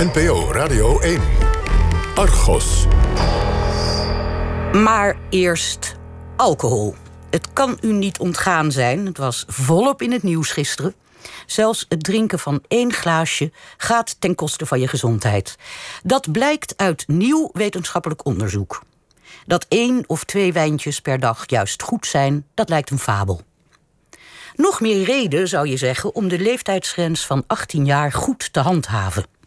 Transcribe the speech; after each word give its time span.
NPO 0.00 0.52
Radio 0.52 1.00
1. 1.00 1.20
Argos. 2.14 2.86
Maar 4.72 5.16
eerst 5.30 5.96
alcohol. 6.36 6.94
Het 7.30 7.52
kan 7.52 7.78
u 7.80 7.92
niet 7.92 8.18
ontgaan 8.18 8.72
zijn. 8.72 9.06
Het 9.06 9.18
was 9.18 9.44
volop 9.48 10.02
in 10.02 10.12
het 10.12 10.22
nieuws 10.22 10.50
gisteren. 10.50 10.94
Zelfs 11.46 11.86
het 11.88 12.02
drinken 12.02 12.38
van 12.38 12.62
één 12.68 12.92
glaasje 12.92 13.52
gaat 13.76 14.16
ten 14.20 14.34
koste 14.34 14.66
van 14.66 14.80
je 14.80 14.88
gezondheid. 14.88 15.56
Dat 16.02 16.32
blijkt 16.32 16.74
uit 16.76 17.08
nieuw 17.08 17.50
wetenschappelijk 17.52 18.24
onderzoek. 18.26 18.82
Dat 19.46 19.66
één 19.68 20.04
of 20.06 20.24
twee 20.24 20.52
wijntjes 20.52 21.00
per 21.00 21.20
dag 21.20 21.44
juist 21.46 21.82
goed 21.82 22.06
zijn, 22.06 22.46
dat 22.54 22.68
lijkt 22.68 22.90
een 22.90 22.98
fabel. 22.98 23.40
Nog 24.54 24.80
meer 24.80 25.04
reden, 25.04 25.48
zou 25.48 25.68
je 25.68 25.76
zeggen, 25.76 26.14
om 26.14 26.28
de 26.28 26.38
leeftijdsgrens 26.38 27.26
van 27.26 27.44
18 27.46 27.84
jaar 27.84 28.12
goed 28.12 28.52
te 28.52 28.60
handhaven. 28.60 29.38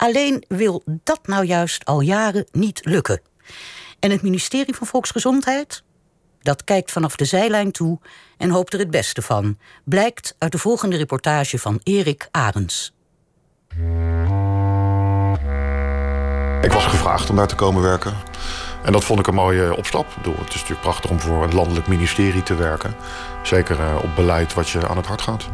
Alleen 0.00 0.44
wil 0.48 0.82
dat 0.84 1.26
nou 1.26 1.44
juist 1.44 1.84
al 1.84 2.00
jaren 2.00 2.46
niet 2.52 2.84
lukken. 2.84 3.20
En 3.98 4.10
het 4.10 4.22
ministerie 4.22 4.74
van 4.74 4.86
Volksgezondheid? 4.86 5.82
Dat 6.42 6.64
kijkt 6.64 6.90
vanaf 6.90 7.16
de 7.16 7.24
zijlijn 7.24 7.72
toe 7.72 7.98
en 8.36 8.50
hoopt 8.50 8.72
er 8.72 8.78
het 8.78 8.90
beste 8.90 9.22
van. 9.22 9.58
Blijkt 9.84 10.34
uit 10.38 10.52
de 10.52 10.58
volgende 10.58 10.96
reportage 10.96 11.58
van 11.58 11.80
Erik 11.82 12.28
Arends. 12.30 12.92
Ik 16.62 16.72
was 16.72 16.86
gevraagd 16.86 17.30
om 17.30 17.36
daar 17.36 17.48
te 17.48 17.54
komen 17.54 17.82
werken. 17.82 18.14
En 18.84 18.92
dat 18.92 19.04
vond 19.04 19.18
ik 19.18 19.26
een 19.26 19.34
mooie 19.34 19.76
opstap. 19.76 20.06
het 20.14 20.48
is 20.48 20.54
natuurlijk 20.54 20.80
prachtig 20.80 21.10
om 21.10 21.20
voor 21.20 21.42
een 21.42 21.54
landelijk 21.54 21.86
ministerie 21.86 22.42
te 22.42 22.54
werken. 22.54 22.94
Zeker 23.42 23.80
eh, 23.80 23.98
op 24.02 24.14
beleid 24.14 24.54
wat 24.54 24.68
je 24.68 24.88
aan 24.88 24.96
het 24.96 25.06
hart 25.06 25.22
gaat. 25.22 25.48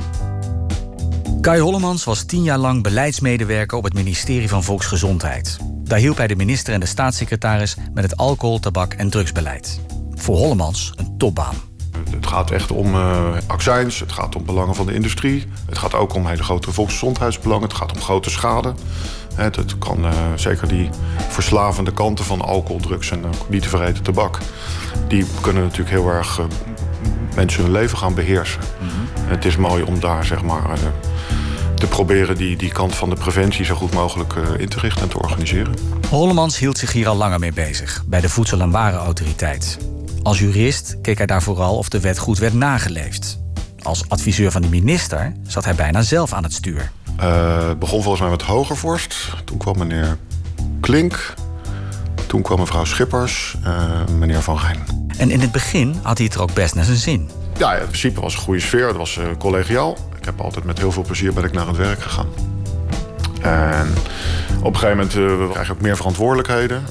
Kai 1.40 1.60
Hollemans 1.60 2.04
was 2.04 2.24
tien 2.24 2.42
jaar 2.42 2.58
lang 2.58 2.82
beleidsmedewerker 2.82 3.78
op 3.78 3.84
het 3.84 3.94
ministerie 3.94 4.48
van 4.48 4.62
Volksgezondheid. 4.62 5.58
Daar 5.62 5.98
hielp 5.98 6.16
hij 6.16 6.26
de 6.26 6.36
minister 6.36 6.74
en 6.74 6.80
de 6.80 6.86
staatssecretaris 6.86 7.76
met 7.94 8.04
het 8.04 8.16
alcohol, 8.16 8.58
tabak 8.58 8.92
en 8.92 9.10
drugsbeleid. 9.10 9.80
Voor 10.14 10.36
Hollemans 10.36 10.92
een 10.96 11.18
topbaan. 11.18 11.54
Het 12.10 12.26
gaat 12.26 12.50
echt 12.50 12.70
om 12.72 12.94
uh, 12.94 13.36
accijns, 13.46 14.00
het 14.00 14.12
gaat 14.12 14.36
om 14.36 14.44
belangen 14.44 14.74
van 14.74 14.86
de 14.86 14.94
industrie. 14.94 15.44
Het 15.66 15.78
gaat 15.78 15.94
ook 15.94 16.14
om 16.14 16.26
hele 16.26 16.42
grote 16.42 16.72
volksgezondheidsbelangen. 16.72 17.68
Het 17.68 17.76
gaat 17.76 17.92
om 17.92 18.00
grote 18.00 18.30
schade. 18.30 18.74
Het, 19.34 19.78
kan 19.78 20.04
uh, 20.04 20.10
zeker 20.34 20.68
die 20.68 20.90
verslavende 21.28 21.92
kanten 21.92 22.24
van 22.24 22.40
alcohol, 22.40 22.80
drugs 22.80 23.10
en 23.10 23.18
uh, 23.18 23.30
niet 23.48 23.62
te 23.62 23.68
vergeten 23.68 24.02
tabak. 24.02 24.38
Die 25.08 25.24
kunnen 25.40 25.62
natuurlijk 25.62 25.90
heel 25.90 26.08
erg 26.08 26.40
mensen 27.34 27.62
hun 27.62 27.72
leven 27.72 27.98
gaan 27.98 28.14
beheersen. 28.14 28.60
Mhm. 28.78 29.28
Het 29.28 29.44
is 29.44 29.56
mooi 29.56 29.82
om 29.82 30.00
daar 30.00 30.24
zeg 30.24 30.42
maar 30.42 30.78
te 31.76 31.86
proberen 31.86 32.36
die, 32.36 32.56
die 32.56 32.72
kant 32.72 32.94
van 32.94 33.08
de 33.08 33.16
preventie 33.16 33.64
zo 33.64 33.74
goed 33.74 33.94
mogelijk 33.94 34.34
in 34.58 34.68
te 34.68 34.80
richten 34.80 35.02
en 35.02 35.08
te 35.08 35.18
organiseren. 35.18 35.74
Hollemans 36.08 36.58
hield 36.58 36.78
zich 36.78 36.92
hier 36.92 37.08
al 37.08 37.16
langer 37.16 37.38
mee 37.38 37.52
bezig 37.52 38.02
bij 38.06 38.20
de 38.20 38.28
Voedsel- 38.28 38.60
en 38.60 38.70
Warenautoriteit. 38.70 39.78
Als 40.22 40.38
jurist 40.38 40.96
keek 41.02 41.16
hij 41.16 41.26
daar 41.26 41.42
vooral 41.42 41.76
of 41.76 41.88
de 41.88 42.00
wet 42.00 42.18
goed 42.18 42.38
werd 42.38 42.54
nageleefd. 42.54 43.38
Als 43.82 44.08
adviseur 44.08 44.50
van 44.50 44.62
de 44.62 44.68
minister 44.68 45.32
zat 45.46 45.64
hij 45.64 45.74
bijna 45.74 46.02
zelf 46.02 46.32
aan 46.32 46.42
het 46.42 46.52
stuur. 46.52 46.90
Uh, 47.20 47.70
begon 47.78 48.02
volgens 48.02 48.20
mij 48.20 48.30
met 48.30 48.42
Hogervorst. 48.42 49.16
Toen 49.44 49.58
kwam 49.58 49.78
meneer 49.78 50.18
Klink. 50.80 51.34
Toen 52.26 52.42
kwam 52.42 52.58
mevrouw 52.58 52.84
Schippers, 52.84 53.56
uh, 53.64 54.06
meneer 54.18 54.42
Van 54.42 54.58
Rijn. 54.58 54.84
En 55.18 55.30
in 55.30 55.40
het 55.40 55.52
begin 55.52 55.96
had 56.02 56.16
hij 56.16 56.26
het 56.26 56.34
er 56.34 56.42
ook 56.42 56.54
best 56.54 56.74
naar 56.74 56.84
zijn 56.84 56.96
zin. 56.96 57.30
Ja, 57.58 57.74
in 57.74 57.86
principe 57.86 58.20
was 58.20 58.30
het 58.30 58.40
een 58.40 58.46
goede 58.46 58.60
sfeer. 58.60 58.86
Het 58.86 58.96
was 58.96 59.16
uh, 59.16 59.24
collegiaal. 59.38 59.96
Ik 60.26 60.32
heb 60.32 60.44
altijd 60.44 60.64
met 60.64 60.78
heel 60.78 60.92
veel 60.92 61.02
plezier 61.02 61.32
ben 61.32 61.44
ik 61.44 61.52
naar 61.52 61.66
het 61.66 61.76
werk 61.76 62.00
gegaan. 62.00 62.26
En 63.40 63.94
op 64.62 64.74
een 64.74 64.78
gegeven 64.78 64.96
moment 64.96 65.50
krijg 65.50 65.66
je 65.66 65.72
ook 65.72 65.80
meer 65.80 65.96
verantwoordelijkheden. 65.96 66.82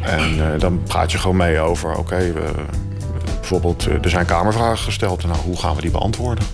En 0.00 0.58
dan 0.58 0.82
praat 0.82 1.12
je 1.12 1.18
gewoon 1.18 1.36
mee 1.36 1.60
over, 1.60 1.96
oké, 1.96 2.32
bijvoorbeeld 3.40 3.84
er 3.84 4.10
zijn 4.10 4.26
kamervragen 4.26 4.78
gesteld. 4.78 5.24
Nou, 5.24 5.38
hoe 5.38 5.58
gaan 5.58 5.74
we 5.74 5.80
die 5.80 5.90
beantwoorden? 5.90 6.44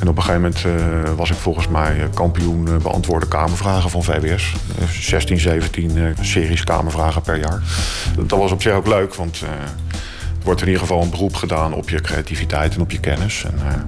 En 0.00 0.08
op 0.08 0.16
een 0.16 0.22
gegeven 0.22 0.40
moment 0.40 0.64
uh, 0.64 1.14
was 1.16 1.30
ik 1.30 1.36
volgens 1.36 1.68
mij 1.68 2.08
kampioen 2.14 2.68
uh, 2.68 2.76
beantwoorden 2.76 3.28
kamervragen 3.28 3.90
van 3.90 4.02
VWS. 4.02 4.54
16, 5.00 5.38
17 5.38 6.16
series 6.20 6.64
kamervragen 6.64 7.22
per 7.22 7.38
jaar. 7.38 7.62
Dat 8.26 8.38
was 8.38 8.52
op 8.52 8.62
zich 8.62 8.72
ook 8.72 8.86
leuk, 8.86 9.14
want 9.14 9.40
uh, 9.42 9.48
er 9.48 10.44
wordt 10.44 10.60
in 10.60 10.66
ieder 10.66 10.82
geval 10.82 11.02
een 11.02 11.10
beroep 11.10 11.34
gedaan 11.34 11.74
op 11.74 11.90
je 11.90 12.00
creativiteit 12.00 12.74
en 12.74 12.80
op 12.80 12.90
je 12.90 13.00
kennis. 13.00 13.44
En, 13.44 13.86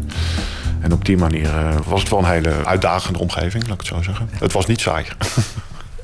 en 0.81 0.93
op 0.93 1.05
die 1.05 1.17
manier 1.17 1.51
was 1.87 2.01
het 2.01 2.11
wel 2.11 2.19
een 2.19 2.25
hele 2.25 2.65
uitdagende 2.65 3.19
omgeving, 3.19 3.63
laat 3.63 3.73
ik 3.73 3.79
het 3.79 3.97
zo 3.97 4.03
zeggen. 4.03 4.29
Het 4.33 4.53
was 4.53 4.67
niet 4.67 4.81
saai. 4.81 5.07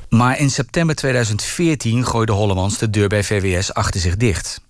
Maar 0.09 0.39
in 0.39 0.49
september 0.49 0.95
2014 0.95 2.05
gooide 2.05 2.31
Hollemans 2.31 2.77
de 2.77 2.89
deur 2.89 3.07
bij 3.07 3.23
VWS 3.23 3.73
achter 3.73 3.99
zich 4.01 4.17
dicht. 4.17 4.61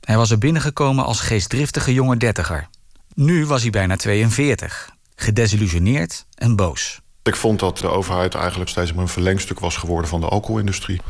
Hij 0.00 0.16
was 0.16 0.30
er 0.30 0.38
binnengekomen 0.38 1.04
als 1.04 1.20
geestdriftige 1.20 1.92
jonge 1.92 2.16
dertiger. 2.16 2.68
Nu 3.14 3.46
was 3.46 3.62
hij 3.62 3.70
bijna 3.70 3.96
42, 3.96 4.90
gedesillusioneerd 5.16 6.26
en 6.34 6.56
boos. 6.56 7.00
Ik 7.22 7.36
vond 7.36 7.60
dat 7.60 7.78
de 7.78 7.88
overheid 7.88 8.34
eigenlijk 8.34 8.70
steeds 8.70 8.92
meer 8.92 9.02
een 9.02 9.08
verlengstuk 9.08 9.60
was 9.60 9.76
geworden 9.76 10.10
van 10.10 10.20
de 10.20 10.28
alcoholindustrie. 10.28 11.00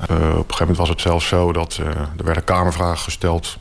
Uh, 0.00 0.16
op 0.16 0.20
een 0.20 0.30
gegeven 0.30 0.58
moment 0.58 0.76
was 0.76 0.88
het 0.88 1.00
zelfs 1.00 1.26
zo 1.26 1.52
dat 1.52 1.78
uh, 1.80 1.86
er 1.86 2.24
werden 2.24 2.44
kamervragen 2.44 2.98
gesteld. 2.98 3.58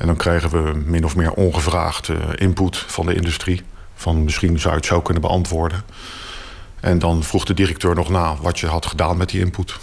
En 0.00 0.06
dan 0.06 0.16
kregen 0.16 0.50
we 0.50 0.72
min 0.84 1.04
of 1.04 1.16
meer 1.16 1.32
ongevraagd 1.32 2.08
uh, 2.08 2.16
input 2.34 2.76
van 2.76 3.06
de 3.06 3.14
industrie. 3.14 3.62
Van 3.94 4.24
misschien 4.24 4.58
zou 4.58 4.72
je 4.72 4.78
het 4.78 4.88
zo 4.88 5.00
kunnen 5.00 5.22
beantwoorden. 5.22 5.82
En 6.80 6.98
dan 6.98 7.22
vroeg 7.22 7.44
de 7.44 7.54
directeur 7.54 7.94
nog 7.94 8.08
na 8.08 8.36
wat 8.36 8.58
je 8.58 8.66
had 8.66 8.86
gedaan 8.86 9.16
met 9.16 9.28
die 9.28 9.40
input. 9.40 9.76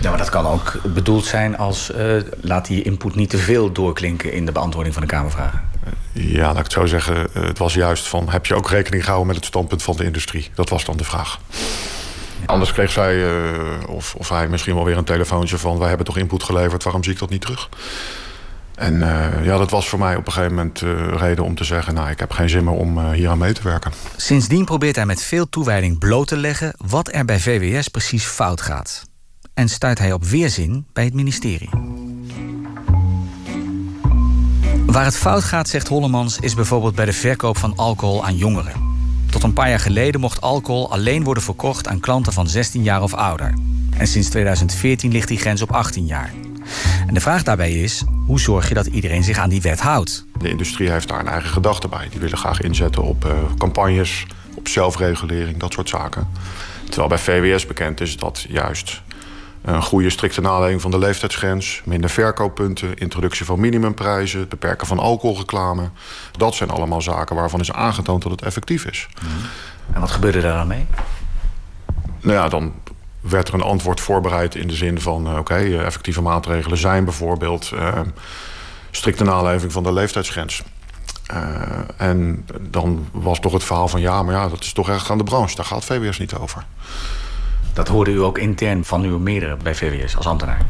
Ja, 0.00 0.08
maar 0.08 0.18
dat 0.18 0.28
kan 0.28 0.46
ook 0.46 0.80
bedoeld 0.94 1.24
zijn 1.24 1.56
als 1.56 1.90
uh, 1.90 2.22
laat 2.40 2.66
die 2.66 2.82
input 2.82 3.14
niet 3.14 3.30
te 3.30 3.38
veel 3.38 3.72
doorklinken 3.72 4.32
in 4.32 4.46
de 4.46 4.52
beantwoording 4.52 4.94
van 4.94 5.02
de 5.02 5.08
Kamervragen. 5.08 5.62
Ja, 6.12 6.46
laat 6.46 6.56
ik 6.56 6.62
het 6.62 6.72
zo 6.72 6.86
zeggen. 6.86 7.34
Eh, 7.34 7.42
het 7.42 7.58
was 7.58 7.74
juist 7.74 8.08
van 8.08 8.28
heb 8.28 8.46
je 8.46 8.54
ook 8.54 8.70
rekening 8.70 9.02
gehouden 9.02 9.28
met 9.28 9.36
het 9.36 9.46
standpunt 9.46 9.82
van 9.82 9.96
de 9.96 10.04
industrie? 10.04 10.50
Dat 10.54 10.68
was 10.68 10.84
dan 10.84 10.96
de 10.96 11.04
vraag. 11.04 11.38
Anders 12.46 12.72
kreeg 12.72 12.90
zij, 12.90 13.16
uh, 13.16 13.88
of, 13.88 14.14
of 14.14 14.28
hij 14.28 14.48
misschien 14.48 14.74
wel 14.74 14.84
weer 14.84 14.96
een 14.96 15.04
telefoontje 15.04 15.58
van 15.58 15.78
wij 15.78 15.88
hebben 15.88 16.06
toch 16.06 16.16
input 16.16 16.42
geleverd, 16.42 16.82
waarom 16.82 17.04
zie 17.04 17.12
ik 17.12 17.18
dat 17.18 17.30
niet 17.30 17.40
terug? 17.40 17.68
En 18.80 18.94
uh, 18.94 19.44
ja, 19.44 19.58
dat 19.58 19.70
was 19.70 19.88
voor 19.88 19.98
mij 19.98 20.16
op 20.16 20.26
een 20.26 20.32
gegeven 20.32 20.54
moment 20.54 20.80
uh, 20.80 21.14
reden 21.16 21.44
om 21.44 21.54
te 21.54 21.64
zeggen... 21.64 21.94
nou, 21.94 22.10
ik 22.10 22.18
heb 22.18 22.30
geen 22.30 22.48
zin 22.48 22.64
meer 22.64 22.72
om 22.72 22.98
uh, 22.98 23.10
hier 23.10 23.28
aan 23.28 23.38
mee 23.38 23.52
te 23.52 23.62
werken. 23.62 23.92
Sindsdien 24.16 24.64
probeert 24.64 24.96
hij 24.96 25.06
met 25.06 25.22
veel 25.22 25.48
toewijding 25.48 25.98
bloot 25.98 26.26
te 26.26 26.36
leggen... 26.36 26.74
wat 26.76 27.12
er 27.12 27.24
bij 27.24 27.38
VWS 27.38 27.88
precies 27.88 28.24
fout 28.24 28.60
gaat. 28.60 29.02
En 29.54 29.68
stuit 29.68 29.98
hij 29.98 30.12
op 30.12 30.24
weerzin 30.24 30.86
bij 30.92 31.04
het 31.04 31.14
ministerie. 31.14 31.70
Waar 34.86 35.04
het 35.04 35.16
fout 35.16 35.44
gaat, 35.44 35.68
zegt 35.68 35.88
Hollemans... 35.88 36.38
is 36.38 36.54
bijvoorbeeld 36.54 36.94
bij 36.94 37.04
de 37.04 37.12
verkoop 37.12 37.56
van 37.56 37.76
alcohol 37.76 38.24
aan 38.24 38.36
jongeren. 38.36 38.72
Tot 39.30 39.42
een 39.42 39.52
paar 39.52 39.68
jaar 39.68 39.80
geleden 39.80 40.20
mocht 40.20 40.40
alcohol 40.40 40.92
alleen 40.92 41.24
worden 41.24 41.42
verkocht... 41.42 41.88
aan 41.88 42.00
klanten 42.00 42.32
van 42.32 42.48
16 42.48 42.82
jaar 42.82 43.02
of 43.02 43.14
ouder. 43.14 43.54
En 43.96 44.06
sinds 44.06 44.28
2014 44.28 45.12
ligt 45.12 45.28
die 45.28 45.38
grens 45.38 45.62
op 45.62 45.72
18 45.72 46.06
jaar... 46.06 46.30
En 47.06 47.14
de 47.14 47.20
vraag 47.20 47.42
daarbij 47.42 47.72
is, 47.72 48.04
hoe 48.30 48.40
zorg 48.40 48.68
je 48.68 48.74
dat 48.74 48.86
iedereen 48.86 49.24
zich 49.24 49.38
aan 49.38 49.48
die 49.48 49.62
wet 49.62 49.80
houdt? 49.80 50.24
De 50.38 50.48
industrie 50.48 50.90
heeft 50.90 51.08
daar 51.08 51.20
een 51.20 51.28
eigen 51.28 51.50
gedachte 51.50 51.88
bij. 51.88 52.08
Die 52.10 52.20
willen 52.20 52.38
graag 52.38 52.60
inzetten 52.60 53.02
op 53.02 53.24
uh, 53.24 53.32
campagnes, 53.58 54.26
op 54.54 54.68
zelfregulering, 54.68 55.58
dat 55.58 55.72
soort 55.72 55.88
zaken. 55.88 56.28
Terwijl 56.84 57.08
bij 57.08 57.18
VWS 57.18 57.66
bekend 57.66 58.00
is 58.00 58.16
dat 58.16 58.46
juist 58.48 59.02
een 59.62 59.82
goede 59.82 60.10
strikte 60.10 60.40
naleving 60.40 60.80
van 60.80 60.90
de 60.90 60.98
leeftijdsgrens, 60.98 61.82
minder 61.84 62.10
verkooppunten, 62.10 62.96
introductie 62.96 63.46
van 63.46 63.60
minimumprijzen, 63.60 64.48
beperken 64.48 64.86
van 64.86 64.98
alcoholreclame. 64.98 65.90
Dat 66.32 66.54
zijn 66.54 66.70
allemaal 66.70 67.02
zaken 67.02 67.36
waarvan 67.36 67.60
is 67.60 67.72
aangetoond 67.72 68.22
dat 68.22 68.30
het 68.30 68.42
effectief 68.42 68.84
is. 68.84 69.08
En 69.92 70.00
wat 70.00 70.10
gebeurde 70.10 70.40
daar 70.40 70.56
dan 70.56 70.66
mee? 70.66 70.86
Nou 72.20 72.36
ja, 72.36 72.48
dan 72.48 72.72
werd 73.20 73.48
er 73.48 73.54
een 73.54 73.62
antwoord 73.62 74.00
voorbereid 74.00 74.54
in 74.54 74.68
de 74.68 74.74
zin 74.74 75.00
van... 75.00 75.28
oké, 75.28 75.38
okay, 75.38 75.78
effectieve 75.78 76.22
maatregelen 76.22 76.78
zijn 76.78 77.04
bijvoorbeeld... 77.04 77.70
Uh, 77.74 78.00
strikte 78.90 79.24
naleving 79.24 79.72
van 79.72 79.82
de 79.82 79.92
leeftijdsgrens. 79.92 80.62
Uh, 81.32 81.62
en 81.96 82.46
dan 82.60 83.08
was 83.12 83.40
toch 83.40 83.52
het 83.52 83.64
verhaal 83.64 83.88
van... 83.88 84.00
ja, 84.00 84.22
maar 84.22 84.34
ja, 84.34 84.48
dat 84.48 84.60
is 84.60 84.72
toch 84.72 84.88
echt 84.88 85.10
aan 85.10 85.18
de 85.18 85.24
branche. 85.24 85.56
Daar 85.56 85.64
gaat 85.64 85.84
VWS 85.84 86.18
niet 86.18 86.34
over. 86.34 86.64
Dat 87.72 87.88
hoorde 87.88 88.10
u 88.10 88.22
ook 88.22 88.38
intern 88.38 88.84
van 88.84 89.02
uw 89.02 89.18
meerdere 89.18 89.56
bij 89.56 89.74
VWS 89.74 90.16
als 90.16 90.26
ambtenaar? 90.26 90.60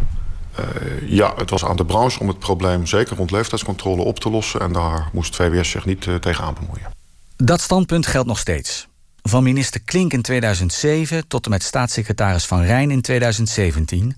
Uh, 0.61 1.11
ja, 1.11 1.33
het 1.37 1.51
was 1.51 1.65
aan 1.65 1.77
de 1.77 1.85
branche 1.85 2.21
om 2.21 2.29
het 2.29 2.39
probleem... 2.39 2.87
zeker 2.87 3.17
rond 3.17 3.31
leeftijdscontrole 3.31 4.03
op 4.03 4.19
te 4.19 4.31
lossen... 4.31 4.61
en 4.61 4.73
daar 4.73 5.09
moest 5.13 5.37
VWS 5.37 5.71
zich 5.71 5.85
niet 5.85 6.09
tegenaan 6.21 6.55
bemoeien. 6.61 6.91
Dat 7.37 7.61
standpunt 7.61 8.07
geldt 8.07 8.29
nog 8.29 8.39
steeds. 8.39 8.90
Van 9.31 9.43
minister 9.43 9.81
Klink 9.81 10.13
in 10.13 10.23
2007 10.23 11.29
tot 11.29 11.45
en 11.45 11.51
met 11.51 11.63
staatssecretaris 11.63 12.47
Van 12.47 12.63
Rijn 12.63 12.91
in 12.91 13.01
2017. 13.01 14.17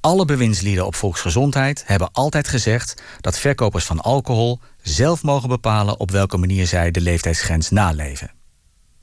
Alle 0.00 0.24
bewindslieden 0.24 0.86
op 0.86 0.94
volksgezondheid 0.94 1.82
hebben 1.86 2.12
altijd 2.12 2.48
gezegd 2.48 3.02
dat 3.20 3.38
verkopers 3.38 3.84
van 3.84 4.00
alcohol 4.00 4.60
zelf 4.82 5.22
mogen 5.22 5.48
bepalen 5.48 6.00
op 6.00 6.10
welke 6.10 6.36
manier 6.36 6.66
zij 6.66 6.90
de 6.90 7.00
leeftijdsgrens 7.00 7.70
naleven. 7.70 8.30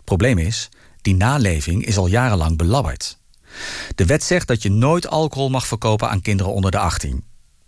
Probleem 0.04 0.38
is, 0.38 0.70
Die 1.02 1.16
naleving 1.16 1.86
is 1.86 1.98
al 1.98 2.08
jarenlang 2.08 2.58
belabberd. 2.58 3.18
De 3.96 4.06
wet 4.06 4.24
zegt 4.24 4.48
dat 4.48 4.62
je 4.62 4.70
nooit 4.72 5.08
alcohol 5.08 5.50
mag 5.50 5.68
verkopen 5.68 6.10
aan 6.10 6.22
kinderen 6.22 6.54
onder 6.54 6.72
de 6.72 6.80
18. 6.80 7.24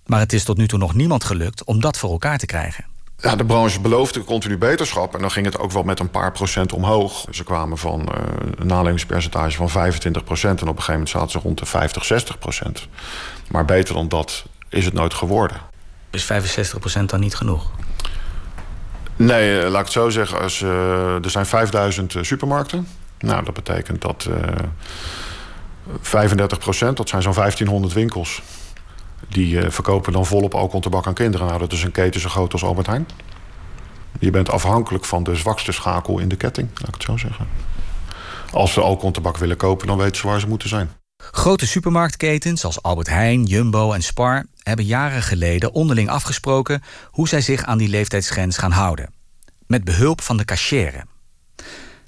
Maar 0.05 0.19
het 0.19 0.33
is 0.33 0.43
tot 0.43 0.57
nu 0.57 0.67
toe 0.67 0.79
nog 0.79 0.93
niemand 0.93 1.23
gelukt 1.23 1.63
om 1.63 1.81
dat 1.81 1.97
voor 1.97 2.11
elkaar 2.11 2.37
te 2.37 2.45
krijgen. 2.45 2.85
Ja, 3.21 3.35
de 3.35 3.45
branche 3.45 3.81
beloofde 3.81 4.23
continu 4.23 4.57
beterschap. 4.57 5.13
En 5.13 5.21
dan 5.21 5.31
ging 5.31 5.45
het 5.45 5.59
ook 5.59 5.71
wel 5.71 5.83
met 5.83 5.99
een 5.99 6.09
paar 6.09 6.31
procent 6.31 6.73
omhoog. 6.73 7.25
Ze 7.29 7.43
kwamen 7.43 7.77
van 7.77 7.99
uh, 8.01 8.15
een 8.55 8.67
nalevingspercentage 8.67 9.57
van 9.57 9.69
25 9.69 10.23
procent. 10.23 10.61
En 10.61 10.67
op 10.67 10.77
een 10.77 10.83
gegeven 10.83 10.93
moment 10.93 11.09
zaten 11.09 11.31
ze 11.31 11.39
rond 11.39 11.57
de 11.57 11.65
50, 11.65 12.05
60 12.05 12.39
procent. 12.39 12.87
Maar 13.51 13.65
beter 13.65 13.93
dan 13.93 14.07
dat 14.07 14.45
is 14.69 14.85
het 14.85 14.93
nooit 14.93 15.13
geworden. 15.13 15.57
Is 16.09 16.23
65 16.23 16.79
procent 16.79 17.09
dan 17.09 17.19
niet 17.19 17.35
genoeg? 17.35 17.71
Nee, 19.15 19.59
eh, 19.59 19.69
laat 19.69 19.79
ik 19.79 19.85
het 19.85 19.93
zo 19.93 20.09
zeggen. 20.09 20.41
Als, 20.41 20.61
uh, 20.61 21.23
er 21.23 21.29
zijn 21.29 21.45
5000 21.45 22.15
supermarkten. 22.21 22.87
Nou, 23.19 23.43
dat 23.43 23.53
betekent 23.53 24.01
dat 24.01 24.29
35 26.01 26.59
procent, 26.59 26.97
dat 26.97 27.09
zijn 27.09 27.21
zo'n 27.21 27.33
1500 27.33 27.93
winkels 27.93 28.41
die 29.27 29.53
uh, 29.53 29.69
verkopen 29.69 30.13
dan 30.13 30.25
volop 30.25 30.53
alcohol 30.53 30.75
en 30.75 30.81
tabak 30.81 31.07
aan 31.07 31.13
kinderen. 31.13 31.47
Nou, 31.47 31.59
dat 31.59 31.73
is 31.73 31.83
een 31.83 31.91
keten 31.91 32.21
zo 32.21 32.29
groot 32.29 32.53
als 32.53 32.63
Albert 32.63 32.87
Heijn. 32.87 33.07
Je 34.19 34.29
bent 34.29 34.49
afhankelijk 34.49 35.05
van 35.05 35.23
de 35.23 35.35
zwakste 35.35 35.71
schakel 35.71 36.19
in 36.19 36.29
de 36.29 36.35
ketting, 36.35 36.69
laat 36.73 36.87
ik 36.87 36.93
het 36.93 37.03
zo 37.03 37.17
zeggen. 37.17 37.47
Als 38.51 38.73
ze 38.73 38.81
alcohol 38.81 39.07
en 39.07 39.13
tabak 39.13 39.37
willen 39.37 39.57
kopen, 39.57 39.87
dan 39.87 39.97
weten 39.97 40.15
ze 40.15 40.27
waar 40.27 40.39
ze 40.39 40.47
moeten 40.47 40.69
zijn. 40.69 40.89
Grote 41.31 41.67
supermarktketens 41.67 42.65
als 42.65 42.81
Albert 42.81 43.07
Heijn, 43.07 43.43
Jumbo 43.43 43.93
en 43.93 44.03
Spar 44.03 44.45
hebben 44.63 44.85
jaren 44.85 45.21
geleden 45.21 45.73
onderling 45.73 46.09
afgesproken 46.09 46.83
hoe 47.11 47.27
zij 47.27 47.41
zich 47.41 47.63
aan 47.63 47.77
die 47.77 47.89
leeftijdsgrens 47.89 48.57
gaan 48.57 48.71
houden. 48.71 49.13
Met 49.67 49.83
behulp 49.83 50.21
van 50.21 50.37
de 50.37 50.45
cachère. 50.45 51.05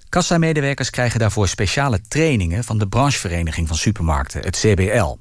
Kassamedewerkers 0.09 0.89
krijgen 0.89 1.19
daarvoor 1.19 1.47
speciale 1.47 2.01
trainingen 2.01 2.63
van 2.63 2.77
de 2.77 2.87
branchevereniging 2.87 3.67
van 3.67 3.77
supermarkten, 3.77 4.41
het 4.41 4.57
CBL. 4.57 5.17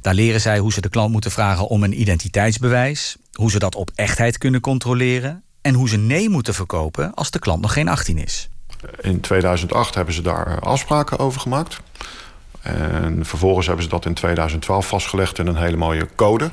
Daar 0.00 0.14
leren 0.14 0.40
zij 0.40 0.58
hoe 0.58 0.72
ze 0.72 0.80
de 0.80 0.88
klant 0.88 1.12
moeten 1.12 1.30
vragen 1.30 1.66
om 1.66 1.82
een 1.82 2.00
identiteitsbewijs, 2.00 3.16
hoe 3.32 3.50
ze 3.50 3.58
dat 3.58 3.74
op 3.74 3.90
echtheid 3.94 4.38
kunnen 4.38 4.60
controleren 4.60 5.42
en 5.62 5.74
hoe 5.74 5.88
ze 5.88 5.96
nee 5.96 6.28
moeten 6.28 6.54
verkopen 6.54 7.14
als 7.14 7.30
de 7.30 7.38
klant 7.38 7.60
nog 7.60 7.72
geen 7.72 7.88
18 7.88 8.18
is. 8.18 8.48
In 9.00 9.20
2008 9.20 9.94
hebben 9.94 10.14
ze 10.14 10.22
daar 10.22 10.60
afspraken 10.60 11.18
over 11.18 11.40
gemaakt. 11.40 11.80
En 12.60 13.26
vervolgens 13.26 13.66
hebben 13.66 13.84
ze 13.84 13.90
dat 13.90 14.06
in 14.06 14.14
2012 14.14 14.88
vastgelegd 14.88 15.38
in 15.38 15.46
een 15.46 15.56
hele 15.56 15.76
mooie 15.76 16.08
code. 16.14 16.50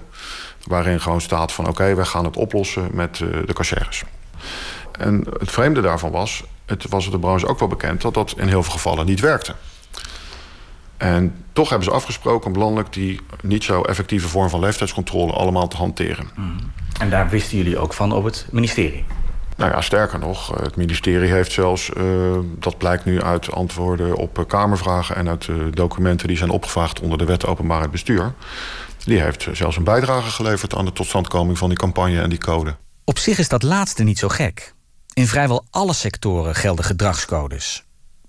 Waarin 0.64 1.02
gewoon 1.02 1.22
staat 1.22 1.52
van 1.52 1.68
oké, 1.68 1.74
okay, 1.74 1.96
wij 1.96 2.06
gaan 2.06 2.26
het 2.26 2.38
oplossen 2.38 2.90
met 2.92 3.22
eh, 3.22 3.28
de 3.46 3.54
cashiers. 3.54 4.04
En 4.92 5.26
het 5.40 5.52
vreemde 5.52 5.82
daarvan 5.82 6.12
was, 6.12 6.44
het 6.66 6.90
was 6.90 7.12
de 7.12 7.20
branche 7.20 7.48
ook 7.48 7.60
wel 7.60 7.68
bekend 7.68 8.02
dat 8.02 8.14
dat 8.14 8.34
in 8.38 8.48
heel 8.48 8.64
veel 8.64 8.72
gevallen 8.72 9.06
niet 9.06 9.20
werkte. 9.20 9.56
En 10.98 11.46
toch 11.54 11.70
hebben 11.70 11.88
ze 11.88 11.94
afgesproken 11.94 12.52
om 12.52 12.58
landelijk 12.58 12.94
die 12.94 13.20
niet 13.42 13.64
zo 13.64 13.82
effectieve 13.82 14.28
vorm 14.28 14.50
van 14.50 14.60
leeftijdscontrole 14.60 15.32
allemaal 15.32 15.68
te 15.68 15.78
hanteren. 15.78 16.30
Mm. 16.36 16.56
En 17.00 17.10
daar 17.10 17.30
wisten 17.30 17.58
jullie 17.58 17.78
ook 17.78 17.94
van 17.94 18.12
op 18.12 18.24
het 18.24 18.48
ministerie? 18.52 19.06
Nou 19.58 19.72
ja, 19.72 19.82
sterker 19.82 20.20
nog, 20.20 20.62
het 20.62 20.76
ministerie 20.76 21.32
heeft 21.32 21.52
zelfs, 21.52 21.90
uh, 21.98 22.04
dat 22.60 22.78
blijkt 22.78 23.06
nu 23.06 23.22
uit 23.22 23.52
antwoorden 23.52 24.16
op 24.16 24.44
Kamervragen 24.48 25.16
en 25.16 25.30
uit 25.30 25.48
uh, 25.48 25.56
documenten 25.72 26.28
die 26.28 26.38
zijn 26.38 26.50
opgevraagd 26.50 27.00
onder 27.00 27.18
de 27.18 27.26
wet 27.26 27.46
openbaarheid 27.46 27.92
bestuur. 27.92 28.34
Die 29.04 29.20
heeft 29.20 29.48
zelfs 29.52 29.78
een 29.78 29.84
bijdrage 29.84 30.30
geleverd 30.30 30.76
aan 30.76 30.86
de 30.86 30.94
totstandkoming 30.94 31.58
van 31.58 31.70
die 31.70 31.78
campagne 31.78 32.22
en 32.22 32.30
die 32.30 32.40
code. 32.40 32.76
Op 33.04 33.18
zich 33.18 33.38
is 33.38 33.50
dat 33.50 33.64
laatste 33.64 34.04
niet 34.04 34.20
zo 34.20 34.28
gek. 34.28 34.74
In 35.14 35.28
vrijwel 35.28 35.66
alle 35.70 35.94
sectoren 35.94 36.56
gelden 36.56 36.86
gedragscodes. 36.86 37.87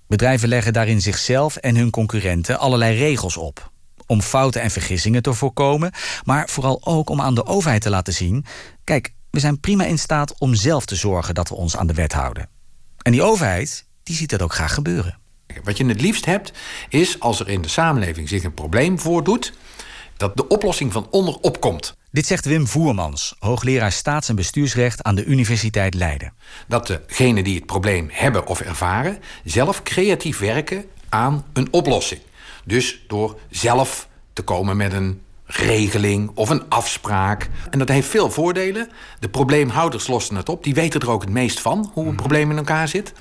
Bedrijven 0.09 0.49
leggen 0.49 0.73
daarin 0.73 1.01
zichzelf 1.01 1.55
en 1.55 1.75
hun 1.75 1.89
concurrenten 1.89 2.59
allerlei 2.59 2.97
regels 2.97 3.37
op. 3.37 3.71
Om 4.05 4.21
fouten 4.21 4.61
en 4.61 4.71
vergissingen 4.71 5.21
te 5.21 5.33
voorkomen, 5.33 5.91
maar 6.23 6.49
vooral 6.49 6.85
ook 6.85 7.09
om 7.09 7.21
aan 7.21 7.35
de 7.35 7.45
overheid 7.45 7.81
te 7.81 7.89
laten 7.89 8.13
zien: 8.13 8.45
kijk, 8.83 9.13
we 9.29 9.39
zijn 9.39 9.59
prima 9.59 9.83
in 9.83 9.99
staat 9.99 10.37
om 10.37 10.55
zelf 10.55 10.85
te 10.85 10.95
zorgen 10.95 11.35
dat 11.35 11.49
we 11.49 11.55
ons 11.55 11.77
aan 11.77 11.87
de 11.87 11.93
wet 11.93 12.13
houden. 12.13 12.49
En 13.01 13.11
die 13.11 13.23
overheid, 13.23 13.85
die 14.03 14.15
ziet 14.15 14.29
dat 14.29 14.41
ook 14.41 14.53
graag 14.53 14.73
gebeuren. 14.73 15.17
Wat 15.63 15.77
je 15.77 15.85
het 15.85 16.01
liefst 16.01 16.25
hebt, 16.25 16.51
is 16.89 17.19
als 17.19 17.39
er 17.39 17.49
in 17.49 17.61
de 17.61 17.67
samenleving 17.67 18.29
zich 18.29 18.43
een 18.43 18.53
probleem 18.53 18.99
voordoet, 18.99 19.53
dat 20.19 20.37
de 20.37 20.47
oplossing 20.47 20.91
van 20.91 21.07
onderop 21.09 21.59
komt. 21.59 21.97
Dit 22.11 22.25
zegt 22.25 22.45
Wim 22.45 22.67
Voermans, 22.67 23.35
hoogleraar 23.39 23.91
staats- 23.91 24.29
en 24.29 24.35
bestuursrecht 24.35 25.03
aan 25.03 25.15
de 25.15 25.25
Universiteit 25.25 25.93
Leiden. 25.93 26.33
Dat 26.67 26.87
degenen 26.87 27.43
die 27.43 27.55
het 27.55 27.65
probleem 27.65 28.09
hebben 28.11 28.47
of 28.47 28.61
ervaren, 28.61 29.17
zelf 29.43 29.83
creatief 29.83 30.39
werken 30.39 30.85
aan 31.09 31.45
een 31.53 31.67
oplossing. 31.71 32.21
Dus 32.65 33.03
door 33.07 33.39
zelf 33.49 34.07
te 34.33 34.41
komen 34.41 34.77
met 34.77 34.93
een 34.93 35.21
regeling 35.45 36.31
of 36.33 36.49
een 36.49 36.69
afspraak. 36.69 37.49
En 37.69 37.79
dat 37.79 37.89
heeft 37.89 38.07
veel 38.07 38.31
voordelen. 38.31 38.89
De 39.19 39.29
probleemhouders 39.29 40.07
lossen 40.07 40.35
het 40.35 40.49
op. 40.49 40.63
Die 40.63 40.73
weten 40.73 40.99
er 40.99 41.09
ook 41.09 41.21
het 41.21 41.31
meest 41.31 41.59
van 41.59 41.91
hoe 41.93 42.07
een 42.07 42.15
probleem 42.15 42.51
in 42.51 42.57
elkaar 42.57 42.87
zit. 42.87 43.13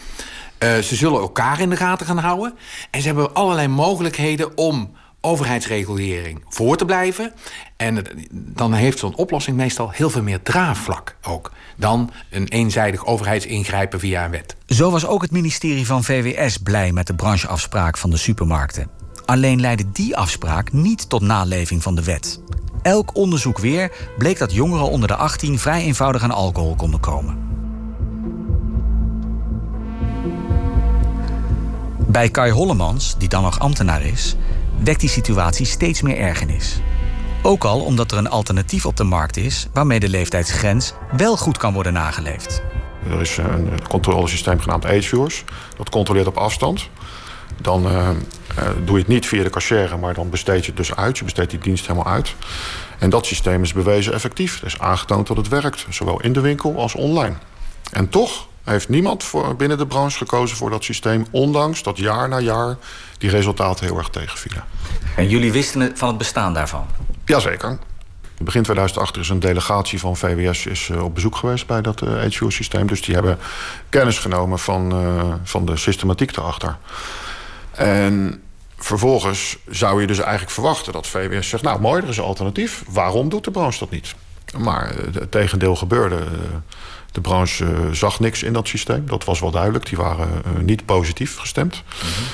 Uh, 0.58 0.78
ze 0.78 0.96
zullen 0.96 1.20
elkaar 1.20 1.60
in 1.60 1.70
de 1.70 1.76
gaten 1.76 2.06
gaan 2.06 2.18
houden. 2.18 2.54
En 2.90 3.00
ze 3.00 3.06
hebben 3.06 3.34
allerlei 3.34 3.68
mogelijkheden 3.68 4.56
om 4.56 4.96
overheidsregulering 5.28 6.42
voor 6.48 6.76
te 6.76 6.84
blijven. 6.84 7.32
En 7.76 8.04
dan 8.30 8.72
heeft 8.72 8.98
zo'n 8.98 9.16
oplossing 9.16 9.56
meestal 9.56 9.90
heel 9.90 10.10
veel 10.10 10.22
meer 10.22 10.42
draagvlak 10.42 11.16
ook... 11.22 11.52
dan 11.76 12.10
een 12.30 12.48
eenzijdig 12.48 13.06
overheidsingrijpen 13.06 14.00
via 14.00 14.24
een 14.24 14.30
wet. 14.30 14.56
Zo 14.66 14.90
was 14.90 15.06
ook 15.06 15.22
het 15.22 15.30
ministerie 15.30 15.86
van 15.86 16.04
VWS 16.04 16.58
blij 16.58 16.92
met 16.92 17.06
de 17.06 17.14
brancheafspraak 17.14 17.98
van 17.98 18.10
de 18.10 18.16
supermarkten. 18.16 18.90
Alleen 19.24 19.60
leidde 19.60 19.90
die 19.92 20.16
afspraak 20.16 20.72
niet 20.72 21.08
tot 21.08 21.22
naleving 21.22 21.82
van 21.82 21.94
de 21.94 22.04
wet. 22.04 22.40
Elk 22.82 23.16
onderzoek 23.16 23.58
weer 23.58 23.92
bleek 24.18 24.38
dat 24.38 24.52
jongeren 24.52 24.90
onder 24.90 25.08
de 25.08 25.16
18 25.16 25.58
vrij 25.58 25.82
eenvoudig 25.82 26.22
aan 26.22 26.30
alcohol 26.30 26.74
konden 26.74 27.00
komen. 27.00 27.46
Bij 32.10 32.28
Kai 32.28 32.52
Hollemans, 32.52 33.18
die 33.18 33.28
dan 33.28 33.42
nog 33.42 33.58
ambtenaar 33.58 34.02
is, 34.02 34.36
wekt 34.84 35.00
die 35.00 35.08
situatie 35.08 35.66
steeds 35.66 36.02
meer 36.02 36.16
ergernis. 36.16 36.80
Ook 37.42 37.64
al 37.64 37.80
omdat 37.80 38.12
er 38.12 38.18
een 38.18 38.28
alternatief 38.28 38.86
op 38.86 38.96
de 38.96 39.04
markt 39.04 39.36
is 39.36 39.68
waarmee 39.72 40.00
de 40.00 40.08
leeftijdsgrens 40.08 40.92
wel 41.16 41.36
goed 41.36 41.58
kan 41.58 41.72
worden 41.72 41.92
nageleefd. 41.92 42.62
Er 43.10 43.20
is 43.20 43.36
een 43.36 43.70
controlesysteem 43.88 44.60
genaamd 44.60 44.86
AgeViewers. 44.86 45.44
Dat 45.76 45.90
controleert 45.90 46.26
op 46.26 46.36
afstand. 46.36 46.88
Dan 47.60 47.86
uh, 47.86 47.92
uh, 47.92 48.08
doe 48.84 48.94
je 48.94 49.02
het 49.02 49.08
niet 49.08 49.26
via 49.26 49.42
de 49.42 49.50
cashier, 49.50 49.98
maar 49.98 50.14
dan 50.14 50.30
besteed 50.30 50.60
je 50.60 50.66
het 50.66 50.76
dus 50.76 50.94
uit. 50.94 51.18
Je 51.18 51.24
besteedt 51.24 51.50
die 51.50 51.58
dienst 51.58 51.86
helemaal 51.86 52.12
uit. 52.12 52.34
En 52.98 53.10
dat 53.10 53.26
systeem 53.26 53.62
is 53.62 53.72
bewezen 53.72 54.12
effectief. 54.12 54.54
Het 54.54 54.64
is 54.64 54.78
aangetoond 54.78 55.26
dat 55.26 55.36
het 55.36 55.48
werkt, 55.48 55.86
zowel 55.88 56.20
in 56.20 56.32
de 56.32 56.40
winkel 56.40 56.78
als 56.78 56.94
online. 56.94 57.34
En 57.92 58.08
toch 58.08 58.46
heeft 58.68 58.88
niemand 58.88 59.24
voor, 59.24 59.56
binnen 59.56 59.78
de 59.78 59.86
branche 59.86 60.18
gekozen 60.18 60.56
voor 60.56 60.70
dat 60.70 60.84
systeem... 60.84 61.26
ondanks 61.30 61.82
dat 61.82 61.98
jaar 61.98 62.28
na 62.28 62.38
jaar 62.38 62.76
die 63.18 63.30
resultaten 63.30 63.86
heel 63.86 63.98
erg 63.98 64.08
tegenvielen. 64.08 64.64
En 65.16 65.28
jullie 65.28 65.52
wisten 65.52 65.96
van 65.96 66.08
het 66.08 66.18
bestaan 66.18 66.54
daarvan? 66.54 66.86
Jazeker. 67.24 67.78
Begin 68.38 68.62
2008 68.62 69.16
is 69.16 69.28
een 69.28 69.40
delegatie 69.40 70.00
van 70.00 70.16
VWS 70.16 70.66
is, 70.66 70.88
uh, 70.88 71.04
op 71.04 71.14
bezoek 71.14 71.36
geweest 71.36 71.66
bij 71.66 71.82
dat 71.82 72.00
HVO-systeem. 72.00 72.86
Dus 72.86 73.02
die 73.02 73.14
hebben 73.14 73.38
kennis 73.88 74.18
genomen 74.18 74.58
van, 74.58 75.04
uh, 75.04 75.34
van 75.42 75.66
de 75.66 75.76
systematiek 75.76 76.36
erachter. 76.36 76.76
En 77.70 78.42
vervolgens 78.76 79.58
zou 79.68 80.00
je 80.00 80.06
dus 80.06 80.18
eigenlijk 80.18 80.50
verwachten 80.50 80.92
dat 80.92 81.06
VWS 81.06 81.48
zegt... 81.48 81.62
nou, 81.62 81.80
mooi, 81.80 82.02
er 82.02 82.08
is 82.08 82.16
een 82.16 82.24
alternatief. 82.24 82.84
Waarom 82.88 83.28
doet 83.28 83.44
de 83.44 83.50
branche 83.50 83.78
dat 83.78 83.90
niet? 83.90 84.14
Maar 84.56 84.94
het 85.12 85.30
tegendeel 85.30 85.76
gebeurde. 85.76 86.18
De 87.12 87.20
branche 87.20 87.88
zag 87.92 88.20
niks 88.20 88.42
in 88.42 88.52
dat 88.52 88.68
systeem. 88.68 89.06
Dat 89.06 89.24
was 89.24 89.40
wel 89.40 89.50
duidelijk. 89.50 89.86
Die 89.86 89.98
waren 89.98 90.28
niet 90.60 90.84
positief 90.84 91.36
gestemd. 91.36 91.74
Mm 91.74 92.00
-hmm. 92.00 92.26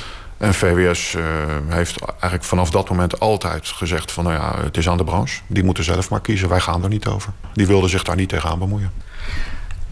En 0.44 0.54
VWS 0.54 1.14
uh, 1.14 1.24
heeft 1.68 2.00
eigenlijk 2.04 2.44
vanaf 2.44 2.70
dat 2.70 2.88
moment 2.88 3.20
altijd 3.20 3.68
gezegd 3.68 4.12
van... 4.12 4.24
nou 4.24 4.36
ja, 4.36 4.62
het 4.62 4.76
is 4.76 4.88
aan 4.88 4.96
de 4.96 5.04
branche. 5.04 5.40
Die 5.46 5.64
moeten 5.64 5.84
zelf 5.84 6.10
maar 6.10 6.20
kiezen. 6.20 6.48
Wij 6.48 6.60
gaan 6.60 6.82
er 6.82 6.88
niet 6.88 7.06
over. 7.06 7.32
Die 7.52 7.66
wilden 7.66 7.90
zich 7.90 8.02
daar 8.02 8.16
niet 8.16 8.28
tegenaan 8.28 8.58
bemoeien. 8.58 8.92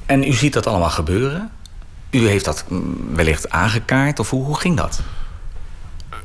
En 0.06 0.22
u 0.22 0.32
ziet 0.32 0.52
dat 0.52 0.66
allemaal 0.66 0.90
gebeuren? 0.90 1.50
U 2.10 2.28
heeft 2.28 2.44
dat 2.44 2.64
wellicht 3.14 3.50
aangekaart? 3.50 4.18
Of 4.18 4.30
hoe, 4.30 4.44
hoe 4.44 4.58
ging 4.58 4.76
dat? 4.76 5.00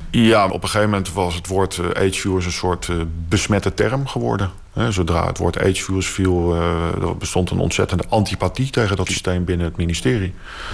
Ja, 0.09 0.45
op 0.45 0.63
een 0.63 0.69
gegeven 0.69 0.89
moment 0.89 1.13
was 1.13 1.35
het 1.35 1.47
woord 1.47 1.79
ageviewers 1.93 2.45
een 2.45 2.51
soort 2.51 2.87
uh, 2.87 3.01
besmette 3.27 3.73
term 3.73 4.07
geworden. 4.07 4.51
Zodra 4.89 5.27
het 5.27 5.37
woord 5.37 5.59
ageviewers 5.59 6.07
viel, 6.07 6.55
uh, 6.55 6.61
er 7.01 7.17
bestond 7.17 7.49
een 7.49 7.59
ontzettende 7.59 8.03
antipathie 8.09 8.69
tegen 8.69 8.95
dat 8.95 9.07
systeem 9.07 9.45
binnen 9.45 9.65
het 9.65 9.77
ministerie. 9.77 10.33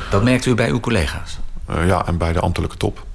Dat 0.10 0.24
merkt 0.24 0.46
u 0.46 0.56
bij 0.56 0.70
uw 0.70 0.80
collega's? 0.80 1.40
ja, 1.86 2.06
en 2.06 2.18
bij 2.18 2.34
de 2.34 2.40
ambtelijke 2.40 2.78
top. 2.78 3.06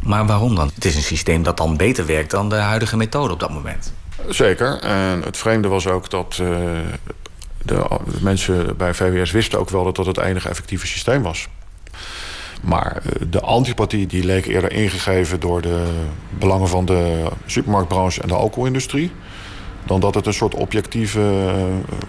Maar 0.00 0.26
waarom 0.26 0.54
dan? 0.54 0.70
Het 0.74 0.84
is 0.84 0.96
een 0.96 1.02
systeem 1.02 1.42
dat 1.42 1.56
dan 1.56 1.76
beter 1.76 2.06
werkt 2.06 2.30
dan 2.30 2.48
de 2.48 2.54
huidige 2.54 2.96
methode 2.96 3.32
op 3.32 3.40
dat 3.40 3.50
moment. 3.50 3.92
Zeker. 4.28 4.78
En 4.78 5.22
het 5.22 5.36
vreemde 5.36 5.68
was 5.68 5.86
ook 5.86 6.10
dat 6.10 6.32
de, 6.32 6.82
de, 7.62 7.86
mensen 8.20 8.76
bij 8.76 8.94
VWS 8.94 9.30
wisten 9.30 9.58
ook 9.58 9.70
wel 9.70 9.84
dat 9.84 9.96
dat 9.96 10.06
het 10.06 10.18
enige 10.18 10.48
effectieve 10.48 10.86
systeem 10.86 11.22
was. 11.22 11.48
Maar 12.62 12.96
eh, 12.96 13.26
de 13.30 13.40
antipathie 13.40 14.06
die 14.06 14.24
leek 14.24 14.46
eerder 14.46 14.72
ingegeven 14.72 15.40
door 15.40 15.62
de 15.62 15.84
belangen 16.38 16.68
van 16.68 16.84
de 16.84 17.30
supermarktbranche 17.46 18.22
en 18.22 18.28
de 18.28 18.34
alcoholindustrie. 18.34 19.10
Dan 19.84 20.00
dat 20.00 20.14
het 20.14 20.26
een 20.26 20.34
soort 20.34 20.54
objectieve 20.54 21.52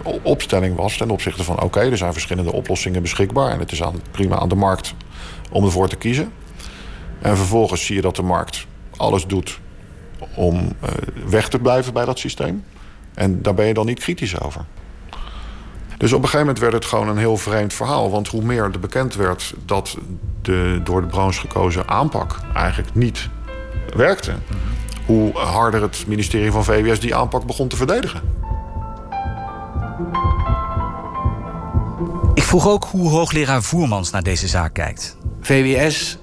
eh, 0.04 0.12
opstelling 0.22 0.76
was 0.76 0.96
ten 0.96 1.10
opzichte 1.10 1.44
van 1.44 1.62
oké, 1.62 1.80
er 1.80 1.96
zijn 1.96 2.12
verschillende 2.12 2.52
oplossingen 2.52 3.02
beschikbaar 3.02 3.50
en 3.50 3.58
het 3.58 3.72
is 3.72 3.82
aan, 3.82 4.00
prima 4.10 4.38
aan 4.38 4.48
de 4.48 4.54
markt 4.54 4.94
om 5.50 5.64
ervoor 5.64 5.88
te 5.88 5.96
kiezen. 5.96 6.32
En 7.20 7.36
vervolgens 7.36 7.86
zie 7.86 7.96
je 7.96 8.02
dat 8.02 8.16
de 8.16 8.22
markt 8.22 8.66
alles 8.96 9.26
doet 9.26 9.60
om 10.34 10.56
uh, 10.56 10.88
weg 11.28 11.48
te 11.48 11.58
blijven 11.58 11.92
bij 11.92 12.04
dat 12.04 12.18
systeem. 12.18 12.64
En 13.14 13.42
daar 13.42 13.54
ben 13.54 13.66
je 13.66 13.74
dan 13.74 13.86
niet 13.86 14.00
kritisch 14.00 14.40
over. 14.40 14.64
Dus 15.98 16.12
op 16.12 16.22
een 16.22 16.28
gegeven 16.28 16.46
moment 16.46 16.58
werd 16.58 16.72
het 16.72 16.84
gewoon 16.84 17.08
een 17.08 17.16
heel 17.16 17.36
vreemd 17.36 17.74
verhaal. 17.74 18.10
Want 18.10 18.28
hoe 18.28 18.42
meer 18.42 18.62
er 18.62 18.80
bekend 18.80 19.14
werd 19.14 19.54
dat 19.64 19.96
de 20.42 20.80
door 20.84 21.00
de 21.00 21.06
branche 21.06 21.40
gekozen 21.40 21.88
aanpak 21.88 22.36
eigenlijk 22.54 22.94
niet 22.94 23.28
werkte, 23.96 24.32
hoe 25.06 25.38
harder 25.38 25.82
het 25.82 26.04
ministerie 26.06 26.50
van 26.50 26.64
VWS 26.64 27.00
die 27.00 27.14
aanpak 27.14 27.46
begon 27.46 27.68
te 27.68 27.76
verdedigen. 27.76 28.20
Ik 32.34 32.42
vroeg 32.42 32.68
ook 32.68 32.84
hoe 32.84 33.10
hoogleraar 33.10 33.62
Voermans 33.62 34.10
naar 34.10 34.22
deze 34.22 34.48
zaak 34.48 34.74
kijkt. 34.74 35.16
VWS 35.40 36.18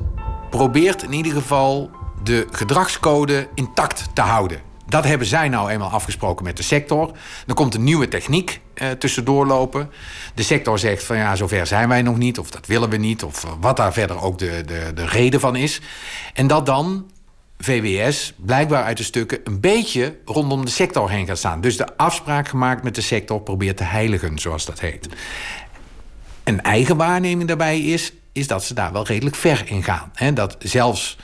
probeert 0.49 1.03
in 1.03 1.13
ieder 1.13 1.31
geval 1.31 1.89
de 2.23 2.47
gedragscode 2.51 3.47
intact 3.53 4.05
te 4.13 4.21
houden. 4.21 4.59
Dat 4.87 5.03
hebben 5.03 5.27
zij 5.27 5.49
nou 5.49 5.69
eenmaal 5.69 5.89
afgesproken 5.89 6.45
met 6.45 6.57
de 6.57 6.63
sector. 6.63 7.11
Dan 7.45 7.55
komt 7.55 7.73
een 7.73 7.83
nieuwe 7.83 8.07
techniek 8.07 8.61
eh, 8.73 8.89
tussendoor 8.89 9.45
lopen. 9.45 9.91
De 10.35 10.43
sector 10.43 10.79
zegt 10.79 11.03
van 11.03 11.17
ja, 11.17 11.35
zover 11.35 11.67
zijn 11.67 11.89
wij 11.89 12.01
nog 12.01 12.17
niet, 12.17 12.39
of 12.39 12.49
dat 12.51 12.67
willen 12.67 12.89
we 12.89 12.97
niet, 12.97 13.23
of 13.23 13.45
wat 13.59 13.77
daar 13.77 13.93
verder 13.93 14.21
ook 14.21 14.37
de, 14.37 14.63
de, 14.65 14.91
de 14.93 15.05
reden 15.05 15.39
van 15.39 15.55
is. 15.55 15.81
En 16.33 16.47
dat 16.47 16.65
dan 16.65 17.05
VWS 17.57 18.33
blijkbaar 18.37 18.83
uit 18.83 18.97
de 18.97 19.03
stukken 19.03 19.39
een 19.43 19.59
beetje 19.59 20.17
rondom 20.25 20.65
de 20.65 20.71
sector 20.71 21.09
heen 21.09 21.25
gaat 21.25 21.37
staan. 21.37 21.61
Dus 21.61 21.77
de 21.77 21.97
afspraak 21.97 22.47
gemaakt 22.47 22.83
met 22.83 22.95
de 22.95 23.01
sector 23.01 23.41
probeert 23.41 23.77
te 23.77 23.83
heiligen, 23.83 24.39
zoals 24.39 24.65
dat 24.65 24.79
heet. 24.79 25.09
Een 26.43 26.61
eigen 26.61 26.97
waarneming 26.97 27.47
daarbij 27.47 27.81
is, 27.81 28.13
is 28.31 28.47
dat 28.47 28.63
ze 28.63 28.73
daar 28.73 28.91
wel 28.91 29.05
redelijk 29.05 29.35
ver 29.35 29.63
in 29.65 29.83
gaan. 29.83 30.11
Dat 30.33 30.55
zelfs 30.59 31.17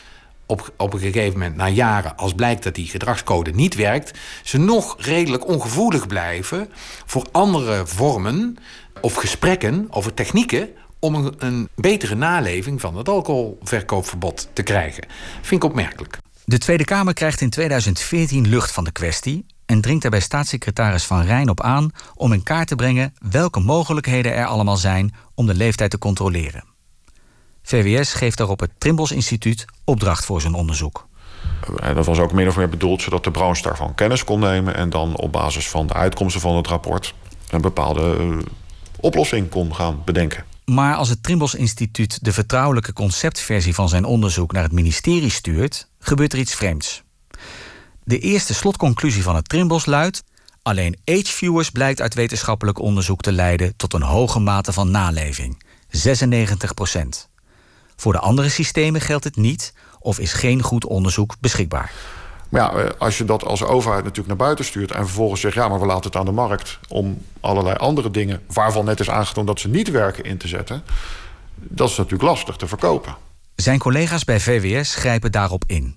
op, 0.51 0.73
op 0.77 0.93
een 0.93 0.99
gegeven 0.99 1.39
moment, 1.39 1.55
na 1.55 1.67
jaren, 1.67 2.17
als 2.17 2.33
blijkt 2.33 2.63
dat 2.63 2.75
die 2.75 2.87
gedragscode 2.87 3.51
niet 3.51 3.75
werkt, 3.75 4.19
ze 4.43 4.57
nog 4.57 4.95
redelijk 4.99 5.47
ongevoelig 5.47 6.07
blijven 6.07 6.69
voor 7.05 7.25
andere 7.31 7.87
vormen 7.87 8.57
of 9.01 9.13
gesprekken 9.13 9.87
over 9.89 10.13
technieken 10.13 10.69
om 10.99 11.15
een, 11.15 11.33
een 11.37 11.69
betere 11.75 12.15
naleving 12.15 12.81
van 12.81 12.97
het 12.97 13.09
alcoholverkoopverbod 13.09 14.49
te 14.53 14.63
krijgen. 14.63 15.05
Vind 15.41 15.63
ik 15.63 15.69
opmerkelijk. 15.69 16.17
De 16.45 16.57
Tweede 16.57 16.85
Kamer 16.85 17.13
krijgt 17.13 17.41
in 17.41 17.49
2014 17.49 18.47
lucht 18.47 18.71
van 18.71 18.83
de 18.83 18.91
kwestie 18.91 19.45
en 19.65 19.81
dringt 19.81 20.03
er 20.03 20.09
bij 20.09 20.19
staatssecretaris 20.19 21.03
Van 21.03 21.21
Rijn 21.21 21.49
op 21.49 21.61
aan 21.61 21.91
om 22.15 22.33
in 22.33 22.43
kaart 22.43 22.67
te 22.67 22.75
brengen 22.75 23.13
welke 23.31 23.59
mogelijkheden 23.59 24.33
er 24.33 24.45
allemaal 24.45 24.77
zijn 24.77 25.13
om 25.35 25.47
de 25.47 25.55
leeftijd 25.55 25.91
te 25.91 25.97
controleren. 25.97 26.70
VWS 27.63 28.13
geeft 28.13 28.37
daarop 28.37 28.59
het 28.59 28.71
Trimbos 28.77 29.11
Instituut 29.11 29.65
opdracht 29.83 30.25
voor 30.25 30.41
zijn 30.41 30.53
onderzoek. 30.53 31.07
En 31.79 31.95
dat 31.95 32.05
was 32.05 32.19
ook 32.19 32.31
min 32.31 32.47
of 32.47 32.57
meer 32.57 32.69
bedoeld 32.69 33.01
zodat 33.01 33.23
de 33.23 33.31
branche 33.31 33.61
daarvan 33.61 33.95
kennis 33.95 34.23
kon 34.23 34.39
nemen 34.39 34.75
en 34.75 34.89
dan 34.89 35.15
op 35.15 35.31
basis 35.31 35.69
van 35.69 35.87
de 35.87 35.93
uitkomsten 35.93 36.41
van 36.41 36.55
het 36.55 36.67
rapport 36.67 37.13
een 37.49 37.61
bepaalde 37.61 38.17
eh, 38.17 38.37
oplossing 38.99 39.49
kon 39.49 39.75
gaan 39.75 40.01
bedenken. 40.05 40.45
Maar 40.65 40.95
als 40.95 41.09
het 41.09 41.23
Trimbos 41.23 41.55
Instituut 41.55 42.23
de 42.23 42.33
vertrouwelijke 42.33 42.93
conceptversie 42.93 43.73
van 43.73 43.89
zijn 43.89 44.05
onderzoek 44.05 44.51
naar 44.51 44.63
het 44.63 44.71
ministerie 44.71 45.29
stuurt, 45.29 45.87
gebeurt 45.99 46.33
er 46.33 46.39
iets 46.39 46.55
vreemds. 46.55 47.03
De 48.03 48.19
eerste 48.19 48.53
slotconclusie 48.53 49.23
van 49.23 49.35
het 49.35 49.49
Trimbos 49.49 49.85
luidt: 49.85 50.23
alleen 50.61 50.97
ageviewers 51.05 51.69
blijkt 51.69 52.01
uit 52.01 52.13
wetenschappelijk 52.13 52.79
onderzoek 52.79 53.21
te 53.21 53.31
leiden 53.31 53.75
tot 53.75 53.93
een 53.93 54.01
hoge 54.01 54.39
mate 54.39 54.73
van 54.73 54.91
naleving, 54.91 55.63
96 55.89 56.73
procent. 56.73 57.29
Voor 58.01 58.13
de 58.13 58.19
andere 58.19 58.49
systemen 58.49 59.01
geldt 59.01 59.23
het 59.23 59.35
niet 59.35 59.73
of 59.99 60.19
is 60.19 60.33
geen 60.33 60.61
goed 60.61 60.85
onderzoek 60.85 61.35
beschikbaar. 61.39 61.91
Maar 62.49 62.61
ja, 62.61 62.83
eh, 62.83 62.89
als 62.97 63.17
je 63.17 63.25
dat 63.25 63.45
als 63.45 63.63
overheid 63.63 64.01
natuurlijk 64.01 64.27
naar 64.27 64.37
buiten 64.45 64.65
stuurt... 64.65 64.91
en 64.91 65.05
vervolgens 65.05 65.41
zegt, 65.41 65.55
ja, 65.55 65.67
maar 65.67 65.79
we 65.79 65.85
laten 65.85 66.03
het 66.03 66.15
aan 66.15 66.25
de 66.25 66.31
markt... 66.31 66.79
om 66.89 67.21
allerlei 67.39 67.75
andere 67.75 68.11
dingen, 68.11 68.41
waarvan 68.47 68.85
net 68.85 68.99
is 68.99 69.09
aangetoond 69.09 69.47
dat 69.47 69.59
ze 69.59 69.67
niet 69.67 69.91
werken, 69.91 70.23
in 70.23 70.37
te 70.37 70.47
zetten... 70.47 70.83
dat 71.55 71.89
is 71.89 71.97
natuurlijk 71.97 72.29
lastig 72.29 72.55
te 72.55 72.67
verkopen. 72.67 73.15
Zijn 73.55 73.79
collega's 73.79 74.23
bij 74.23 74.39
VWS 74.39 74.95
grijpen 74.95 75.31
daarop 75.31 75.63
in. 75.67 75.95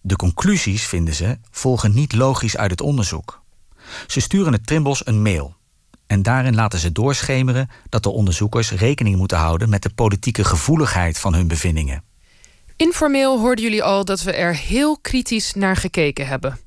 De 0.00 0.16
conclusies, 0.16 0.86
vinden 0.86 1.14
ze, 1.14 1.38
volgen 1.50 1.94
niet 1.94 2.12
logisch 2.12 2.56
uit 2.56 2.70
het 2.70 2.80
onderzoek. 2.80 3.42
Ze 4.06 4.20
sturen 4.20 4.52
het 4.52 4.66
Trimbos 4.66 5.06
een 5.06 5.22
mail. 5.22 5.54
En 6.10 6.22
daarin 6.22 6.54
laten 6.54 6.78
ze 6.78 6.92
doorschemeren 6.92 7.70
dat 7.88 8.02
de 8.02 8.10
onderzoekers 8.10 8.72
rekening 8.72 9.16
moeten 9.16 9.38
houden 9.38 9.68
met 9.68 9.82
de 9.82 9.90
politieke 9.90 10.44
gevoeligheid 10.44 11.18
van 11.18 11.34
hun 11.34 11.48
bevindingen. 11.48 12.02
Informeel 12.76 13.38
hoorden 13.38 13.64
jullie 13.64 13.82
al 13.82 14.04
dat 14.04 14.22
we 14.22 14.32
er 14.32 14.56
heel 14.56 14.98
kritisch 14.98 15.54
naar 15.54 15.76
gekeken 15.76 16.26
hebben. 16.26 16.58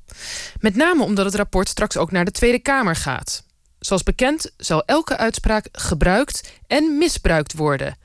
Met 0.60 0.76
name 0.76 1.02
omdat 1.02 1.24
het 1.24 1.34
rapport 1.34 1.68
straks 1.68 1.96
ook 1.96 2.10
naar 2.10 2.24
de 2.24 2.30
Tweede 2.30 2.58
Kamer 2.58 2.96
gaat. 2.96 3.44
Zoals 3.78 4.02
bekend 4.02 4.50
zal 4.56 4.84
elke 4.84 5.16
uitspraak 5.16 5.68
gebruikt 5.72 6.52
en 6.66 6.98
misbruikt 6.98 7.52
worden. 7.52 7.96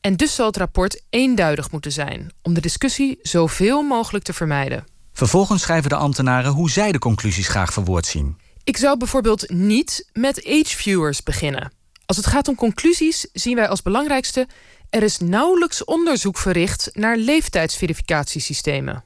En 0.00 0.16
dus 0.16 0.34
zal 0.34 0.46
het 0.46 0.56
rapport 0.56 1.02
eenduidig 1.10 1.70
moeten 1.70 1.92
zijn 1.92 2.30
om 2.42 2.54
de 2.54 2.60
discussie 2.60 3.18
zoveel 3.22 3.82
mogelijk 3.82 4.24
te 4.24 4.32
vermijden. 4.32 4.86
Vervolgens 5.12 5.62
schrijven 5.62 5.88
de 5.88 5.96
ambtenaren 5.96 6.52
hoe 6.52 6.70
zij 6.70 6.92
de 6.92 6.98
conclusies 6.98 7.48
graag 7.48 7.72
verwoord 7.72 8.06
zien. 8.06 8.36
Ik 8.68 8.76
zou 8.76 8.98
bijvoorbeeld 8.98 9.50
niet 9.50 10.08
met 10.12 10.44
ageviewers 10.46 11.22
beginnen. 11.22 11.72
Als 12.06 12.16
het 12.16 12.26
gaat 12.26 12.48
om 12.48 12.54
conclusies 12.54 13.26
zien 13.32 13.54
wij 13.54 13.68
als 13.68 13.82
belangrijkste 13.82 14.46
er 14.90 15.02
is 15.02 15.18
nauwelijks 15.18 15.84
onderzoek 15.84 16.38
verricht 16.38 16.90
naar 16.92 17.16
leeftijdsverificatiesystemen. 17.16 19.04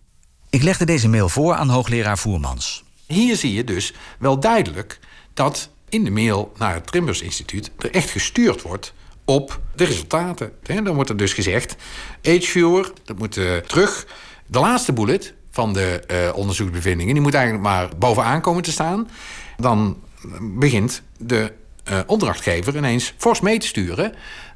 Ik 0.51 0.63
legde 0.63 0.85
deze 0.85 1.09
mail 1.09 1.29
voor 1.29 1.55
aan 1.55 1.69
hoogleraar 1.69 2.19
Voermans. 2.19 2.85
Hier 3.07 3.37
zie 3.37 3.53
je 3.53 3.65
dus 3.65 3.95
wel 4.19 4.41
duidelijk 4.41 4.99
dat 5.35 5.69
in 5.89 6.05
de 6.05 6.11
mail 6.11 6.53
naar 6.59 6.75
het 6.75 6.87
Trimbus 6.87 7.21
Instituut 7.21 7.71
er 7.79 7.91
echt 7.91 8.11
gestuurd 8.11 8.63
wordt 8.63 8.93
op 9.25 9.61
de 9.75 9.85
resultaten. 9.85 10.53
Dan 10.63 10.95
wordt 10.95 11.11
er 11.11 11.17
dus 11.17 11.33
gezegd: 11.33 11.77
Ageviewer, 12.23 12.93
dat 13.05 13.19
moet 13.19 13.37
uh, 13.37 13.57
terug. 13.57 14.07
De 14.47 14.59
laatste 14.59 14.93
bullet 14.93 15.35
van 15.51 15.73
de 15.73 16.03
uh, 16.11 16.37
onderzoeksbevindingen, 16.37 17.15
die 17.15 17.23
moet 17.23 17.35
eigenlijk 17.35 17.65
maar 17.65 17.89
bovenaan 17.99 18.41
komen 18.41 18.63
te 18.63 18.73
staan. 18.73 19.09
Dan 19.57 19.97
begint 20.41 21.03
de 21.19 21.53
uh, 21.91 22.01
opdrachtgever 22.07 22.77
ineens 22.77 23.15
fors 23.17 23.41
mee 23.41 23.59
te 23.59 23.67
sturen 23.67 24.15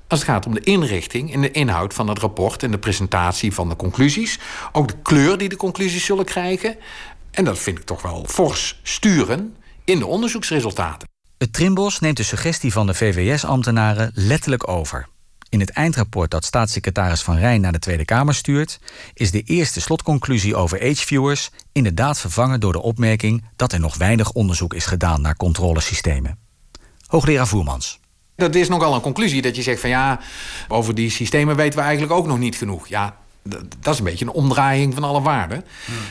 als 0.08 0.20
het 0.20 0.28
gaat 0.28 0.46
om 0.46 0.54
de 0.54 0.60
inrichting 0.60 1.32
en 1.32 1.40
de 1.40 1.50
inhoud 1.50 1.94
van 1.94 2.08
het 2.08 2.18
rapport 2.18 2.62
en 2.62 2.70
de 2.70 2.78
presentatie 2.78 3.54
van 3.54 3.68
de 3.68 3.76
conclusies. 3.76 4.38
Ook 4.72 4.88
de 4.88 4.96
kleur 5.02 5.38
die 5.38 5.48
de 5.48 5.56
conclusies 5.56 6.04
zullen 6.04 6.24
krijgen. 6.24 6.76
En 7.30 7.44
dat 7.44 7.58
vind 7.58 7.78
ik 7.78 7.84
toch 7.84 8.02
wel 8.02 8.24
fors 8.28 8.80
sturen 8.82 9.56
in 9.84 9.98
de 9.98 10.06
onderzoeksresultaten. 10.06 11.08
Het 11.38 11.52
Trimbos 11.52 12.00
neemt 12.00 12.16
de 12.16 12.22
suggestie 12.22 12.72
van 12.72 12.86
de 12.86 12.94
VWS-ambtenaren 12.94 14.10
letterlijk 14.14 14.68
over. 14.68 15.08
In 15.56 15.62
het 15.62 15.70
eindrapport 15.70 16.30
dat 16.30 16.44
staatssecretaris 16.44 17.22
Van 17.22 17.36
Rijn 17.36 17.60
naar 17.60 17.72
de 17.72 17.78
Tweede 17.78 18.04
Kamer 18.04 18.34
stuurt, 18.34 18.78
is 19.14 19.30
de 19.30 19.42
eerste 19.42 19.80
slotconclusie 19.80 20.56
over 20.56 20.80
ageviewers 20.80 21.50
inderdaad 21.72 22.18
vervangen 22.18 22.60
door 22.60 22.72
de 22.72 22.82
opmerking 22.82 23.44
dat 23.56 23.72
er 23.72 23.80
nog 23.80 23.96
weinig 23.96 24.32
onderzoek 24.32 24.75
is 24.75 24.86
gedaan 24.86 25.20
naar 25.20 25.36
controlesystemen. 25.36 26.38
Hoogleraar 27.06 27.46
Voermans. 27.46 28.00
Dat 28.34 28.54
is 28.54 28.68
nogal 28.68 28.94
een 28.94 29.00
conclusie 29.00 29.42
dat 29.42 29.56
je 29.56 29.62
zegt 29.62 29.80
van 29.80 29.90
ja, 29.90 30.20
over 30.68 30.94
die 30.94 31.10
systemen 31.10 31.56
weten 31.56 31.78
we 31.78 31.84
eigenlijk 31.84 32.12
ook 32.12 32.26
nog 32.26 32.38
niet 32.38 32.56
genoeg. 32.56 32.88
Ja, 32.88 33.16
dat 33.78 33.92
is 33.92 33.98
een 33.98 34.04
beetje 34.04 34.25
een 34.25 34.32
omdraaiing 34.32 34.94
van 34.94 35.04
alle 35.04 35.20
waarden. 35.20 35.64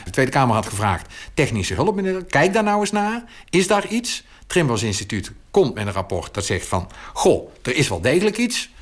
De 0.04 0.10
Tweede 0.10 0.30
Kamer 0.30 0.54
had 0.54 0.66
gevraagd 0.66 1.14
technische 1.34 1.74
hulp. 1.74 2.24
Kijk 2.28 2.52
daar 2.52 2.62
nou 2.62 2.80
eens 2.80 2.92
naar. 2.92 3.24
Is 3.50 3.66
daar 3.66 3.86
iets? 3.86 4.24
Het 4.38 4.48
Trimbos 4.48 4.82
Instituut 4.82 5.32
komt 5.50 5.74
met 5.74 5.86
een 5.86 5.92
rapport 5.92 6.34
dat 6.34 6.44
zegt 6.44 6.66
van... 6.66 6.90
goh, 7.12 7.48
er 7.62 7.76
is 7.76 7.88
wel 7.88 8.00
degelijk 8.00 8.38
iets. 8.38 8.74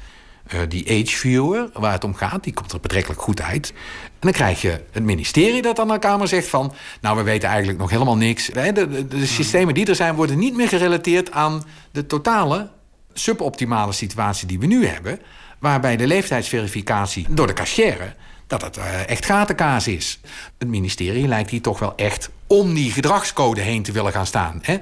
Uh, 0.52 0.60
die 0.68 0.90
ageviewer, 0.90 1.70
waar 1.72 1.92
het 1.92 2.04
om 2.04 2.14
gaat, 2.14 2.44
die 2.44 2.54
komt 2.54 2.72
er 2.72 2.80
betrekkelijk 2.80 3.20
goed 3.20 3.42
uit. 3.42 3.72
En 4.04 4.20
dan 4.20 4.32
krijg 4.32 4.60
je 4.60 4.80
het 4.90 5.02
ministerie 5.02 5.62
dat 5.62 5.78
aan 5.78 5.88
de 5.88 5.98
Kamer 5.98 6.28
zegt 6.28 6.48
van... 6.48 6.72
nou, 7.00 7.16
we 7.16 7.22
weten 7.22 7.48
eigenlijk 7.48 7.78
nog 7.78 7.90
helemaal 7.90 8.16
niks. 8.16 8.46
De, 8.46 8.72
de, 8.72 9.08
de 9.08 9.26
systemen 9.26 9.74
die 9.74 9.86
er 9.86 9.94
zijn 9.94 10.14
worden 10.14 10.38
niet 10.38 10.56
meer 10.56 10.68
gerelateerd 10.68 11.30
aan 11.30 11.64
de 11.90 12.06
totale 12.06 12.70
suboptimale 13.12 13.92
situatie 13.92 14.46
die 14.46 14.58
we 14.58 14.66
nu 14.66 14.86
hebben... 14.86 15.20
waarbij 15.58 15.96
de 15.96 16.06
leeftijdsverificatie 16.06 17.26
door 17.30 17.46
de 17.46 17.52
cashier 17.52 18.14
dat 18.46 18.62
het 18.62 18.78
uh, 18.78 19.08
echt 19.08 19.24
gatenkaas 19.24 19.88
is. 19.88 20.20
Het 20.58 20.68
ministerie 20.68 21.28
lijkt 21.28 21.50
hier 21.50 21.62
toch 21.62 21.78
wel 21.78 21.92
echt 21.96 22.30
om 22.46 22.74
die 22.74 22.90
gedragscode 22.90 23.60
heen 23.60 23.82
te 23.82 23.92
willen 23.92 24.12
gaan 24.12 24.26
staan. 24.26 24.58
Hè? 24.62 24.76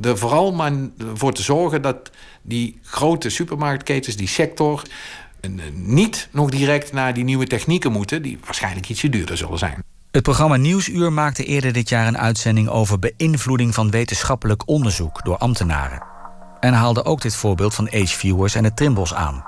Er 0.00 0.18
vooral 0.18 0.52
maar 0.52 0.72
voor 1.14 1.32
te 1.32 1.42
zorgen 1.42 1.82
dat 1.82 2.10
die 2.42 2.78
grote 2.82 3.30
supermarktketens, 3.30 4.16
die 4.16 4.28
sector... 4.28 4.82
niet 5.72 6.28
nog 6.30 6.50
direct 6.50 6.92
naar 6.92 7.14
die 7.14 7.24
nieuwe 7.24 7.46
technieken 7.46 7.92
moeten, 7.92 8.22
die 8.22 8.38
waarschijnlijk 8.44 8.88
ietsje 8.88 9.08
duurder 9.08 9.36
zullen 9.36 9.58
zijn. 9.58 9.84
Het 10.10 10.22
programma 10.22 10.56
Nieuwsuur 10.56 11.12
maakte 11.12 11.44
eerder 11.44 11.72
dit 11.72 11.88
jaar 11.88 12.06
een 12.06 12.18
uitzending 12.18 12.68
over 12.68 12.98
beïnvloeding 12.98 13.74
van 13.74 13.90
wetenschappelijk 13.90 14.68
onderzoek 14.68 15.24
door 15.24 15.36
ambtenaren. 15.36 16.02
En 16.60 16.72
haalde 16.72 17.04
ook 17.04 17.20
dit 17.20 17.34
voorbeeld 17.34 17.74
van 17.74 17.88
H-viewers 17.92 18.54
en 18.54 18.64
het 18.64 18.76
Trimbos 18.76 19.14
aan. 19.14 19.44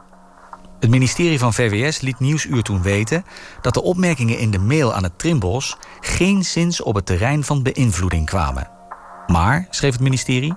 Het 0.80 0.90
ministerie 0.90 1.38
van 1.38 1.54
VWS 1.54 2.00
liet 2.00 2.18
Nieuwsuur 2.18 2.62
toen 2.62 2.82
weten 2.82 3.24
dat 3.60 3.74
de 3.74 3.82
opmerkingen 3.82 4.38
in 4.38 4.50
de 4.50 4.58
mail 4.58 4.94
aan 4.94 5.02
het 5.02 5.18
Trimbos 5.18 5.76
geen 6.00 6.44
zins 6.44 6.82
op 6.82 6.94
het 6.94 7.06
terrein 7.06 7.44
van 7.44 7.62
beïnvloeding 7.62 8.26
kwamen. 8.26 8.70
Maar, 9.26 9.66
schreef 9.70 9.92
het 9.92 10.00
ministerie, 10.00 10.54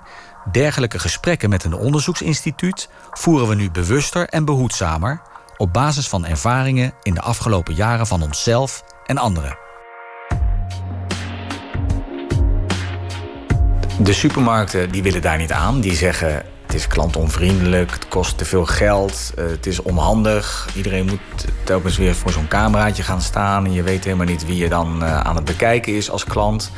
dergelijke 0.52 1.00
gesprekken 1.00 1.50
met 1.50 1.64
een 1.64 1.74
onderzoeksinstituut 1.74 2.90
voeren 3.12 3.48
we 3.48 3.56
nu 3.56 3.72
bewuster 3.72 4.28
en 4.30 4.46
behoedzamer 4.46 5.22
op 5.58 5.74
basis 5.74 6.08
van 6.08 6.26
ervaringen 6.26 6.94
in 7.02 7.14
de 7.14 7.22
afgelopen 7.22 7.74
jaren 7.74 8.08
van 8.08 8.22
onszelf 8.22 8.84
en 9.06 9.18
anderen. 9.18 9.58
De 14.00 14.14
supermarkten 14.14 14.92
die 14.92 15.04
willen 15.04 15.22
daar 15.22 15.38
niet 15.38 15.52
aan. 15.52 15.82
Die 15.82 15.96
zeggen 15.96 16.53
het 16.74 16.82
is 16.82 16.88
klantonvriendelijk, 16.88 17.92
het 17.92 18.08
kost 18.08 18.38
te 18.38 18.46
veel 18.46 18.66
geld, 18.66 19.32
eh, 19.36 19.46
het 19.46 19.66
is 19.66 19.82
onhandig. 19.82 20.70
Iedereen 20.76 21.06
moet 21.06 21.46
telkens 21.64 21.98
weer 21.98 22.16
voor 22.16 22.32
zo'n 22.32 22.48
cameraatje 22.48 23.04
gaan 23.04 23.22
staan 23.22 23.66
en 23.66 23.74
je 23.74 23.84
weet 23.84 24.04
helemaal 24.04 24.26
niet 24.26 24.46
wie 24.46 24.58
je 24.58 24.70
dan 24.70 25.04
eh, 25.04 25.20
aan 25.20 25.36
het 25.36 25.46
bekijken 25.46 25.96
is 25.96 26.10
als 26.10 26.24
klant. 26.24 26.72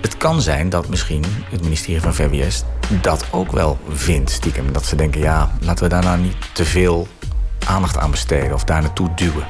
Het 0.00 0.16
kan 0.16 0.40
zijn 0.40 0.68
dat 0.68 0.88
misschien 0.88 1.24
het 1.50 1.62
ministerie 1.62 2.00
van 2.00 2.14
VWS 2.14 2.64
dat 3.00 3.26
ook 3.30 3.52
wel 3.52 3.78
vindt, 3.88 4.30
stiekem. 4.30 4.72
Dat 4.72 4.86
ze 4.86 4.96
denken, 4.96 5.20
ja, 5.20 5.50
laten 5.60 5.84
we 5.84 5.90
daar 5.90 6.04
nou 6.04 6.18
niet 6.18 6.36
te 6.52 6.64
veel 6.64 7.08
aandacht 7.66 7.98
aan 7.98 8.10
besteden 8.10 8.54
of 8.54 8.64
daar 8.64 8.82
naartoe 8.82 9.14
duwen. 9.14 9.46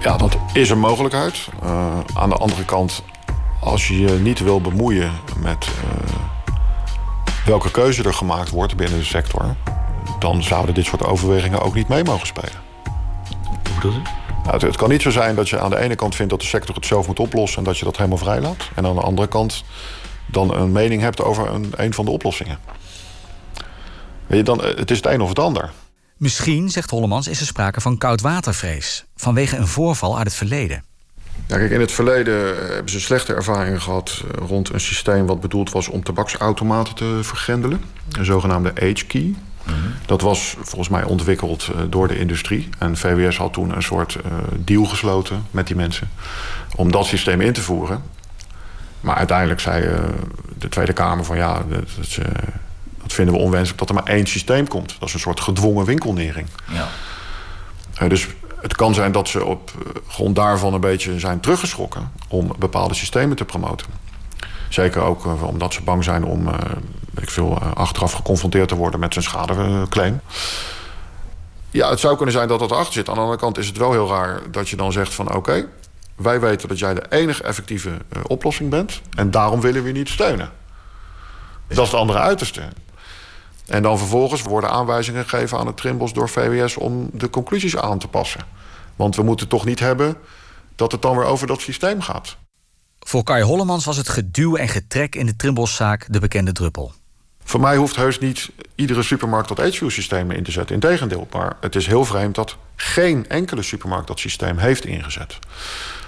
Ja, 0.00 0.16
dat 0.16 0.36
is 0.52 0.70
een 0.70 0.80
mogelijkheid. 0.80 1.48
Uh, 1.64 1.98
aan 2.14 2.28
de 2.28 2.36
andere 2.36 2.64
kant, 2.64 3.02
als 3.60 3.88
je 3.88 4.00
je 4.00 4.10
niet 4.10 4.38
wil 4.38 4.60
bemoeien 4.60 5.12
met 5.36 5.66
welke 7.48 7.70
keuze 7.70 8.02
er 8.02 8.14
gemaakt 8.14 8.50
wordt 8.50 8.76
binnen 8.76 8.98
de 8.98 9.04
sector, 9.04 9.56
dan 10.18 10.42
zouden 10.42 10.74
dit 10.74 10.84
soort 10.84 11.04
overwegingen 11.04 11.60
ook 11.60 11.74
niet 11.74 11.88
mee 11.88 12.04
mogen 12.04 12.26
spelen. 12.26 12.60
Hoe 13.42 13.74
bedoel 13.74 13.92
je? 13.92 14.02
Nou, 14.44 14.66
het, 14.66 14.76
kan 14.76 14.88
niet 14.88 15.02
zo 15.02 15.10
zijn 15.10 15.34
dat 15.34 15.48
je 15.48 15.58
aan 15.58 15.70
de 15.70 15.78
ene 15.78 15.94
kant 15.94 16.14
vindt 16.14 16.30
dat 16.30 16.40
de 16.40 16.46
sector 16.46 16.74
het 16.74 16.86
zelf 16.86 17.06
moet 17.06 17.18
oplossen 17.18 17.58
en 17.58 17.64
dat 17.64 17.78
je 17.78 17.84
dat 17.84 17.96
helemaal 17.96 18.18
vrij 18.18 18.40
laat. 18.40 18.70
En 18.74 18.86
aan 18.86 18.94
de 18.94 19.00
andere 19.00 19.28
kant 19.28 19.64
dan 20.26 20.54
een 20.54 20.72
mening 20.72 21.02
hebt 21.02 21.22
over 21.22 21.50
een, 21.50 21.72
een 21.76 21.94
van 21.94 22.04
de 22.04 22.10
oplossingen. 22.10 22.58
Weet 24.26 24.38
je, 24.38 24.44
dan, 24.44 24.64
het 24.64 24.90
is 24.90 24.96
het 24.96 25.06
een 25.06 25.20
of 25.20 25.28
het 25.28 25.38
ander. 25.38 25.70
Misschien, 26.16 26.68
zegt 26.68 26.90
Hollemans, 26.90 27.28
is 27.28 27.40
er 27.40 27.46
sprake 27.46 27.80
van 27.80 27.98
koudwatervrees 27.98 29.04
vanwege 29.16 29.56
een 29.56 29.66
voorval 29.66 30.16
uit 30.16 30.26
het 30.26 30.36
verleden. 30.36 30.84
Ja, 31.46 31.56
kijk, 31.56 31.70
in 31.70 31.80
het 31.80 31.92
verleden 31.92 32.56
hebben 32.72 32.92
ze 32.92 33.00
slechte 33.00 33.34
ervaringen 33.34 33.80
gehad 33.80 34.22
eh, 34.24 34.46
rond 34.46 34.72
een 34.72 34.80
systeem 34.80 35.26
wat 35.26 35.40
bedoeld 35.40 35.72
was 35.72 35.88
om 35.88 36.02
tabaksautomaten 36.02 36.94
te 36.94 37.18
vergrendelen. 37.22 37.80
Een 38.12 38.24
zogenaamde 38.24 38.72
H-key. 38.74 39.34
Dat 40.06 40.20
was 40.20 40.56
volgens 40.60 40.88
mij 40.88 41.04
ontwikkeld 41.04 41.70
eh, 41.74 41.80
door 41.90 42.08
de 42.08 42.18
industrie. 42.18 42.68
En 42.78 42.96
VWS 42.96 43.36
had 43.36 43.52
toen 43.52 43.76
een 43.76 43.82
soort 43.82 44.18
deal 44.58 44.84
gesloten 44.84 45.46
met 45.50 45.66
die 45.66 45.76
mensen 45.76 46.10
om 46.76 46.92
dat 46.92 47.06
systeem 47.06 47.40
in 47.40 47.52
te 47.52 47.62
voeren. 47.62 48.02
Maar 49.00 49.16
uiteindelijk 49.16 49.60
zei 49.60 49.88
de 50.58 50.68
Tweede 50.68 50.92
Kamer 50.92 51.24
van 51.24 51.36
ja, 51.36 51.62
dat, 51.68 51.88
dat, 51.96 52.18
dat, 53.02 53.12
vinden 53.12 53.34
we 53.34 53.40
onwenselijk 53.40 53.78
dat 53.78 53.88
er 53.88 53.94
maar 53.94 54.14
één 54.14 54.26
systeem 54.26 54.68
komt. 54.68 54.96
Dat 54.98 55.08
is 55.08 55.14
een 55.14 55.20
soort 55.20 55.40
gedwongen 55.40 55.84
winkelnering. 55.84 56.46
Ja. 56.72 58.08
dus 58.08 58.28
het 58.60 58.76
kan 58.76 58.94
zijn 58.94 59.12
dat 59.12 59.28
ze 59.28 59.44
op 59.44 59.70
grond 60.08 60.36
daarvan 60.36 60.74
een 60.74 60.80
beetje 60.80 61.18
zijn 61.18 61.40
teruggeschrokken 61.40 62.12
om 62.28 62.52
bepaalde 62.58 62.94
systemen 62.94 63.36
te 63.36 63.44
promoten. 63.44 63.86
Zeker 64.68 65.02
ook 65.02 65.24
uh, 65.24 65.42
omdat 65.42 65.72
ze 65.72 65.82
bang 65.82 66.04
zijn 66.04 66.24
om 66.24 66.48
uh, 66.48 66.54
ik 67.20 67.30
veel, 67.30 67.58
achteraf 67.58 68.12
geconfronteerd 68.12 68.68
te 68.68 68.74
worden 68.74 69.00
met 69.00 69.12
zijn 69.12 69.24
schadeclaim. 69.24 70.20
Ja, 71.70 71.90
het 71.90 72.00
zou 72.00 72.16
kunnen 72.16 72.34
zijn 72.34 72.48
dat 72.48 72.58
dat 72.58 72.70
erachter 72.70 72.92
zit. 72.92 73.08
Aan 73.08 73.14
de 73.14 73.20
andere 73.20 73.38
kant 73.38 73.58
is 73.58 73.66
het 73.66 73.76
wel 73.76 73.92
heel 73.92 74.08
raar 74.08 74.40
dat 74.50 74.68
je 74.68 74.76
dan 74.76 74.92
zegt 74.92 75.14
van... 75.14 75.34
oké, 75.34 75.66
wij 76.16 76.40
weten 76.40 76.68
dat 76.68 76.78
jij 76.78 76.94
de 76.94 77.06
enige 77.08 77.42
effectieve 77.42 77.90
oplossing 78.26 78.70
bent... 78.70 79.00
en 79.16 79.30
daarom 79.30 79.60
willen 79.60 79.82
we 79.82 79.88
je 79.88 79.94
niet 79.94 80.08
steunen. 80.08 80.50
Dat 81.68 81.84
is 81.84 81.90
de 81.90 81.96
andere 81.96 82.18
uiterste. 82.18 82.62
En 83.68 83.82
dan 83.82 83.98
vervolgens 83.98 84.42
worden 84.42 84.70
aanwijzingen 84.70 85.28
gegeven 85.28 85.58
aan 85.58 85.66
het 85.66 85.76
Trimbos 85.76 86.12
door 86.12 86.28
VWS... 86.28 86.76
om 86.76 87.10
de 87.12 87.30
conclusies 87.30 87.76
aan 87.76 87.98
te 87.98 88.08
passen. 88.08 88.40
Want 88.96 89.16
we 89.16 89.22
moeten 89.22 89.48
toch 89.48 89.64
niet 89.64 89.80
hebben 89.80 90.16
dat 90.74 90.92
het 90.92 91.02
dan 91.02 91.16
weer 91.16 91.26
over 91.26 91.46
dat 91.46 91.60
systeem 91.60 92.00
gaat. 92.00 92.36
Voor 92.98 93.22
Kai 93.22 93.42
Hollemans 93.42 93.84
was 93.84 93.96
het 93.96 94.08
geduw 94.08 94.56
en 94.56 94.68
getrek 94.68 95.14
in 95.14 95.26
de 95.26 95.36
Trimboszaak 95.36 96.06
de 96.10 96.20
bekende 96.20 96.52
druppel. 96.52 96.92
Voor 97.44 97.60
mij 97.60 97.76
hoeft 97.76 97.96
heus 97.96 98.18
niet 98.18 98.50
iedere 98.74 99.02
supermarkt 99.02 99.48
dat 99.48 99.58
HView-systeem 99.58 100.30
in 100.30 100.44
te 100.44 100.50
zetten. 100.50 100.74
Integendeel, 100.74 101.26
maar 101.32 101.56
het 101.60 101.74
is 101.74 101.86
heel 101.86 102.04
vreemd 102.04 102.34
dat 102.34 102.56
geen 102.76 103.28
enkele 103.28 103.62
supermarkt 103.62 104.06
dat 104.06 104.18
systeem 104.18 104.58
heeft 104.58 104.84
ingezet. 104.84 105.38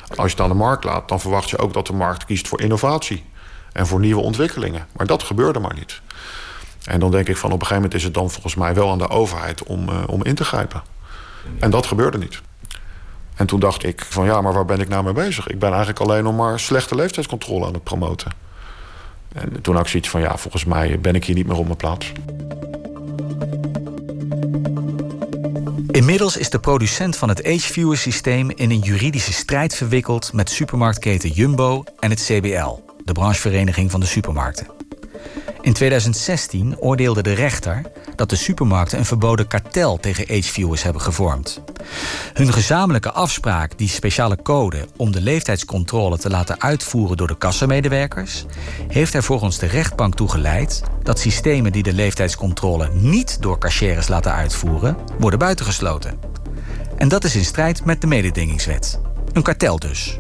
Als 0.09 0.31
je 0.31 0.37
het 0.37 0.40
aan 0.40 0.49
de 0.49 0.55
markt 0.55 0.85
laat, 0.85 1.09
dan 1.09 1.20
verwacht 1.20 1.51
je 1.51 1.59
ook 1.59 1.73
dat 1.73 1.87
de 1.87 1.92
markt 1.92 2.25
kiest 2.25 2.49
voor 2.49 2.61
innovatie 2.61 3.25
en 3.73 3.87
voor 3.87 4.01
nieuwe 4.01 4.23
ontwikkelingen. 4.23 4.87
Maar 4.96 5.07
dat 5.07 5.23
gebeurde 5.23 5.59
maar 5.59 5.75
niet. 5.75 6.01
En 6.85 7.01
dan 7.01 7.11
denk 7.11 7.29
ik 7.29 7.37
van 7.37 7.53
op 7.53 7.61
een 7.61 7.66
gegeven 7.66 7.83
moment 7.83 7.95
is 7.95 8.05
het 8.05 8.14
dan 8.14 8.31
volgens 8.31 8.55
mij 8.55 8.75
wel 8.75 8.90
aan 8.90 8.99
de 8.99 9.09
overheid 9.09 9.62
om, 9.62 9.88
uh, 9.88 10.03
om 10.07 10.25
in 10.25 10.35
te 10.35 10.45
grijpen. 10.45 10.83
En 11.59 11.71
dat 11.71 11.87
gebeurde 11.87 12.19
niet. 12.19 12.40
En 13.35 13.47
toen 13.47 13.61
dacht 13.61 13.85
ik 13.85 14.05
van 14.09 14.25
ja, 14.25 14.40
maar 14.40 14.53
waar 14.53 14.64
ben 14.64 14.81
ik 14.81 14.88
nou 14.88 15.05
mee 15.05 15.12
bezig? 15.12 15.49
Ik 15.49 15.59
ben 15.59 15.69
eigenlijk 15.69 16.01
alleen 16.01 16.25
nog 16.25 16.37
maar 16.37 16.61
slechte 16.61 16.95
leeftijdscontrole 16.95 17.66
aan 17.66 17.73
het 17.73 17.85
promoten. 17.85 18.33
En 19.33 19.61
toen 19.61 19.75
had 19.75 19.85
ik 19.85 19.90
zoiets 19.90 20.09
van 20.09 20.21
ja, 20.21 20.37
volgens 20.37 20.64
mij 20.64 21.01
ben 21.01 21.14
ik 21.14 21.25
hier 21.25 21.35
niet 21.35 21.47
meer 21.47 21.57
op 21.57 21.64
mijn 21.64 21.77
plaats. 21.77 22.12
Inmiddels 25.90 26.37
is 26.37 26.51
de 26.51 26.59
producent 26.61 27.16
van 27.16 27.29
het 27.29 27.47
H-Viewer 27.47 27.97
systeem 27.97 28.51
in 28.51 28.71
een 28.71 28.79
juridische 28.79 29.33
strijd 29.33 29.75
verwikkeld 29.75 30.33
met 30.33 30.51
supermarktketen 30.51 31.31
Jumbo 31.31 31.85
en 31.99 32.11
het 32.11 32.23
CBL, 32.25 32.83
de 33.05 33.12
branchevereniging 33.12 33.90
van 33.90 34.01
de 34.01 34.07
supermarkten. 34.07 34.80
In 35.62 35.73
2016 35.73 36.79
oordeelde 36.79 37.23
de 37.23 37.33
rechter 37.33 37.83
dat 38.16 38.31
de 38.31 38.37
supermarkten 38.37 38.99
een 38.99 39.05
verboden 39.05 39.46
kartel 39.46 39.96
tegen 39.96 40.25
ageviewers 40.25 40.83
hebben 40.83 41.03
gevormd. 41.03 41.62
Hun 42.33 42.53
gezamenlijke 42.53 43.12
afspraak, 43.12 43.79
die 43.79 43.88
speciale 43.88 44.42
code 44.42 44.87
om 44.96 45.12
de 45.12 45.20
leeftijdscontrole 45.20 46.18
te 46.18 46.31
laten 46.31 46.61
uitvoeren 46.61 47.16
door 47.16 47.27
de 47.27 47.38
kassamedewerkers, 47.38 48.44
heeft 48.88 49.14
er 49.14 49.23
volgens 49.23 49.59
de 49.59 49.66
rechtbank 49.66 50.14
toe 50.14 50.31
geleid 50.31 50.83
dat 51.03 51.18
systemen 51.18 51.73
die 51.73 51.83
de 51.83 51.92
leeftijdscontrole 51.92 52.88
niet 52.92 53.42
door 53.42 53.59
cashiers 53.59 54.09
laten 54.09 54.33
uitvoeren, 54.33 54.96
worden 55.18 55.38
buitengesloten. 55.38 56.18
En 56.96 57.09
dat 57.09 57.25
is 57.25 57.37
in 57.37 57.44
strijd 57.44 57.85
met 57.85 58.01
de 58.01 58.07
mededingingswet. 58.07 59.01
Een 59.33 59.42
kartel 59.42 59.79
dus. 59.79 60.18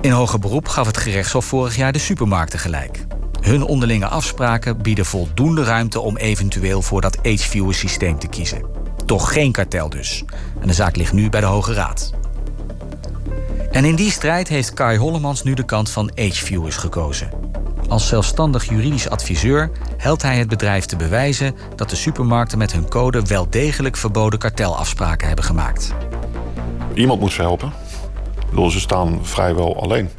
In 0.00 0.10
hoger 0.10 0.38
beroep 0.38 0.68
gaf 0.68 0.86
het 0.86 0.96
gerechtshof 0.96 1.44
vorig 1.44 1.76
jaar 1.76 1.92
de 1.92 1.98
supermarkten 1.98 2.58
gelijk. 2.58 3.06
Hun 3.46 3.62
onderlinge 3.62 4.06
afspraken 4.06 4.82
bieden 4.82 5.04
voldoende 5.04 5.64
ruimte 5.64 6.00
om 6.00 6.16
eventueel 6.16 6.82
voor 6.82 7.00
dat 7.00 7.16
H-viewer 7.22 7.74
systeem 7.74 8.18
te 8.18 8.26
kiezen. 8.26 8.64
Toch 9.04 9.32
geen 9.32 9.52
kartel 9.52 9.88
dus. 9.88 10.24
En 10.60 10.66
de 10.66 10.72
zaak 10.72 10.96
ligt 10.96 11.12
nu 11.12 11.30
bij 11.30 11.40
de 11.40 11.46
Hoge 11.46 11.72
Raad. 11.72 12.12
En 13.70 13.84
in 13.84 13.94
die 13.94 14.10
strijd 14.10 14.48
heeft 14.48 14.74
Kai 14.74 14.98
Hollemans 14.98 15.42
nu 15.42 15.54
de 15.54 15.64
kant 15.64 15.90
van 15.90 16.10
H-viewers 16.14 16.76
gekozen. 16.76 17.30
Als 17.88 18.08
zelfstandig 18.08 18.68
juridisch 18.68 19.08
adviseur 19.08 19.70
helpt 19.96 20.22
hij 20.22 20.36
het 20.38 20.48
bedrijf 20.48 20.86
te 20.86 20.96
bewijzen 20.96 21.54
dat 21.76 21.90
de 21.90 21.96
supermarkten 21.96 22.58
met 22.58 22.72
hun 22.72 22.88
code 22.88 23.22
wel 23.22 23.50
degelijk 23.50 23.96
verboden 23.96 24.38
kartelafspraken 24.38 25.26
hebben 25.26 25.44
gemaakt. 25.44 25.94
Iemand 26.94 27.20
moet 27.20 27.32
ze 27.32 27.40
helpen. 27.40 27.72
Ze 28.70 28.80
staan 28.80 29.18
vrijwel 29.22 29.82
alleen. 29.82 30.10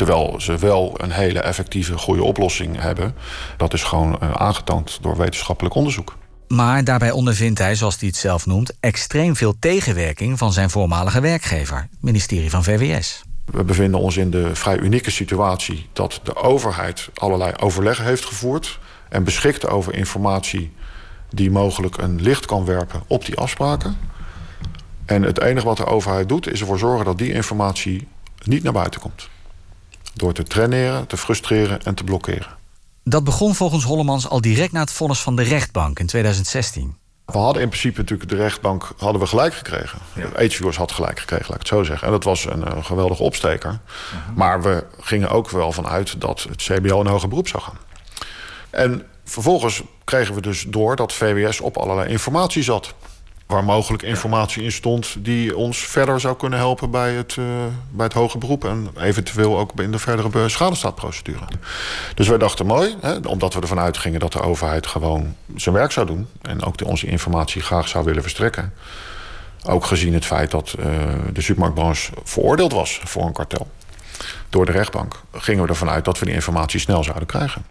Terwijl 0.00 0.40
ze 0.40 0.58
wel 0.58 0.94
een 0.96 1.10
hele 1.10 1.40
effectieve, 1.40 1.98
goede 1.98 2.22
oplossing 2.22 2.80
hebben. 2.80 3.14
Dat 3.56 3.72
is 3.72 3.82
gewoon 3.82 4.18
uh, 4.22 4.32
aangetoond 4.32 4.98
door 5.02 5.16
wetenschappelijk 5.16 5.74
onderzoek. 5.74 6.16
Maar 6.48 6.84
daarbij 6.84 7.10
ondervindt 7.10 7.58
hij, 7.58 7.74
zoals 7.74 7.98
hij 7.98 8.08
het 8.08 8.16
zelf 8.16 8.46
noemt, 8.46 8.72
extreem 8.80 9.36
veel 9.36 9.54
tegenwerking 9.58 10.38
van 10.38 10.52
zijn 10.52 10.70
voormalige 10.70 11.20
werkgever, 11.20 11.76
het 11.76 12.02
ministerie 12.02 12.50
van 12.50 12.64
VWS. 12.64 13.22
We 13.44 13.64
bevinden 13.64 14.00
ons 14.00 14.16
in 14.16 14.30
de 14.30 14.54
vrij 14.54 14.78
unieke 14.78 15.10
situatie 15.10 15.88
dat 15.92 16.20
de 16.22 16.36
overheid 16.36 17.08
allerlei 17.14 17.52
overleggen 17.56 18.04
heeft 18.04 18.24
gevoerd 18.24 18.78
en 19.08 19.24
beschikt 19.24 19.68
over 19.68 19.94
informatie 19.94 20.72
die 21.30 21.50
mogelijk 21.50 21.96
een 21.96 22.22
licht 22.22 22.46
kan 22.46 22.64
werpen 22.64 23.02
op 23.06 23.24
die 23.24 23.36
afspraken. 23.36 23.96
En 25.04 25.22
het 25.22 25.40
enige 25.40 25.66
wat 25.66 25.76
de 25.76 25.86
overheid 25.86 26.28
doet, 26.28 26.52
is 26.52 26.60
ervoor 26.60 26.78
zorgen 26.78 27.04
dat 27.04 27.18
die 27.18 27.32
informatie 27.32 28.08
niet 28.44 28.62
naar 28.62 28.72
buiten 28.72 29.00
komt. 29.00 29.28
Door 30.14 30.32
te 30.32 30.42
traineren, 30.42 31.06
te 31.06 31.16
frustreren 31.16 31.82
en 31.82 31.94
te 31.94 32.04
blokkeren. 32.04 32.58
Dat 33.04 33.24
begon 33.24 33.54
volgens 33.54 33.84
Hollemans 33.84 34.28
al 34.28 34.40
direct 34.40 34.72
na 34.72 34.80
het 34.80 34.92
vonnis 34.92 35.20
van 35.20 35.36
de 35.36 35.42
rechtbank 35.42 35.98
in 35.98 36.06
2016. 36.06 36.96
We 37.24 37.38
hadden 37.38 37.62
in 37.62 37.68
principe 37.68 38.00
natuurlijk 38.00 38.30
de 38.30 38.36
rechtbank 38.36 38.92
hadden 38.98 39.20
we 39.20 39.26
gelijk 39.26 39.54
gekregen. 39.54 39.98
Ja. 40.14 40.46
HVO's 40.46 40.76
had 40.76 40.92
gelijk 40.92 41.20
gekregen, 41.20 41.46
laat 41.46 41.54
ik 41.54 41.68
het 41.68 41.68
zo 41.68 41.82
zeggen. 41.82 42.06
En 42.06 42.12
dat 42.12 42.24
was 42.24 42.44
een, 42.44 42.76
een 42.76 42.84
geweldige 42.84 43.22
opsteker. 43.22 43.70
Mhm. 43.80 44.38
Maar 44.38 44.62
we 44.62 44.84
gingen 45.00 45.28
ook 45.28 45.50
wel 45.50 45.72
vanuit 45.72 46.20
dat 46.20 46.46
het 46.48 46.62
CBO 46.62 47.00
een 47.00 47.06
hoger 47.06 47.28
beroep 47.28 47.48
zou 47.48 47.62
gaan. 47.62 47.78
En 48.70 49.06
vervolgens 49.24 49.82
kregen 50.04 50.34
we 50.34 50.40
dus 50.40 50.64
door 50.68 50.96
dat 50.96 51.12
VWS 51.12 51.60
op 51.60 51.76
allerlei 51.76 52.10
informatie 52.10 52.62
zat 52.62 52.94
waar 53.50 53.64
mogelijk 53.64 54.02
informatie 54.02 54.62
in 54.62 54.72
stond 54.72 55.16
die 55.18 55.56
ons 55.56 55.78
verder 55.78 56.20
zou 56.20 56.36
kunnen 56.36 56.58
helpen 56.58 56.90
bij 56.90 57.12
het, 57.12 57.36
uh, 57.36 57.44
bij 57.90 58.06
het 58.06 58.14
hoge 58.14 58.38
beroep 58.38 58.64
en 58.64 58.88
eventueel 58.96 59.58
ook 59.58 59.80
in 59.80 59.90
de 59.90 59.98
verdere 59.98 60.48
schadestaatprocedure. 60.48 61.44
Dus 62.14 62.28
wij 62.28 62.38
dachten 62.38 62.66
mooi, 62.66 62.96
hè, 63.00 63.16
omdat 63.16 63.54
we 63.54 63.60
ervan 63.60 63.78
uitgingen 63.78 64.20
dat 64.20 64.32
de 64.32 64.40
overheid 64.40 64.86
gewoon 64.86 65.34
zijn 65.56 65.74
werk 65.74 65.92
zou 65.92 66.06
doen 66.06 66.28
en 66.42 66.62
ook 66.62 66.76
de, 66.76 66.86
onze 66.86 67.06
informatie 67.06 67.62
graag 67.62 67.88
zou 67.88 68.04
willen 68.04 68.22
verstrekken. 68.22 68.72
Ook 69.66 69.84
gezien 69.84 70.14
het 70.14 70.24
feit 70.24 70.50
dat 70.50 70.74
uh, 70.78 70.84
de 71.32 71.40
supermarktbranche 71.40 72.12
veroordeeld 72.24 72.72
was 72.72 73.00
voor 73.04 73.22
een 73.22 73.32
kartel 73.32 73.70
door 74.48 74.66
de 74.66 74.72
rechtbank, 74.72 75.22
gingen 75.32 75.62
we 75.62 75.68
ervan 75.68 75.88
uit 75.88 76.04
dat 76.04 76.18
we 76.18 76.24
die 76.24 76.34
informatie 76.34 76.80
snel 76.80 77.04
zouden 77.04 77.26
krijgen. 77.26 77.64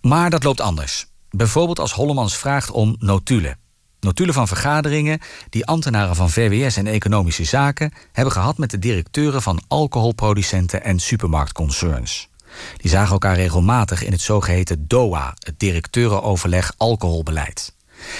Maar 0.00 0.30
dat 0.30 0.44
loopt 0.44 0.60
anders. 0.60 1.06
Bijvoorbeeld 1.30 1.78
als 1.78 1.92
Hollemans 1.92 2.36
vraagt 2.36 2.70
om 2.70 2.96
notulen. 2.98 3.61
Notulen 4.02 4.34
van 4.34 4.48
vergaderingen 4.48 5.20
die 5.48 5.66
ambtenaren 5.66 6.16
van 6.16 6.30
VWS 6.30 6.76
en 6.76 6.86
Economische 6.86 7.44
Zaken 7.44 7.92
hebben 8.12 8.32
gehad 8.32 8.58
met 8.58 8.70
de 8.70 8.78
directeuren 8.78 9.42
van 9.42 9.62
alcoholproducenten 9.68 10.84
en 10.84 10.98
supermarktconcerns. 10.98 12.28
Die 12.76 12.90
zagen 12.90 13.12
elkaar 13.12 13.34
regelmatig 13.34 14.04
in 14.04 14.12
het 14.12 14.20
zogeheten 14.20 14.88
DOA, 14.88 15.34
het 15.38 15.58
directeurenoverleg 15.58 16.72
alcoholbeleid. 16.76 17.74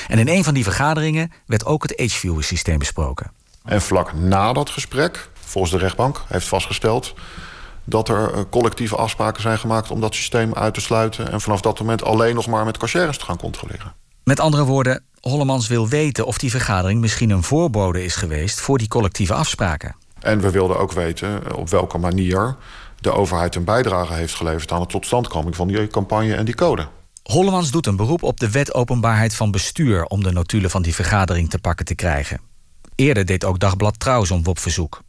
En 0.09 0.18
in 0.18 0.29
een 0.29 0.45
van 0.45 0.55
die 0.55 0.62
vergaderingen 0.64 1.33
werd 1.47 1.64
ook 1.64 1.83
het 1.83 2.01
H-viewer-systeem 2.01 2.79
besproken. 2.79 3.31
En 3.64 3.83
vlak 3.83 4.12
na 4.12 4.53
dat 4.53 4.71
gesprek, 4.71 5.31
volgens 5.40 5.73
de 5.73 5.79
rechtbank, 5.79 6.23
heeft 6.29 6.49
vastgesteld 6.49 7.14
dat 7.85 8.09
er 8.09 8.33
eh, 8.33 8.40
collectieve 8.51 8.97
afspraken 8.97 9.42
zijn 9.42 9.59
gemaakt 9.59 9.90
om 9.90 10.01
dat 10.01 10.14
systeem 10.14 10.55
uit 10.55 10.75
te 10.75 10.81
sluiten 10.81 11.33
en 11.33 11.40
vanaf 11.40 11.61
dat 11.61 11.79
moment 11.79 12.05
alleen 12.05 12.35
nog 12.35 12.47
maar 12.47 12.64
met 12.64 12.79
cashiers 12.79 13.18
te 13.18 13.25
gaan 13.25 13.38
controleren. 13.38 13.92
Met 14.25 14.40
andere 14.40 14.64
woorden, 14.64 15.05
Hollemans 15.29 15.69
wil 15.69 15.89
weten 15.89 16.27
of 16.27 16.39
die 16.39 16.51
vergadering 16.51 17.01
misschien 17.01 17.31
een 17.31 17.43
voorbode 17.43 18.05
is 18.05 18.15
geweest 18.15 18.61
voor 18.61 18.79
die 18.79 18.89
collectieve 18.89 19.35
afspraken. 19.35 19.97
En 20.21 20.41
we 20.41 20.51
wilden 20.51 20.79
ook 20.79 20.93
weten 20.93 21.47
eh, 21.47 21.57
op 21.57 21.69
welke 21.69 21.99
manier 21.99 22.57
de 23.01 23.13
overheid 23.13 23.55
een 23.55 23.65
bijdrage 23.65 24.13
heeft 24.13 24.35
geleverd 24.35 24.73
aan 24.73 24.81
de 24.81 24.87
totstandkoming 24.87 25.57
van 25.57 25.69
die 25.69 25.87
campagne 25.87 26.35
en 26.35 26.45
die 26.45 26.55
code. 26.55 26.89
Hollemans 27.23 27.71
doet 27.71 27.87
een 27.87 27.97
beroep 27.97 28.23
op 28.23 28.41
de 28.41 28.51
wet 28.51 28.75
openbaarheid 28.75 29.35
van 29.35 29.51
bestuur 29.51 30.05
om 30.05 30.23
de 30.23 30.33
notulen 30.33 30.71
van 30.71 30.83
die 30.83 30.95
vergadering 30.95 31.51
te 31.51 31.59
pakken 31.59 31.85
te 31.85 31.95
krijgen. 31.95 32.41
Eerder 32.95 33.27
deed 33.27 33.45
ook 33.45 33.59
Dagblad 33.59 34.01
Trouw 34.01 34.25
zo'n 34.25 34.43
WOP-verzoek. 34.43 35.03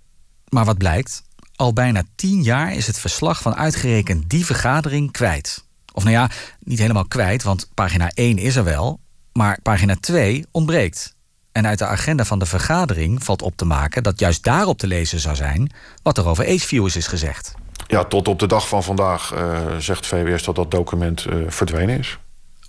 Maar 0.49 0.65
wat 0.65 0.77
blijkt? 0.77 1.23
Al 1.55 1.73
bijna 1.73 2.03
tien 2.15 2.43
jaar 2.43 2.73
is 2.73 2.87
het 2.87 2.99
verslag 2.99 3.41
van 3.41 3.55
uitgerekend 3.55 4.29
die 4.29 4.45
vergadering 4.45 5.11
kwijt. 5.11 5.65
Of 5.93 6.03
nou 6.03 6.15
ja, 6.15 6.29
niet 6.59 6.79
helemaal 6.79 7.07
kwijt, 7.07 7.43
want 7.43 7.69
pagina 7.73 8.11
1 8.13 8.37
is 8.37 8.55
er 8.55 8.63
wel, 8.63 8.99
maar 9.33 9.59
pagina 9.61 9.95
2 9.99 10.45
ontbreekt. 10.51 11.15
En 11.51 11.67
uit 11.67 11.79
de 11.79 11.85
agenda 11.85 12.25
van 12.25 12.39
de 12.39 12.45
vergadering 12.45 13.23
valt 13.23 13.41
op 13.41 13.55
te 13.55 13.65
maken 13.65 14.03
dat 14.03 14.19
juist 14.19 14.43
daarop 14.43 14.77
te 14.77 14.87
lezen 14.87 15.19
zou 15.19 15.35
zijn 15.35 15.71
wat 16.03 16.17
er 16.17 16.27
over 16.27 16.49
H-viewers 16.49 16.95
is 16.95 17.07
gezegd. 17.07 17.53
Ja, 17.87 18.03
tot 18.03 18.27
op 18.27 18.39
de 18.39 18.47
dag 18.47 18.67
van 18.67 18.83
vandaag 18.83 19.33
uh, 19.33 19.59
zegt 19.77 20.07
VWS 20.07 20.43
dat 20.43 20.55
dat 20.55 20.71
document 20.71 21.25
uh, 21.25 21.35
verdwenen 21.47 21.99
is. 21.99 22.17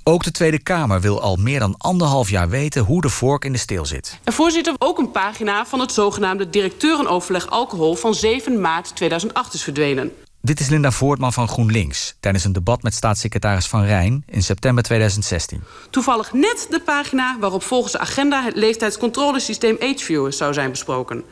Ook 0.07 0.25
de 0.25 0.31
Tweede 0.31 0.63
Kamer 0.63 1.01
wil 1.01 1.21
al 1.21 1.37
meer 1.37 1.59
dan 1.59 1.75
anderhalf 1.79 2.31
jaar 2.31 2.49
weten 2.49 2.83
hoe 2.83 3.01
de 3.01 3.09
vork 3.09 3.45
in 3.45 3.53
de 3.53 3.59
steel 3.59 3.87
zit. 3.87 4.19
En 4.25 4.33
voorzitter, 4.33 4.75
ook 4.79 4.99
een 4.99 5.11
pagina 5.11 5.67
van 5.67 5.81
het 5.81 5.93
zogenaamde 5.93 6.51
directeurenoverleg 6.51 7.51
alcohol 7.51 7.95
van 7.95 8.15
7 8.15 8.61
maart 8.61 8.97
2008 8.97 9.55
is 9.55 9.63
verdwenen. 9.63 10.13
Dit 10.45 10.61
is 10.61 10.69
Linda 10.69 10.91
Voortman 10.91 11.33
van 11.33 11.49
GroenLinks 11.49 12.15
tijdens 12.21 12.45
een 12.45 12.53
debat 12.53 12.83
met 12.83 12.95
staatssecretaris 12.95 13.67
Van 13.67 13.85
Rijn 13.85 14.25
in 14.27 14.43
september 14.43 14.85
2016. 14.85 15.63
Toevallig 15.91 16.33
net 16.33 16.67
de 16.71 16.81
pagina 16.81 17.37
waarop 17.41 17.63
volgens 17.63 17.93
de 17.93 17.99
agenda 17.99 18.43
het 18.43 18.57
leeftijdscontrolesysteem 18.57 19.77
AgeViewer 19.81 20.33
zou 20.33 20.53
zijn 20.53 20.71
besproken. 20.71 21.25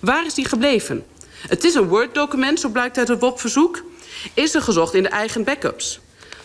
Waar 0.00 0.26
is 0.26 0.34
die 0.34 0.44
gebleven? 0.44 1.04
Het 1.48 1.64
is 1.64 1.74
een 1.74 1.88
Word-document, 1.88 2.60
zo 2.60 2.68
blijkt 2.68 2.98
uit 2.98 3.08
het 3.08 3.20
WOP-verzoek. 3.20 3.84
Is 4.34 4.54
er 4.54 4.62
gezocht 4.62 4.94
in 4.94 5.02
de 5.02 5.08
eigen 5.08 5.44
backups? 5.44 6.00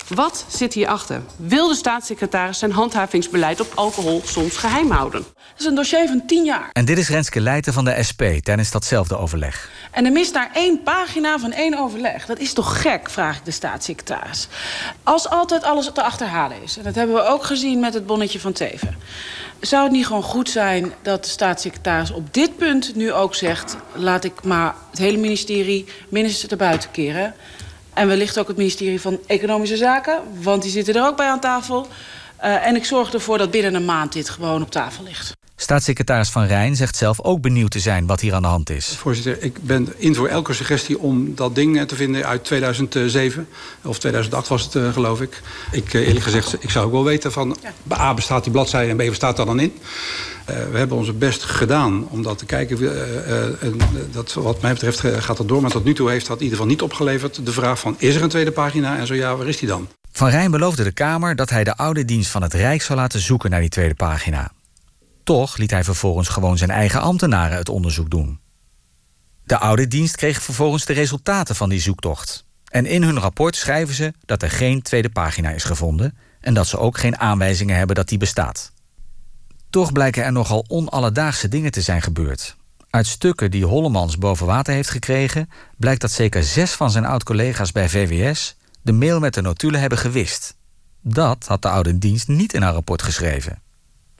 Wat 0.07 0.45
zit 0.47 0.73
hierachter? 0.73 1.21
Wil 1.35 1.67
de 1.67 1.75
staatssecretaris 1.75 2.59
zijn 2.59 2.71
handhavingsbeleid 2.71 3.59
op 3.59 3.71
alcohol 3.75 4.21
soms 4.25 4.57
geheim 4.57 4.91
houden? 4.91 5.25
Dat 5.53 5.61
is 5.61 5.65
een 5.65 5.75
dossier 5.75 6.07
van 6.07 6.25
tien 6.25 6.43
jaar. 6.43 6.69
En 6.71 6.85
dit 6.85 6.97
is 6.97 7.09
Renske 7.09 7.41
Leijten 7.41 7.73
van 7.73 7.85
de 7.85 8.03
SP 8.09 8.21
tijdens 8.41 8.71
datzelfde 8.71 9.17
overleg. 9.17 9.69
En 9.91 10.05
er 10.05 10.11
mist 10.11 10.33
daar 10.33 10.49
één 10.53 10.83
pagina 10.83 11.39
van 11.39 11.51
één 11.51 11.79
overleg. 11.79 12.25
Dat 12.25 12.39
is 12.39 12.53
toch 12.53 12.81
gek, 12.81 13.09
vraag 13.09 13.37
ik 13.37 13.45
de 13.45 13.51
staatssecretaris. 13.51 14.47
Als 15.03 15.29
altijd 15.29 15.63
alles 15.63 15.91
te 15.93 16.03
achterhalen 16.03 16.63
is. 16.63 16.77
En 16.77 16.83
dat 16.83 16.95
hebben 16.95 17.15
we 17.15 17.21
ook 17.21 17.43
gezien 17.43 17.79
met 17.79 17.93
het 17.93 18.05
bonnetje 18.05 18.39
van 18.39 18.53
Teven. 18.53 18.97
Zou 19.59 19.83
het 19.83 19.91
niet 19.91 20.05
gewoon 20.05 20.23
goed 20.23 20.49
zijn 20.49 20.93
dat 21.01 21.23
de 21.23 21.29
staatssecretaris 21.29 22.11
op 22.11 22.33
dit 22.33 22.57
punt 22.57 22.95
nu 22.95 23.13
ook 23.13 23.35
zegt... 23.35 23.77
laat 23.93 24.23
ik 24.23 24.43
maar 24.43 24.75
het 24.89 24.99
hele 24.99 25.17
ministerie 25.17 25.85
minstens 26.09 26.51
erbuiten 26.51 26.91
keren... 26.91 27.33
En 27.93 28.07
wellicht 28.07 28.39
ook 28.39 28.47
het 28.47 28.57
ministerie 28.57 29.01
van 29.01 29.19
Economische 29.27 29.77
Zaken, 29.77 30.21
want 30.41 30.61
die 30.61 30.71
zitten 30.71 30.95
er 30.95 31.05
ook 31.05 31.17
bij 31.17 31.27
aan 31.27 31.39
tafel. 31.39 31.87
Uh, 32.43 32.67
en 32.67 32.75
ik 32.75 32.85
zorg 32.85 33.13
ervoor 33.13 33.37
dat 33.37 33.51
binnen 33.51 33.75
een 33.75 33.85
maand 33.85 34.13
dit 34.13 34.29
gewoon 34.29 34.61
op 34.61 34.71
tafel 34.71 35.03
ligt. 35.03 35.33
Staatssecretaris 35.63 36.29
Van 36.29 36.45
Rijn 36.45 36.75
zegt 36.75 36.95
zelf 36.95 37.21
ook 37.21 37.41
benieuwd 37.41 37.71
te 37.71 37.79
zijn 37.79 38.05
wat 38.05 38.19
hier 38.19 38.33
aan 38.33 38.41
de 38.41 38.47
hand 38.47 38.69
is. 38.69 38.95
Voorzitter, 38.97 39.43
ik 39.43 39.57
ben 39.61 39.93
in 39.97 40.15
voor 40.15 40.27
elke 40.27 40.53
suggestie 40.53 40.99
om 40.99 41.35
dat 41.35 41.55
ding 41.55 41.87
te 41.87 41.95
vinden 41.95 42.25
uit 42.25 42.43
2007. 42.43 43.47
Of 43.83 43.99
2008 43.99 44.47
was 44.47 44.63
het, 44.63 44.75
uh, 44.75 44.93
geloof 44.93 45.21
ik. 45.21 45.41
Ik 45.71 45.93
uh, 45.93 46.07
eerlijk 46.07 46.23
gezegd, 46.23 46.63
ik 46.63 46.69
zou 46.69 46.85
ook 46.85 46.91
wel 46.91 47.03
weten 47.03 47.31
van... 47.31 47.57
A 47.91 48.13
bestaat 48.13 48.43
die 48.43 48.51
bladzijde 48.51 48.89
en 48.89 48.97
B 48.97 49.01
wat 49.01 49.15
staat 49.15 49.39
er 49.39 49.45
dan 49.45 49.59
in. 49.59 49.73
Uh, 50.49 50.55
we 50.71 50.77
hebben 50.77 50.97
onze 50.97 51.13
best 51.13 51.43
gedaan 51.43 52.07
om 52.09 52.23
dat 52.23 52.37
te 52.37 52.45
kijken. 52.45 52.79
dat, 54.11 54.33
wat 54.33 54.61
mij 54.61 54.73
betreft 54.73 54.99
gaat 54.99 55.37
dat 55.37 55.47
door. 55.47 55.61
Maar 55.61 55.71
tot 55.71 55.83
nu 55.83 55.93
toe 55.93 56.09
heeft 56.09 56.27
dat 56.27 56.37
in 56.37 56.43
ieder 56.43 56.57
geval 56.57 56.71
niet 56.71 56.81
opgeleverd. 56.81 57.45
De 57.45 57.51
vraag 57.51 57.79
van, 57.79 57.95
is 57.97 58.15
er 58.15 58.23
een 58.23 58.29
tweede 58.29 58.51
pagina? 58.51 58.97
En 58.97 59.07
zo 59.07 59.13
ja, 59.13 59.35
waar 59.35 59.47
is 59.47 59.57
die 59.57 59.67
dan? 59.67 59.87
Van 60.11 60.29
Rijn 60.29 60.51
beloofde 60.51 60.83
de 60.83 60.91
Kamer 60.91 61.35
dat 61.35 61.49
hij 61.49 61.63
de 61.63 61.75
oude 61.75 62.05
dienst 62.05 62.31
van 62.31 62.41
het 62.41 62.53
Rijk 62.53 62.81
zou 62.81 62.99
laten 62.99 63.19
zoeken 63.19 63.49
naar 63.49 63.61
die 63.61 63.69
tweede 63.69 63.95
pagina. 63.95 64.51
Toch 65.23 65.57
liet 65.57 65.71
hij 65.71 65.83
vervolgens 65.83 66.27
gewoon 66.27 66.57
zijn 66.57 66.69
eigen 66.69 67.01
ambtenaren 67.01 67.57
het 67.57 67.69
onderzoek 67.69 68.09
doen. 68.09 68.39
De 69.43 69.57
oude 69.57 69.87
dienst 69.87 70.15
kreeg 70.15 70.41
vervolgens 70.41 70.85
de 70.85 70.93
resultaten 70.93 71.55
van 71.55 71.69
die 71.69 71.79
zoektocht. 71.79 72.45
En 72.71 72.85
in 72.85 73.03
hun 73.03 73.19
rapport 73.19 73.55
schrijven 73.55 73.95
ze 73.95 74.13
dat 74.25 74.41
er 74.41 74.51
geen 74.51 74.81
tweede 74.81 75.09
pagina 75.09 75.49
is 75.49 75.63
gevonden 75.63 76.17
en 76.39 76.53
dat 76.53 76.67
ze 76.67 76.77
ook 76.77 76.97
geen 76.97 77.17
aanwijzingen 77.17 77.77
hebben 77.77 77.95
dat 77.95 78.07
die 78.07 78.17
bestaat. 78.17 78.71
Toch 79.69 79.91
blijken 79.91 80.23
er 80.23 80.31
nogal 80.31 80.65
onalledaagse 80.67 81.47
dingen 81.47 81.71
te 81.71 81.81
zijn 81.81 82.01
gebeurd. 82.01 82.55
Uit 82.89 83.07
stukken 83.07 83.51
die 83.51 83.65
Hollemans 83.65 84.17
boven 84.17 84.45
water 84.45 84.73
heeft 84.73 84.89
gekregen, 84.89 85.49
blijkt 85.77 86.01
dat 86.01 86.11
zeker 86.11 86.43
zes 86.43 86.71
van 86.71 86.91
zijn 86.91 87.05
oud-collega's 87.05 87.71
bij 87.71 87.89
VWS 87.89 88.55
de 88.81 88.91
mail 88.91 89.19
met 89.19 89.33
de 89.33 89.41
notulen 89.41 89.79
hebben 89.79 89.97
gewist. 89.97 90.55
Dat 91.01 91.45
had 91.47 91.61
de 91.61 91.69
oude 91.69 91.97
dienst 91.97 92.27
niet 92.27 92.53
in 92.53 92.61
haar 92.61 92.73
rapport 92.73 93.01
geschreven. 93.01 93.62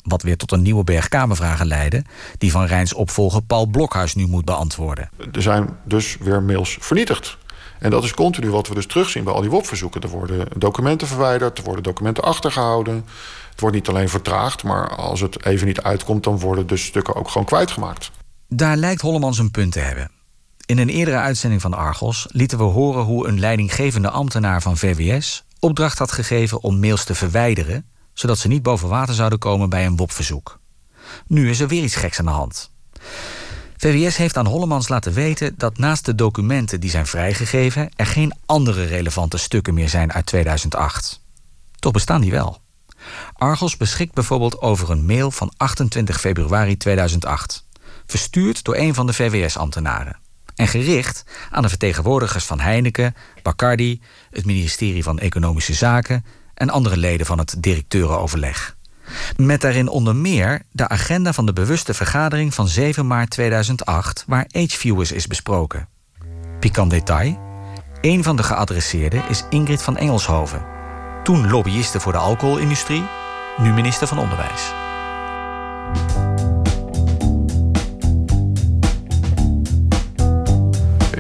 Wat 0.03 0.21
weer 0.21 0.37
tot 0.37 0.51
een 0.51 0.61
nieuwe 0.61 0.83
berg 0.83 1.07
Kamervragen 1.07 1.65
leidde, 1.65 2.03
die 2.37 2.51
van 2.51 2.65
Rijns 2.65 2.93
opvolger 2.93 3.41
Paul 3.41 3.65
Blokhuis 3.65 4.15
nu 4.15 4.27
moet 4.27 4.45
beantwoorden. 4.45 5.09
Er 5.31 5.41
zijn 5.41 5.69
dus 5.83 6.17
weer 6.19 6.43
mails 6.43 6.77
vernietigd. 6.79 7.37
En 7.79 7.89
dat 7.89 8.03
is 8.03 8.13
continu 8.13 8.49
wat 8.49 8.67
we 8.67 8.73
dus 8.73 8.85
terugzien 8.85 9.23
bij 9.23 9.33
al 9.33 9.41
die 9.41 9.49
WOP-verzoeken. 9.49 10.01
Er 10.01 10.09
worden 10.09 10.47
documenten 10.57 11.07
verwijderd, 11.07 11.57
er 11.57 11.63
worden 11.63 11.83
documenten 11.83 12.23
achtergehouden. 12.23 13.05
Het 13.49 13.59
wordt 13.59 13.75
niet 13.75 13.87
alleen 13.87 14.09
vertraagd, 14.09 14.63
maar 14.63 14.95
als 14.95 15.19
het 15.19 15.45
even 15.45 15.67
niet 15.67 15.81
uitkomt, 15.81 16.23
dan 16.23 16.39
worden 16.39 16.67
dus 16.67 16.85
stukken 16.85 17.15
ook 17.15 17.29
gewoon 17.29 17.47
kwijtgemaakt. 17.47 18.11
Daar 18.47 18.77
lijkt 18.77 19.01
Hollemans 19.01 19.37
een 19.37 19.51
punt 19.51 19.71
te 19.71 19.79
hebben. 19.79 20.11
In 20.65 20.77
een 20.77 20.89
eerdere 20.89 21.17
uitzending 21.17 21.61
van 21.61 21.73
Argos 21.73 22.27
lieten 22.29 22.57
we 22.57 22.63
horen 22.63 23.03
hoe 23.03 23.27
een 23.27 23.39
leidinggevende 23.39 24.09
ambtenaar 24.09 24.61
van 24.61 24.77
VWS 24.77 25.43
opdracht 25.59 25.97
had 25.97 26.11
gegeven 26.11 26.63
om 26.63 26.79
mails 26.79 27.03
te 27.03 27.15
verwijderen 27.15 27.85
zodat 28.13 28.37
ze 28.37 28.47
niet 28.47 28.63
boven 28.63 28.89
water 28.89 29.13
zouden 29.13 29.39
komen 29.39 29.69
bij 29.69 29.85
een 29.85 29.95
WOP-verzoek. 29.95 30.59
Nu 31.27 31.49
is 31.49 31.59
er 31.59 31.67
weer 31.67 31.83
iets 31.83 31.95
geks 31.95 32.19
aan 32.19 32.25
de 32.25 32.31
hand. 32.31 32.71
VWS 33.77 34.17
heeft 34.17 34.37
aan 34.37 34.45
Hollemans 34.45 34.87
laten 34.87 35.13
weten 35.13 35.53
dat 35.57 35.77
naast 35.77 36.05
de 36.05 36.15
documenten 36.15 36.79
die 36.79 36.89
zijn 36.89 37.07
vrijgegeven... 37.07 37.89
er 37.95 38.05
geen 38.05 38.33
andere 38.45 38.85
relevante 38.85 39.37
stukken 39.37 39.73
meer 39.73 39.89
zijn 39.89 40.13
uit 40.13 40.25
2008. 40.25 41.21
Toch 41.79 41.91
bestaan 41.91 42.21
die 42.21 42.31
wel. 42.31 42.61
Argos 43.33 43.77
beschikt 43.77 44.13
bijvoorbeeld 44.13 44.61
over 44.61 44.89
een 44.89 45.05
mail 45.05 45.31
van 45.31 45.53
28 45.57 46.19
februari 46.19 46.77
2008... 46.77 47.65
verstuurd 48.05 48.63
door 48.63 48.75
een 48.75 48.93
van 48.93 49.05
de 49.07 49.13
VWS-ambtenaren... 49.13 50.19
en 50.55 50.67
gericht 50.67 51.23
aan 51.51 51.61
de 51.61 51.69
vertegenwoordigers 51.69 52.45
van 52.45 52.59
Heineken, 52.59 53.15
Bacardi... 53.41 54.01
het 54.31 54.45
ministerie 54.45 55.03
van 55.03 55.19
Economische 55.19 55.73
Zaken 55.73 56.25
en 56.53 56.69
andere 56.69 56.97
leden 56.97 57.25
van 57.25 57.37
het 57.37 57.55
directeurenoverleg. 57.59 58.75
Met 59.35 59.61
daarin 59.61 59.87
onder 59.87 60.15
meer 60.15 60.61
de 60.71 60.87
agenda 60.87 61.33
van 61.33 61.45
de 61.45 61.53
bewuste 61.53 61.93
vergadering 61.93 62.53
van 62.53 62.67
7 62.67 63.07
maart 63.07 63.29
2008, 63.29 64.23
waar 64.27 64.47
H-viewers 64.51 65.11
is 65.11 65.27
besproken. 65.27 65.87
Pikant 66.59 66.91
detail: 66.91 67.39
een 68.01 68.23
van 68.23 68.35
de 68.35 68.43
geadresseerden 68.43 69.23
is 69.29 69.43
Ingrid 69.49 69.81
van 69.81 69.97
Engelshoven, 69.97 70.65
toen 71.23 71.49
lobbyiste 71.49 71.99
voor 71.99 72.11
de 72.11 72.17
alcoholindustrie, 72.17 73.03
nu 73.57 73.71
minister 73.71 74.07
van 74.07 74.19
Onderwijs. 74.19 74.71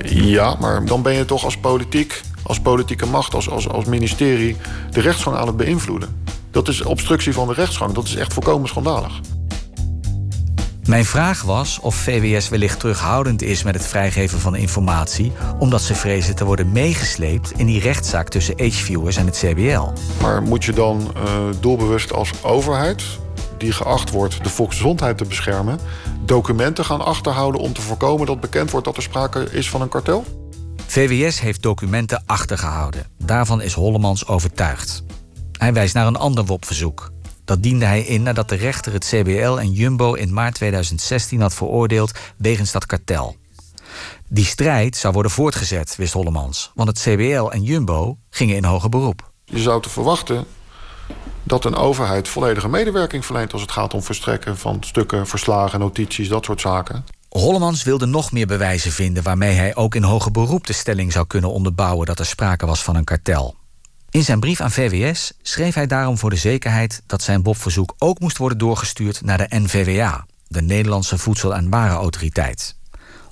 Ja, 0.03 0.55
maar 0.59 0.85
dan 0.85 1.01
ben 1.01 1.13
je 1.13 1.25
toch 1.25 1.43
als 1.43 1.57
politiek, 1.57 2.21
als 2.43 2.59
politieke 2.59 3.05
macht, 3.05 3.33
als, 3.33 3.49
als, 3.49 3.69
als 3.69 3.85
ministerie 3.85 4.57
de 4.91 5.01
rechtsgang 5.01 5.37
aan 5.37 5.47
het 5.47 5.57
beïnvloeden. 5.57 6.21
Dat 6.51 6.67
is 6.67 6.81
obstructie 6.81 7.33
van 7.33 7.47
de 7.47 7.53
rechtsgang. 7.53 7.93
Dat 7.93 8.05
is 8.05 8.15
echt 8.15 8.33
volkomen 8.33 8.67
schandalig. 8.67 9.19
Mijn 10.87 11.05
vraag 11.05 11.41
was 11.41 11.79
of 11.79 11.95
VWS 11.95 12.49
wellicht 12.49 12.79
terughoudend 12.79 13.41
is 13.41 13.63
met 13.63 13.73
het 13.73 13.87
vrijgeven 13.87 14.39
van 14.39 14.55
informatie, 14.55 15.31
omdat 15.59 15.81
ze 15.81 15.95
vrezen 15.95 16.35
te 16.35 16.45
worden 16.45 16.71
meegesleept 16.71 17.51
in 17.51 17.65
die 17.65 17.79
rechtszaak 17.79 18.29
tussen 18.29 18.55
H-viewers 18.57 19.15
en 19.15 19.25
het 19.25 19.37
CBL. 19.37 19.87
Maar 20.21 20.41
moet 20.41 20.65
je 20.65 20.73
dan 20.73 21.11
uh, 21.15 21.23
doelbewust 21.59 22.13
als 22.13 22.31
overheid, 22.41 23.03
die 23.57 23.71
geacht 23.71 24.11
wordt 24.11 24.43
de 24.43 24.49
volksgezondheid 24.49 25.17
te 25.17 25.25
beschermen, 25.25 25.79
documenten 26.25 26.85
gaan 26.85 27.05
achterhouden 27.05 27.61
om 27.61 27.73
te 27.73 27.81
voorkomen 27.81 28.25
dat 28.25 28.39
bekend 28.39 28.71
wordt 28.71 28.85
dat 28.85 28.97
er 28.97 29.03
sprake 29.03 29.47
is 29.51 29.69
van 29.69 29.81
een 29.81 29.89
kartel? 29.89 30.42
VWS 30.93 31.39
heeft 31.39 31.61
documenten 31.61 32.23
achtergehouden. 32.25 33.05
Daarvan 33.17 33.61
is 33.61 33.73
Hollemans 33.73 34.27
overtuigd. 34.27 35.03
Hij 35.51 35.73
wijst 35.73 35.93
naar 35.93 36.07
een 36.07 36.15
ander 36.15 36.45
WOP-verzoek. 36.45 37.11
Dat 37.45 37.63
diende 37.63 37.85
hij 37.85 38.01
in 38.01 38.23
nadat 38.23 38.49
de 38.49 38.55
rechter 38.55 38.93
het 38.93 39.05
CBL 39.05 39.57
en 39.59 39.71
Jumbo 39.71 40.13
in 40.13 40.33
maart 40.33 40.55
2016 40.55 41.41
had 41.41 41.53
veroordeeld 41.53 42.11
wegens 42.37 42.71
dat 42.71 42.85
kartel. 42.85 43.35
Die 44.27 44.45
strijd 44.45 44.95
zou 44.95 45.13
worden 45.13 45.31
voortgezet, 45.31 45.95
wist 45.95 46.13
Hollemans, 46.13 46.71
want 46.73 46.89
het 46.89 46.99
CBL 46.99 47.49
en 47.49 47.63
Jumbo 47.63 48.17
gingen 48.29 48.55
in 48.55 48.63
hoger 48.63 48.89
beroep. 48.89 49.31
Je 49.45 49.59
zou 49.59 49.81
te 49.81 49.89
verwachten 49.89 50.45
dat 51.43 51.65
een 51.65 51.75
overheid 51.75 52.27
volledige 52.27 52.69
medewerking 52.69 53.25
verleent 53.25 53.53
als 53.53 53.61
het 53.61 53.71
gaat 53.71 53.93
om 53.93 54.03
verstrekken 54.03 54.57
van 54.57 54.77
stukken, 54.79 55.27
verslagen, 55.27 55.79
notities, 55.79 56.27
dat 56.27 56.45
soort 56.45 56.61
zaken. 56.61 57.03
Hollemans 57.39 57.83
wilde 57.83 58.05
nog 58.05 58.31
meer 58.31 58.47
bewijzen 58.47 58.91
vinden 58.91 59.23
waarmee 59.23 59.53
hij 59.53 59.75
ook 59.75 59.95
in 59.95 60.03
hoger 60.03 60.31
beroep 60.31 60.67
de 60.67 60.73
stelling 60.73 61.11
zou 61.11 61.27
kunnen 61.27 61.51
onderbouwen 61.51 62.05
dat 62.05 62.19
er 62.19 62.25
sprake 62.25 62.65
was 62.65 62.83
van 62.83 62.95
een 62.95 63.03
kartel. 63.03 63.55
In 64.09 64.23
zijn 64.23 64.39
brief 64.39 64.61
aan 64.61 64.71
VWS 64.71 65.33
schreef 65.41 65.73
hij 65.73 65.87
daarom 65.87 66.17
voor 66.17 66.29
de 66.29 66.35
zekerheid 66.35 67.03
dat 67.05 67.21
zijn 67.21 67.41
Bob-verzoek 67.41 67.95
ook 67.97 68.19
moest 68.19 68.37
worden 68.37 68.57
doorgestuurd 68.57 69.21
naar 69.21 69.37
de 69.37 69.45
NVWA, 69.49 70.25
de 70.47 70.61
Nederlandse 70.61 71.17
Voedsel- 71.17 71.55
en 71.55 71.69
Warenautoriteit. 71.69 72.75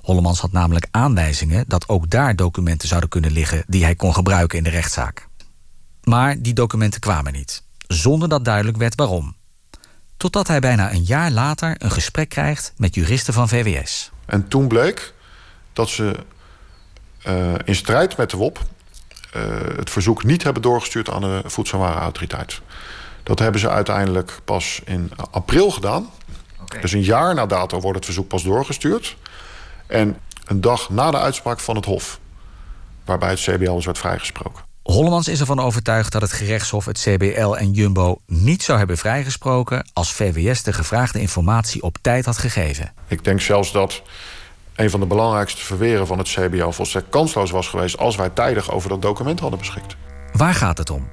Hollemans 0.00 0.40
had 0.40 0.52
namelijk 0.52 0.86
aanwijzingen 0.90 1.64
dat 1.68 1.88
ook 1.88 2.10
daar 2.10 2.36
documenten 2.36 2.88
zouden 2.88 3.10
kunnen 3.10 3.32
liggen 3.32 3.64
die 3.66 3.84
hij 3.84 3.94
kon 3.94 4.14
gebruiken 4.14 4.58
in 4.58 4.64
de 4.64 4.70
rechtszaak. 4.70 5.28
Maar 6.02 6.42
die 6.42 6.54
documenten 6.54 7.00
kwamen 7.00 7.32
niet, 7.32 7.62
zonder 7.86 8.28
dat 8.28 8.44
duidelijk 8.44 8.76
werd 8.76 8.94
waarom. 8.94 9.34
Totdat 10.22 10.48
hij 10.48 10.60
bijna 10.60 10.92
een 10.92 11.02
jaar 11.02 11.30
later 11.30 11.74
een 11.78 11.90
gesprek 11.90 12.28
krijgt 12.28 12.72
met 12.76 12.94
juristen 12.94 13.34
van 13.34 13.48
VWS. 13.48 14.10
En 14.26 14.48
toen 14.48 14.68
bleek 14.68 15.14
dat 15.72 15.88
ze 15.88 16.16
uh, 17.26 17.54
in 17.64 17.74
strijd 17.74 18.16
met 18.16 18.30
de 18.30 18.36
WOP 18.36 18.58
uh, 19.36 19.42
het 19.76 19.90
verzoek 19.90 20.24
niet 20.24 20.42
hebben 20.42 20.62
doorgestuurd 20.62 21.10
aan 21.10 21.20
de 21.20 21.42
Voedsel- 21.44 21.78
en 21.78 21.84
Warenautoriteit. 21.84 22.60
Dat 23.22 23.38
hebben 23.38 23.60
ze 23.60 23.68
uiteindelijk 23.68 24.38
pas 24.44 24.80
in 24.84 25.10
april 25.30 25.70
gedaan. 25.70 26.10
Okay. 26.62 26.80
Dus 26.80 26.92
een 26.92 27.02
jaar 27.02 27.34
na 27.34 27.46
dato 27.46 27.80
wordt 27.80 27.96
het 27.96 28.04
verzoek 28.04 28.28
pas 28.28 28.42
doorgestuurd. 28.42 29.16
En 29.86 30.18
een 30.46 30.60
dag 30.60 30.90
na 30.90 31.10
de 31.10 31.18
uitspraak 31.18 31.60
van 31.60 31.76
het 31.76 31.84
Hof, 31.84 32.18
waarbij 33.04 33.30
het 33.30 33.40
CBL 33.40 33.74
dus 33.74 33.84
werd 33.84 33.98
vrijgesproken. 33.98 34.71
Hollemans 34.82 35.28
is 35.28 35.40
ervan 35.40 35.60
overtuigd 35.60 36.12
dat 36.12 36.22
het 36.22 36.32
gerechtshof 36.32 36.84
het 36.84 36.98
CBL 36.98 37.54
en 37.54 37.70
Jumbo 37.70 38.20
niet 38.26 38.62
zou 38.62 38.78
hebben 38.78 38.98
vrijgesproken 38.98 39.86
als 39.92 40.12
VWS 40.12 40.62
de 40.62 40.72
gevraagde 40.72 41.20
informatie 41.20 41.82
op 41.82 41.98
tijd 42.00 42.24
had 42.24 42.38
gegeven. 42.38 42.92
Ik 43.08 43.24
denk 43.24 43.40
zelfs 43.40 43.72
dat 43.72 44.02
een 44.74 44.90
van 44.90 45.00
de 45.00 45.06
belangrijkste 45.06 45.62
verweren 45.62 46.06
van 46.06 46.18
het 46.18 46.28
CBO 46.28 46.70
volstrekt 46.70 47.08
kansloos 47.08 47.50
was 47.50 47.68
geweest 47.68 47.98
als 47.98 48.16
wij 48.16 48.30
tijdig 48.30 48.70
over 48.70 48.88
dat 48.88 49.02
document 49.02 49.40
hadden 49.40 49.58
beschikt. 49.58 49.96
Waar 50.32 50.54
gaat 50.54 50.78
het 50.78 50.90
om? 50.90 51.08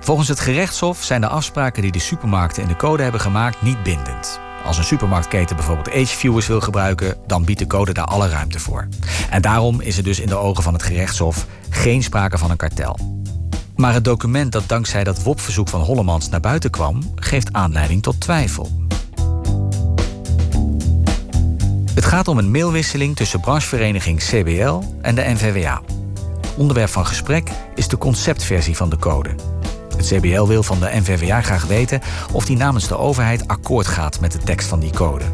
Volgens 0.00 0.28
het 0.28 0.40
gerechtshof 0.40 1.02
zijn 1.02 1.20
de 1.20 1.28
afspraken 1.28 1.82
die 1.82 1.92
de 1.92 1.98
supermarkten 1.98 2.62
in 2.62 2.68
de 2.68 2.76
code 2.76 3.02
hebben 3.02 3.20
gemaakt 3.20 3.62
niet 3.62 3.82
bindend. 3.82 4.40
Als 4.66 4.78
een 4.78 4.84
supermarktketen 4.84 5.56
bijvoorbeeld 5.56 5.94
H-viewers 5.94 6.46
wil 6.46 6.60
gebruiken, 6.60 7.16
dan 7.26 7.44
biedt 7.44 7.58
de 7.58 7.66
code 7.66 7.92
daar 7.92 8.04
alle 8.04 8.28
ruimte 8.28 8.58
voor. 8.58 8.88
En 9.30 9.42
daarom 9.42 9.80
is 9.80 9.96
er 9.96 10.02
dus 10.02 10.20
in 10.20 10.28
de 10.28 10.36
ogen 10.36 10.62
van 10.62 10.72
het 10.72 10.82
gerechtshof 10.82 11.46
geen 11.68 12.02
sprake 12.02 12.38
van 12.38 12.50
een 12.50 12.56
kartel. 12.56 12.98
Maar 13.76 13.92
het 13.92 14.04
document 14.04 14.52
dat 14.52 14.62
dankzij 14.66 15.04
dat 15.04 15.22
WOP-verzoek 15.22 15.68
van 15.68 15.80
Hollemans 15.80 16.28
naar 16.28 16.40
buiten 16.40 16.70
kwam, 16.70 17.12
geeft 17.14 17.52
aanleiding 17.52 18.02
tot 18.02 18.20
twijfel. 18.20 18.70
Het 21.94 22.04
gaat 22.04 22.28
om 22.28 22.38
een 22.38 22.50
mailwisseling 22.50 23.16
tussen 23.16 23.40
branchevereniging 23.40 24.18
CBL 24.18 24.78
en 25.00 25.14
de 25.14 25.22
NVWA. 25.26 25.80
Onderwerp 26.56 26.90
van 26.90 27.06
gesprek 27.06 27.50
is 27.74 27.88
de 27.88 27.98
conceptversie 27.98 28.76
van 28.76 28.88
de 28.88 28.98
code. 28.98 29.55
Het 29.96 30.06
CBL 30.06 30.46
wil 30.46 30.62
van 30.62 30.80
de 30.80 30.90
NVWA 30.92 31.40
graag 31.40 31.66
weten 31.66 32.00
of 32.32 32.44
die 32.44 32.56
namens 32.56 32.88
de 32.88 32.96
overheid 32.96 33.48
akkoord 33.48 33.86
gaat 33.86 34.20
met 34.20 34.32
de 34.32 34.38
tekst 34.38 34.68
van 34.68 34.80
die 34.80 34.92
code. 34.92 35.24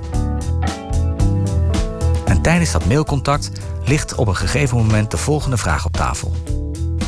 En 2.25 2.42
tijdens 2.42 2.72
dat 2.72 2.85
mailcontact 2.85 3.51
ligt 3.85 4.14
op 4.14 4.27
een 4.27 4.37
gegeven 4.37 4.77
moment 4.77 5.11
de 5.11 5.16
volgende 5.16 5.57
vraag 5.57 5.85
op 5.85 5.92
tafel. 5.92 6.35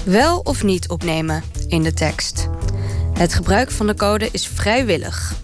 Wel 0.05 0.38
of 0.38 0.62
niet 0.62 0.88
opnemen 0.88 1.43
in 1.69 1.83
de 1.83 1.93
tekst. 1.93 2.49
Het 3.12 3.35
gebruik 3.35 3.71
van 3.71 3.87
de 3.87 3.95
code 3.95 4.29
is 4.33 4.47
vrijwillig. 4.47 5.35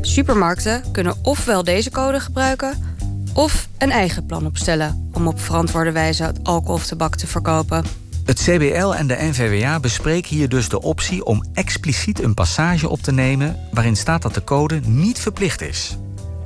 Supermarkten 0.00 0.82
kunnen 0.92 1.14
ofwel 1.22 1.64
deze 1.64 1.90
code 1.90 2.20
gebruiken 2.20 2.94
of 3.32 3.68
een 3.78 3.90
eigen 3.90 4.26
plan 4.26 4.46
opstellen 4.46 5.08
om 5.12 5.26
op 5.26 5.40
verantwoorde 5.40 5.92
wijze 5.92 6.32
alcohol 6.42 6.74
of 6.74 6.86
tabak 6.86 7.16
te 7.16 7.26
verkopen. 7.26 7.84
Het 8.26 8.40
CBL 8.40 8.94
en 8.94 9.06
de 9.06 9.16
NVWA 9.20 9.80
bespreken 9.80 10.36
hier 10.36 10.48
dus 10.48 10.68
de 10.68 10.82
optie 10.82 11.24
om 11.24 11.44
expliciet 11.52 12.22
een 12.22 12.34
passage 12.34 12.88
op 12.88 13.00
te 13.00 13.12
nemen 13.12 13.56
waarin 13.72 13.96
staat 13.96 14.22
dat 14.22 14.34
de 14.34 14.44
code 14.44 14.80
niet 14.84 15.18
verplicht 15.18 15.60
is. 15.60 15.96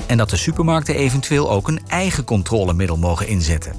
En 0.07 0.16
dat 0.16 0.31
de 0.31 0.37
supermarkten 0.37 0.95
eventueel 0.95 1.51
ook 1.51 1.69
een 1.69 1.81
eigen 1.87 2.25
controlemiddel 2.25 2.97
mogen 2.97 3.27
inzetten. 3.27 3.73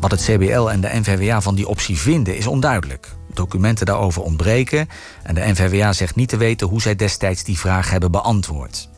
Wat 0.00 0.10
het 0.10 0.22
CBL 0.22 0.68
en 0.68 0.80
de 0.80 0.90
NVWA 0.92 1.40
van 1.40 1.54
die 1.54 1.68
optie 1.68 1.98
vinden 1.98 2.36
is 2.36 2.46
onduidelijk. 2.46 3.08
Documenten 3.34 3.86
daarover 3.86 4.22
ontbreken 4.22 4.88
en 5.22 5.34
de 5.34 5.46
NVWA 5.46 5.92
zegt 5.92 6.16
niet 6.16 6.28
te 6.28 6.36
weten 6.36 6.66
hoe 6.68 6.80
zij 6.80 6.96
destijds 6.96 7.44
die 7.44 7.58
vraag 7.58 7.90
hebben 7.90 8.10
beantwoord. 8.10 8.88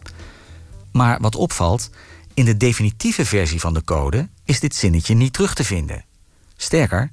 Maar 0.93 1.21
wat 1.21 1.37
opvalt, 1.37 1.91
in 2.35 2.45
de 2.45 2.57
definitieve 2.57 3.25
versie 3.25 3.61
van 3.61 3.75
de 3.75 3.85
code 3.85 4.29
is 4.45 4.61
dit 4.61 4.75
zinnetje 4.75 5.15
niet 5.15 5.33
terug 5.33 5.55
te 5.55 5.65
vinden. 5.65 6.05
Sterker, 6.57 7.13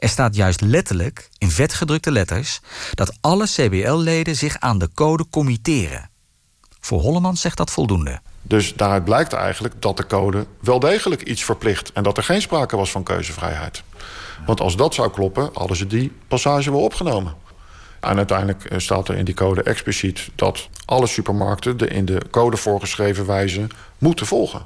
er 0.00 0.08
staat 0.08 0.34
juist 0.34 0.60
letterlijk, 0.60 1.28
in 1.38 1.50
vetgedrukte 1.50 2.10
letters, 2.10 2.60
dat 2.94 3.16
alle 3.20 3.46
CBL-leden 3.46 4.36
zich 4.36 4.56
aan 4.58 4.78
de 4.78 4.88
code 4.94 5.26
committeren. 5.30 6.10
Voor 6.80 7.00
Hollemans 7.00 7.40
zegt 7.40 7.56
dat 7.56 7.70
voldoende. 7.70 8.20
Dus 8.42 8.74
daaruit 8.74 9.04
blijkt 9.04 9.32
eigenlijk 9.32 9.74
dat 9.82 9.96
de 9.96 10.06
code 10.06 10.46
wel 10.60 10.80
degelijk 10.80 11.22
iets 11.22 11.44
verplicht 11.44 11.92
en 11.92 12.02
dat 12.02 12.16
er 12.16 12.22
geen 12.22 12.40
sprake 12.42 12.76
was 12.76 12.90
van 12.90 13.02
keuzevrijheid. 13.02 13.82
Want 14.46 14.60
als 14.60 14.76
dat 14.76 14.94
zou 14.94 15.10
kloppen, 15.10 15.50
hadden 15.52 15.76
ze 15.76 15.86
die 15.86 16.12
passage 16.28 16.70
wel 16.70 16.82
opgenomen. 16.82 17.34
En 18.00 18.16
uiteindelijk 18.16 18.64
eh, 18.64 18.78
staat 18.78 19.08
er 19.08 19.16
in 19.16 19.24
die 19.24 19.34
code 19.34 19.62
expliciet 19.62 20.30
dat 20.34 20.68
alle 20.84 21.06
supermarkten 21.06 21.76
de 21.76 21.86
in 21.88 22.04
de 22.04 22.20
code 22.30 22.56
voorgeschreven 22.56 23.26
wijze 23.26 23.66
moeten 23.98 24.26
volgen. 24.26 24.64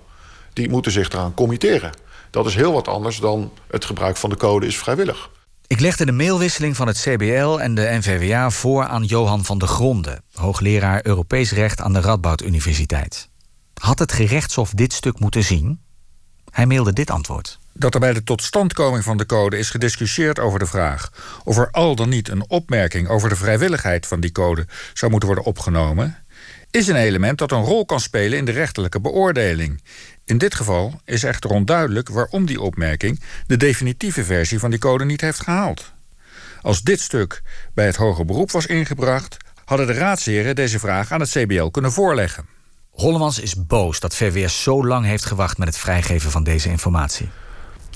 Die 0.53 0.69
moeten 0.69 0.93
zich 0.93 1.09
eraan 1.09 1.35
committeren. 1.35 1.93
Dat 2.35 2.47
is 2.47 2.55
heel 2.55 2.73
wat 2.73 2.89
anders 2.89 3.19
dan 3.19 3.53
het 3.71 3.85
gebruik 3.85 4.17
van 4.17 4.31
de 4.31 4.37
code 4.37 4.67
is 4.67 4.79
vrijwillig. 4.79 5.31
Ik 5.67 5.81
legde 5.81 6.07
de 6.07 6.13
mailwisseling 6.13 6.77
van 6.77 6.87
het 6.87 6.99
CBL 7.01 7.59
en 7.59 7.75
de 7.75 7.99
NVWA 8.01 8.51
voor 8.51 8.85
aan 8.85 9.05
Johan 9.05 9.45
van 9.45 9.59
der 9.59 9.69
Gronde, 9.69 10.21
hoogleraar 10.33 11.01
Europees 11.03 11.53
Recht 11.53 11.81
aan 11.81 11.93
de 11.93 12.01
Radboud 12.01 12.43
Universiteit. 12.43 13.29
Had 13.81 13.99
het 13.99 14.13
gerechtshof 14.13 14.71
dit 14.71 14.93
stuk 14.93 15.19
moeten 15.19 15.45
zien? 15.45 15.81
Hij 16.51 16.67
mailde 16.67 16.93
dit 16.93 17.11
antwoord 17.11 17.59
dat 17.75 17.95
er 17.95 18.01
bij 18.01 18.13
de 18.13 18.23
totstandkoming 18.23 19.05
van 19.05 19.17
de 19.17 19.27
code 19.27 19.59
is 19.59 19.71
gediscussieerd 19.71 20.39
over 20.39 20.59
de 20.59 20.67
vraag 20.67 21.13
of 21.45 21.59
er 21.59 21.71
al 21.71 21.95
dan 21.95 22.09
niet 22.09 22.29
een 22.29 22.51
opmerking 22.51 23.09
over 23.09 23.29
de 23.29 23.37
vrijwilligheid 23.37 24.07
van 24.07 24.21
die 24.21 24.33
code 24.33 24.67
zou 24.93 25.11
moeten 25.11 25.29
worden 25.29 25.47
opgenomen, 25.47 26.25
is 26.71 26.89
een 26.89 26.97
element 26.97 27.39
dat 27.39 27.53
een 27.53 27.65
rol 27.65 27.85
kan 27.85 28.01
spelen 28.01 28.39
in 28.39 28.45
de 28.45 28.53
rechterlijke 28.53 29.01
beoordeling. 29.01 29.83
In 30.25 30.39
dit 30.39 30.55
geval 30.55 31.01
is 31.05 31.23
echter 31.23 31.51
onduidelijk 31.51 32.09
waarom 32.09 32.47
die 32.47 32.61
opmerking 32.61 33.21
de 33.47 33.57
definitieve 33.57 34.25
versie 34.25 34.59
van 34.59 34.71
die 34.71 34.79
code 34.79 35.05
niet 35.05 35.21
heeft 35.21 35.41
gehaald. 35.41 35.93
Als 36.63 36.83
dit 36.83 37.01
stuk 37.01 37.43
bij 37.75 37.87
het 37.87 37.97
hoger 37.97 38.25
beroep 38.25 38.51
was 38.51 38.67
ingebracht, 38.67 39.37
hadden 39.65 39.87
de 39.87 39.93
raadsheren 39.93 40.55
deze 40.55 40.79
vraag 40.79 41.13
aan 41.13 41.21
het 41.21 41.31
CBL 41.31 41.67
kunnen 41.67 41.93
voorleggen. 41.93 42.47
Hollemans 42.91 43.41
is 43.41 43.67
boos 43.67 44.01
dat 44.01 44.15
VWS 44.15 44.63
zo 44.63 44.87
lang 44.87 45.05
heeft 45.05 45.25
gewacht 45.25 45.59
met 45.59 45.69
het 45.69 45.79
vrijgeven 45.79 46.31
van 46.31 46.45
deze 46.45 46.69
informatie. 46.69 47.31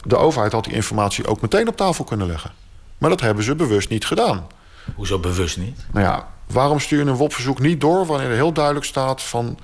De 0.07 0.17
overheid 0.17 0.53
had 0.53 0.65
die 0.65 0.73
informatie 0.73 1.27
ook 1.27 1.41
meteen 1.41 1.69
op 1.69 1.77
tafel 1.77 2.05
kunnen 2.05 2.27
leggen. 2.27 2.53
Maar 2.99 3.11
dat 3.11 3.21
hebben 3.21 3.45
ze 3.45 3.55
bewust 3.55 3.89
niet 3.89 4.07
gedaan. 4.07 4.47
Hoezo 4.95 5.19
bewust 5.19 5.57
niet? 5.57 5.87
Nou 5.93 6.07
ja, 6.07 6.29
waarom 6.47 6.81
stuur 6.81 7.05
je 7.05 7.11
een 7.11 7.17
WOP-verzoek 7.17 7.61
niet 7.61 7.81
door 7.81 8.07
wanneer 8.07 8.29
er 8.29 8.35
heel 8.35 8.53
duidelijk 8.53 8.87
staat 8.87 9.23
van 9.23 9.59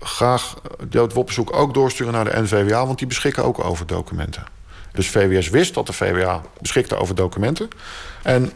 graag 0.00 0.54
dat 0.88 1.12
WOP-verzoek 1.12 1.56
ook 1.56 1.74
doorsturen 1.74 2.12
naar 2.12 2.24
de 2.24 2.40
NVWA, 2.42 2.86
want 2.86 2.98
die 2.98 3.06
beschikken 3.06 3.44
ook 3.44 3.64
over 3.64 3.86
documenten. 3.86 4.44
Dus 4.92 5.08
VWS 5.08 5.48
wist 5.48 5.74
dat 5.74 5.86
de 5.86 5.92
VWA 5.92 6.42
beschikte 6.60 6.96
over 6.96 7.14
documenten. 7.14 7.68
En 8.22 8.52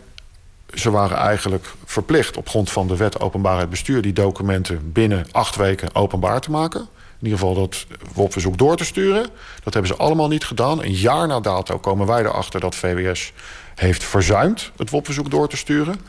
ze 0.74 0.90
waren 0.90 1.16
eigenlijk 1.16 1.66
verplicht 1.84 2.36
op 2.36 2.48
grond 2.48 2.70
van 2.70 2.88
de 2.88 2.96
wet 2.96 3.20
openbaarheid 3.20 3.70
bestuur 3.70 4.02
die 4.02 4.12
documenten 4.12 4.92
binnen 4.92 5.26
acht 5.32 5.56
weken 5.56 5.94
openbaar 5.94 6.40
te 6.40 6.50
maken. 6.50 6.80
In 7.18 7.26
ieder 7.26 7.38
geval 7.38 7.54
dat 7.54 7.86
WOP-verzoek 8.14 8.58
door 8.58 8.76
te 8.76 8.84
sturen. 8.84 9.26
Dat 9.62 9.72
hebben 9.72 9.92
ze 9.92 10.02
allemaal 10.02 10.28
niet 10.28 10.44
gedaan. 10.44 10.82
Een 10.82 10.94
jaar 10.94 11.26
na 11.26 11.40
dato 11.40 11.78
komen 11.78 12.06
wij 12.06 12.20
erachter 12.20 12.60
dat 12.60 12.74
VWS 12.74 13.32
heeft 13.74 14.04
verzuimd 14.04 14.70
het 14.76 14.90
WOP-verzoek 14.90 15.30
door 15.30 15.48
te 15.48 15.56
sturen. 15.56 16.00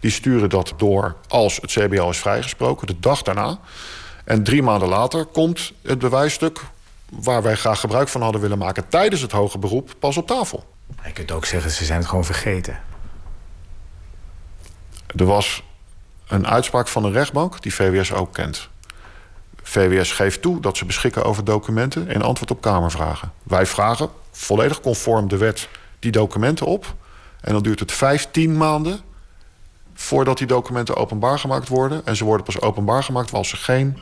Die 0.00 0.10
sturen 0.10 0.48
dat 0.48 0.72
door 0.76 1.16
als 1.28 1.56
het 1.56 1.70
CBL 1.70 2.08
is 2.08 2.18
vrijgesproken, 2.18 2.86
de 2.86 3.00
dag 3.00 3.22
daarna. 3.22 3.58
En 4.28 4.42
drie 4.42 4.62
maanden 4.62 4.88
later 4.88 5.24
komt 5.24 5.72
het 5.82 5.98
bewijsstuk 5.98 6.60
waar 7.08 7.42
wij 7.42 7.56
graag 7.56 7.80
gebruik 7.80 8.08
van 8.08 8.22
hadden 8.22 8.40
willen 8.40 8.58
maken 8.58 8.88
tijdens 8.88 9.20
het 9.20 9.32
hoge 9.32 9.58
beroep 9.58 9.94
pas 9.98 10.16
op 10.16 10.26
tafel. 10.26 10.64
Je 11.04 11.12
kunt 11.12 11.30
ook 11.30 11.44
zeggen, 11.44 11.70
ze 11.70 11.84
zijn 11.84 11.98
het 11.98 12.08
gewoon 12.08 12.24
vergeten. 12.24 12.80
Er 15.16 15.24
was 15.24 15.62
een 16.26 16.46
uitspraak 16.46 16.88
van 16.88 17.02
de 17.02 17.10
rechtbank 17.10 17.62
die 17.62 17.74
VWS 17.74 18.12
ook 18.12 18.32
kent. 18.32 18.68
VWS 19.62 20.12
geeft 20.12 20.42
toe 20.42 20.60
dat 20.60 20.76
ze 20.76 20.84
beschikken 20.84 21.24
over 21.24 21.44
documenten 21.44 22.08
in 22.08 22.22
antwoord 22.22 22.50
op 22.50 22.60
Kamervragen. 22.60 23.32
Wij 23.42 23.66
vragen, 23.66 24.10
volledig 24.30 24.80
conform 24.80 25.28
de 25.28 25.36
wet, 25.36 25.68
die 25.98 26.12
documenten 26.12 26.66
op. 26.66 26.94
En 27.40 27.52
dan 27.52 27.62
duurt 27.62 27.80
het 27.80 27.92
15 27.92 28.56
maanden 28.56 29.00
voordat 29.94 30.38
die 30.38 30.46
documenten 30.46 30.96
openbaar 30.96 31.38
gemaakt 31.38 31.68
worden. 31.68 32.06
En 32.06 32.16
ze 32.16 32.24
worden 32.24 32.46
pas 32.46 32.60
openbaar 32.60 33.02
gemaakt 33.02 33.32
als 33.32 33.48
ze 33.48 33.56
geen 33.56 33.98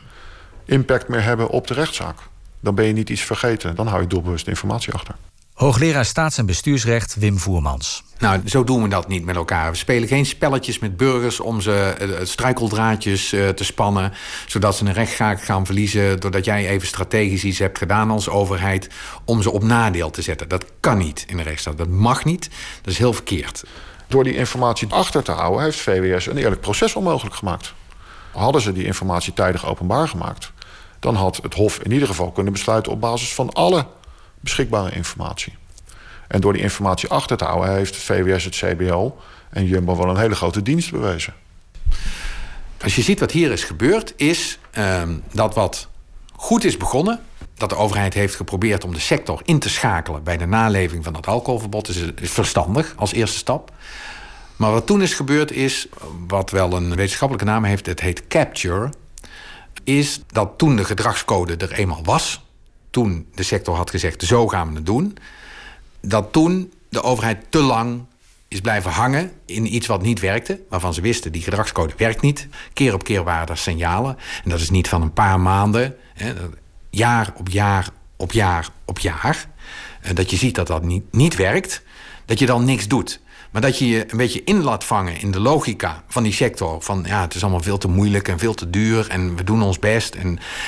impact 0.67 1.07
meer 1.07 1.23
hebben 1.23 1.49
op 1.49 1.67
de 1.67 1.73
rechtszaak. 1.73 2.17
Dan 2.59 2.75
ben 2.75 2.85
je 2.85 2.93
niet 2.93 3.09
iets 3.09 3.21
vergeten. 3.21 3.75
Dan 3.75 3.87
hou 3.87 4.01
je 4.01 4.07
doelbewust 4.07 4.47
informatie 4.47 4.93
achter. 4.93 5.15
Hoogleraar 5.53 6.05
staats- 6.05 6.37
en 6.37 6.45
bestuursrecht 6.45 7.15
Wim 7.15 7.37
Voermans. 7.37 8.03
Nou, 8.19 8.41
zo 8.45 8.63
doen 8.63 8.83
we 8.83 8.89
dat 8.89 9.07
niet 9.07 9.25
met 9.25 9.35
elkaar. 9.35 9.71
We 9.71 9.77
spelen 9.77 10.07
geen 10.07 10.25
spelletjes 10.25 10.79
met 10.79 10.97
burgers 10.97 11.39
om 11.39 11.61
ze 11.61 11.73
eh, 11.73 12.25
struikeldraadjes 12.25 13.33
uh, 13.33 13.49
te 13.49 13.63
spannen, 13.63 14.13
zodat 14.47 14.75
ze 14.75 14.85
een 14.85 14.93
rechtszaak 14.93 15.41
gaan 15.41 15.65
verliezen 15.65 16.19
doordat 16.19 16.45
jij 16.45 16.69
even 16.69 16.87
strategisch 16.87 17.43
iets 17.43 17.59
hebt 17.59 17.77
gedaan 17.77 18.11
als 18.11 18.29
overheid 18.29 18.89
om 19.25 19.41
ze 19.41 19.51
op 19.51 19.63
nadeel 19.63 20.09
te 20.09 20.21
zetten. 20.21 20.47
Dat 20.47 20.65
kan 20.79 20.97
niet 20.97 21.25
in 21.27 21.37
de 21.37 21.43
rechtsstaat. 21.43 21.77
Dat 21.77 21.89
mag 21.89 22.25
niet. 22.25 22.49
Dat 22.81 22.93
is 22.93 22.97
heel 22.97 23.13
verkeerd. 23.13 23.63
Door 24.07 24.23
die 24.23 24.35
informatie 24.35 24.87
achter 24.91 25.23
te 25.23 25.31
houden 25.31 25.63
heeft 25.63 25.79
VWS 25.79 26.25
een 26.25 26.37
eerlijk 26.37 26.61
proces 26.61 26.95
onmogelijk 26.95 27.35
gemaakt. 27.35 27.73
Hadden 28.31 28.61
ze 28.61 28.73
die 28.73 28.85
informatie 28.85 29.33
tijdig 29.33 29.65
openbaar 29.65 30.07
gemaakt, 30.07 30.51
dan 30.99 31.15
had 31.15 31.39
het 31.41 31.53
Hof 31.53 31.79
in 31.79 31.91
ieder 31.91 32.07
geval 32.07 32.31
kunnen 32.31 32.53
besluiten 32.53 32.91
op 32.91 33.01
basis 33.01 33.33
van 33.33 33.53
alle 33.53 33.85
beschikbare 34.39 34.91
informatie. 34.91 35.55
En 36.27 36.41
door 36.41 36.53
die 36.53 36.61
informatie 36.61 37.09
achter 37.09 37.37
te 37.37 37.43
houden 37.43 37.75
heeft 37.75 37.95
VWS, 37.95 38.43
het 38.43 38.55
CBL 38.55 39.09
en 39.49 39.65
Jumbo 39.65 39.97
wel 39.97 40.09
een 40.09 40.17
hele 40.17 40.35
grote 40.35 40.61
dienst 40.61 40.91
bewezen. 40.91 41.33
Als 42.83 42.95
je 42.95 43.01
ziet 43.01 43.19
wat 43.19 43.31
hier 43.31 43.51
is 43.51 43.63
gebeurd, 43.63 44.13
is 44.15 44.59
uh, 44.77 45.01
dat 45.31 45.55
wat 45.55 45.87
goed 46.35 46.63
is 46.63 46.77
begonnen. 46.77 47.19
Dat 47.53 47.69
de 47.69 47.75
overheid 47.75 48.13
heeft 48.13 48.35
geprobeerd 48.35 48.83
om 48.83 48.93
de 48.93 48.99
sector 48.99 49.41
in 49.45 49.59
te 49.59 49.69
schakelen 49.69 50.23
bij 50.23 50.37
de 50.37 50.45
naleving 50.45 51.03
van 51.03 51.15
het 51.15 51.27
alcoholverbod, 51.27 51.87
is, 51.87 51.97
is 52.21 52.31
verstandig 52.31 52.93
als 52.97 53.13
eerste 53.13 53.37
stap. 53.37 53.71
Maar 54.55 54.71
wat 54.71 54.85
toen 54.85 55.01
is 55.01 55.13
gebeurd 55.13 55.51
is, 55.51 55.87
wat 56.27 56.51
wel 56.51 56.73
een 56.73 56.95
wetenschappelijke 56.95 57.49
naam 57.49 57.63
heeft, 57.63 57.85
het 57.85 57.99
heet 57.99 58.27
capture. 58.27 58.89
Is 59.87 60.21
dat 60.27 60.57
toen 60.57 60.75
de 60.75 60.83
gedragscode 60.83 61.55
er 61.55 61.71
eenmaal 61.71 62.03
was, 62.03 62.43
toen 62.89 63.27
de 63.35 63.43
sector 63.43 63.75
had 63.75 63.89
gezegd: 63.89 64.23
zo 64.23 64.47
gaan 64.47 64.69
we 64.69 64.75
het 64.75 64.85
doen. 64.85 65.17
Dat 66.01 66.31
toen 66.31 66.73
de 66.89 67.03
overheid 67.03 67.45
te 67.49 67.57
lang 67.57 68.05
is 68.47 68.61
blijven 68.61 68.91
hangen 68.91 69.31
in 69.45 69.75
iets 69.75 69.87
wat 69.87 70.01
niet 70.01 70.19
werkte, 70.19 70.59
waarvan 70.69 70.93
ze 70.93 71.01
wisten 71.01 71.31
die 71.31 71.41
gedragscode 71.41 71.93
werkt 71.97 72.21
niet. 72.21 72.47
Keer 72.73 72.93
op 72.93 73.03
keer 73.03 73.23
waren 73.23 73.47
er 73.47 73.57
signalen. 73.57 74.17
En 74.43 74.49
dat 74.49 74.59
is 74.59 74.69
niet 74.69 74.87
van 74.87 75.01
een 75.01 75.13
paar 75.13 75.39
maanden, 75.39 75.95
hè, 76.13 76.33
jaar 76.89 77.33
op 77.35 77.49
jaar 77.49 77.89
op 78.15 78.31
jaar 78.31 78.69
op 78.85 78.99
jaar. 78.99 79.49
Dat 80.13 80.29
je 80.29 80.37
ziet 80.37 80.55
dat 80.55 80.67
dat 80.67 80.83
niet, 80.83 81.03
niet 81.11 81.35
werkt, 81.35 81.83
dat 82.25 82.39
je 82.39 82.45
dan 82.45 82.65
niks 82.65 82.87
doet. 82.87 83.19
Maar 83.57 83.65
dat 83.65 83.77
je 83.77 83.87
je 83.87 84.11
een 84.11 84.17
beetje 84.17 84.43
in 84.43 84.63
laat 84.63 84.83
vangen 84.83 85.21
in 85.21 85.31
de 85.31 85.39
logica 85.39 86.03
van 86.07 86.23
die 86.23 86.33
sector. 86.33 86.81
Van 86.81 87.03
ja, 87.07 87.21
het 87.21 87.35
is 87.35 87.41
allemaal 87.41 87.61
veel 87.61 87.77
te 87.77 87.87
moeilijk 87.87 88.27
en 88.27 88.39
veel 88.39 88.53
te 88.53 88.69
duur 88.69 89.09
en 89.09 89.35
we 89.35 89.43
doen 89.43 89.61
ons 89.61 89.79
best. 89.79 90.15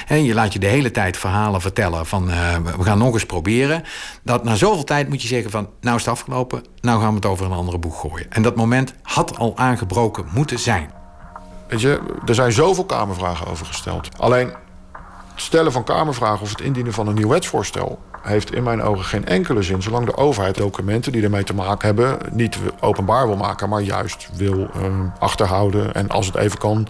En 0.08 0.23
je 0.23 0.34
laat 0.34 0.54
je 0.54 0.60
de 0.60 0.67
hele 0.67 0.91
tijd 0.91 1.17
verhalen 1.17 1.62
vertellen 1.62 2.06
van 2.06 2.30
uh, 2.30 2.56
we 2.78 2.84
gaan 2.84 2.97
nog 2.97 3.13
eens 3.13 3.25
proberen. 3.25 3.84
Dat 4.23 4.43
na 4.43 4.56
zoveel 4.56 4.84
tijd 4.84 5.10
moet 5.10 5.21
je 5.21 5.28
zeggen 5.28 5.52
van 5.52 5.69
nou 5.82 5.95
is 5.95 6.06
het 6.06 6.13
afgelopen, 6.13 6.63
nou 6.82 6.99
gaan 6.99 7.10
we 7.10 7.15
het 7.15 7.25
over 7.25 7.45
een 7.45 7.52
andere 7.52 7.78
boeg 7.78 7.99
gooien. 7.99 8.32
En 8.32 8.41
dat 8.41 8.56
moment 8.56 8.93
had 9.02 9.38
al 9.38 9.58
aangebroken 9.58 10.25
moeten 10.34 10.60
zijn. 10.60 10.91
Weet 11.67 11.82
je, 11.82 12.02
er 12.25 12.36
zijn 12.36 12.52
zoveel 12.52 12.86
Kamervragen 12.86 13.47
over 13.47 13.65
gesteld. 13.65 14.10
Alleen 14.17 14.52
stellen 15.41 15.71
van 15.71 15.84
Kamervragen 15.84 16.41
of 16.41 16.49
het 16.49 16.62
indienen 16.62 16.93
van 16.93 17.08
een 17.08 17.15
nieuw 17.15 17.28
wetsvoorstel 17.28 17.99
heeft 18.21 18.54
in 18.54 18.63
mijn 18.63 18.82
ogen 18.82 19.06
geen 19.06 19.25
enkele 19.25 19.62
zin... 19.62 19.82
zolang 19.82 20.06
de 20.06 20.17
overheid 20.17 20.56
documenten 20.56 21.12
die 21.12 21.23
ermee 21.23 21.43
te 21.43 21.54
maken 21.54 21.88
hebben... 21.88 22.17
niet 22.32 22.58
openbaar 22.80 23.28
wil 23.28 23.36
maken, 23.36 23.69
maar 23.69 23.82
juist 23.82 24.30
wil 24.34 24.58
uh, 24.60 24.69
achterhouden... 25.19 25.93
en 25.93 26.10
als 26.10 26.25
het 26.25 26.36
even 26.36 26.58
kan 26.58 26.88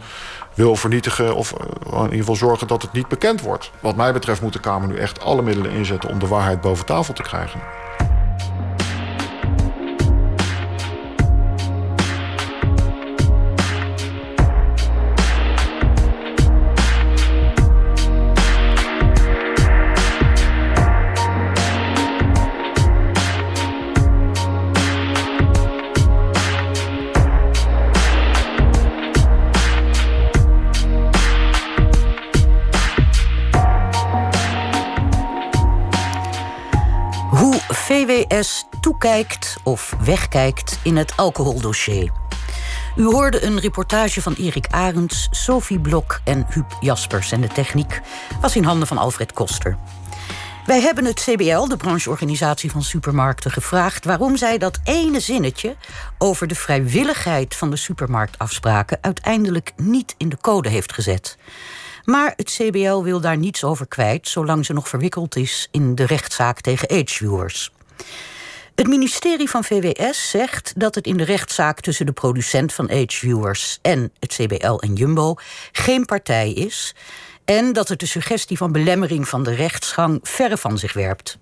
wil 0.54 0.76
vernietigen 0.76 1.36
of 1.36 1.54
uh, 1.54 1.98
in 1.98 2.04
ieder 2.04 2.18
geval 2.18 2.36
zorgen 2.36 2.68
dat 2.68 2.82
het 2.82 2.92
niet 2.92 3.08
bekend 3.08 3.42
wordt. 3.42 3.72
Wat 3.80 3.96
mij 3.96 4.14
betreft 4.14 4.42
moet 4.42 4.54
de 4.54 4.60
Kamer 4.60 4.88
nu 4.88 4.98
echt 4.98 5.22
alle 5.22 5.42
middelen 5.42 5.72
inzetten... 5.72 6.10
om 6.10 6.20
de 6.20 6.28
waarheid 6.28 6.62
boven 6.62 6.86
tafel 6.86 7.14
te 7.14 7.24
krijgen. 7.24 7.60
Toekijkt 39.00 39.58
of 39.64 39.96
wegkijkt 40.04 40.80
in 40.84 40.98
het 40.98 41.18
alcoholdossier. 41.18 42.12
U 42.96 43.04
hoorde 43.04 43.44
een 43.44 43.60
reportage 43.60 44.22
van 44.22 44.34
Erik 44.34 44.68
Arends, 44.70 45.28
Sophie 45.32 45.80
Blok 45.80 46.22
en 46.24 46.46
Huub 46.50 46.78
Jaspers. 46.80 47.32
En 47.32 47.42
de 47.42 47.48
techniek 47.48 48.02
was 48.42 48.56
in 48.56 48.64
handen 48.64 48.88
van 48.88 48.98
Alfred 48.98 49.34
Koster. 49.34 49.78
Wij 50.66 50.82
hebben 50.82 51.06
het 51.06 51.20
CBL, 51.20 51.68
de 51.68 51.78
brancheorganisatie 51.78 52.72
van 52.72 52.84
supermarkten, 52.84 53.52
gevraagd 53.52 54.06
waarom 54.06 54.38
zij 54.38 54.58
dat 54.58 54.80
ene 54.84 55.20
zinnetje 55.20 55.76
over 56.18 56.48
de 56.48 56.56
vrijwilligheid 56.56 57.56
van 57.56 57.70
de 57.70 57.78
supermarktafspraken 57.78 58.98
uiteindelijk 59.02 59.74
niet 59.76 60.16
in 60.18 60.30
de 60.30 60.38
code 60.42 60.70
heeft 60.70 60.94
gezet. 60.94 61.38
Maar 62.04 62.34
het 62.36 62.52
CBL 62.52 63.02
wil 63.02 63.22
daar 63.22 63.38
niets 63.38 63.64
over 63.64 63.88
kwijt, 63.88 64.28
zolang 64.28 64.66
ze 64.66 64.74
nog 64.74 64.90
verwikkeld 64.90 65.36
is 65.36 65.68
in 65.72 65.96
de 65.96 66.06
rechtszaak 66.06 66.62
tegen 66.62 66.90
ageviewers. 66.90 67.72
Het 68.80 68.88
ministerie 68.88 69.50
van 69.50 69.64
VWS 69.64 70.30
zegt 70.30 70.74
dat 70.76 70.96
het 70.96 71.06
in 71.06 71.18
de 71.18 71.24
rechtszaak 71.24 71.80
tussen 71.80 72.06
de 72.06 72.12
producent 72.12 72.74
van 72.74 72.90
ageviewers 72.90 73.80
en 73.82 74.12
het 74.20 74.34
CBL 74.34 74.76
en 74.76 74.94
Jumbo 74.94 75.36
geen 75.72 76.06
partij 76.06 76.52
is 76.52 76.96
en 77.46 77.74
dat 77.74 77.88
het 77.88 78.00
de 78.00 78.06
suggestie 78.06 78.58
van 78.58 78.72
belemmering 78.72 79.28
van 79.28 79.44
de 79.44 79.54
rechtsgang 79.56 80.20
verre 80.22 80.58
van 80.58 80.78
zich 80.78 80.94
werpt. 80.94 81.38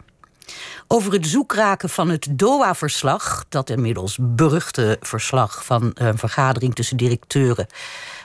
Over 0.88 1.14
het 1.14 1.28
zoekraken 1.28 1.90
van 1.90 2.10
het 2.10 2.28
DOA-verslag, 2.32 3.46
dat 3.50 3.70
inmiddels 3.70 4.18
beruchte 4.22 4.98
verslag 5.00 5.66
van 5.66 5.92
een 5.94 6.18
vergadering 6.18 6.76
tussen 6.76 6.98
directeuren 6.98 7.68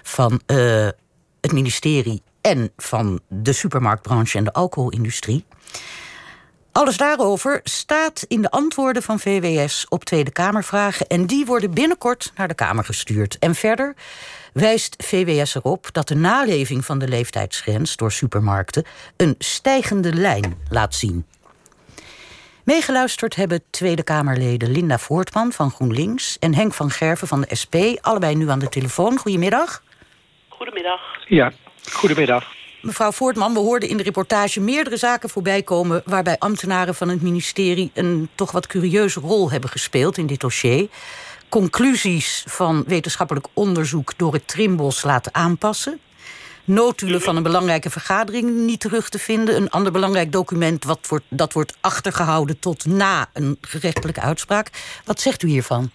van 0.03 0.41
uh, 0.47 0.89
het 1.41 1.53
ministerie 1.53 2.23
en 2.41 2.73
van 2.77 3.21
de 3.29 3.53
supermarktbranche 3.53 4.39
en 4.39 4.45
de 4.45 4.53
alcoholindustrie. 4.53 5.45
Alles 6.73 6.97
daarover 6.97 7.61
staat 7.65 8.25
in 8.29 8.43
de 8.43 8.51
antwoorden 8.51 9.03
van 9.03 9.19
VWS 9.19 9.87
op 9.89 10.05
Tweede 10.05 10.33
Kamervragen. 10.33 11.07
En 11.07 11.27
die 11.27 11.45
worden 11.47 11.75
binnenkort 11.75 12.33
naar 12.37 12.49
de 12.49 12.55
Kamer 12.55 12.85
gestuurd. 12.85 13.39
En 13.39 13.55
verder 13.55 13.95
wijst 14.53 15.05
VWS 15.05 15.55
erop 15.55 15.89
dat 15.93 16.09
de 16.09 16.15
naleving 16.15 16.85
van 16.85 16.99
de 16.99 17.09
leeftijdsgrens 17.09 17.97
door 17.97 18.13
supermarkten 18.13 18.85
een 19.17 19.35
stijgende 19.39 20.15
lijn 20.15 20.59
laat 20.69 20.95
zien. 20.95 21.27
Meegeluisterd 22.65 23.37
hebben 23.37 23.63
Tweede 23.71 24.03
Kamerleden 24.03 24.71
Linda 24.71 24.99
Voortman 24.99 25.53
van 25.53 25.71
GroenLinks 25.71 26.39
en 26.39 26.55
Henk 26.55 26.75
van 26.75 26.91
Gerven 26.91 27.29
van 27.29 27.41
de 27.41 27.55
SP, 27.61 27.75
allebei 28.01 28.35
nu 28.35 28.51
aan 28.51 28.59
de 28.59 28.69
telefoon. 28.69 29.19
Goedemiddag. 29.19 29.83
Goedemiddag. 30.49 31.01
Ja, 31.27 31.53
goedemiddag. 31.91 32.62
Mevrouw 32.83 33.13
Voortman, 33.13 33.53
we 33.53 33.59
hoorden 33.59 33.89
in 33.89 33.97
de 33.97 34.03
reportage 34.03 34.61
meerdere 34.61 34.97
zaken 34.97 35.29
voorbij 35.29 35.63
komen 35.63 36.03
waarbij 36.05 36.39
ambtenaren 36.39 36.95
van 36.95 37.09
het 37.09 37.23
ministerie 37.23 37.91
een 37.95 38.29
toch 38.35 38.51
wat 38.51 38.67
curieuze 38.67 39.21
rol 39.21 39.51
hebben 39.51 39.71
gespeeld 39.71 40.19
in 40.19 40.27
dit 40.27 40.41
dossier. 40.41 40.89
Conclusies 41.49 42.45
van 42.47 42.85
wetenschappelijk 42.87 43.47
onderzoek 43.53 44.13
door 44.17 44.33
het 44.33 44.49
Trimbos 44.49 45.03
laten 45.03 45.35
aanpassen 45.35 46.01
notulen 46.65 47.21
van 47.21 47.37
een 47.37 47.43
belangrijke 47.43 47.91
vergadering 47.91 48.57
niet 48.67 48.81
terug 48.81 49.09
te 49.09 49.19
vinden. 49.19 49.57
Een 49.57 49.71
ander 49.71 49.93
belangrijk 49.93 50.33
document 50.33 50.85
wat 50.85 51.07
wordt, 51.09 51.25
dat 51.29 51.53
wordt 51.53 51.77
achtergehouden 51.81 52.59
tot 52.59 52.87
na 52.87 53.29
een 53.33 53.59
gerechtelijke 53.61 54.21
uitspraak. 54.21 54.71
Wat 55.05 55.21
zegt 55.21 55.43
u 55.43 55.49
hiervan? 55.49 55.91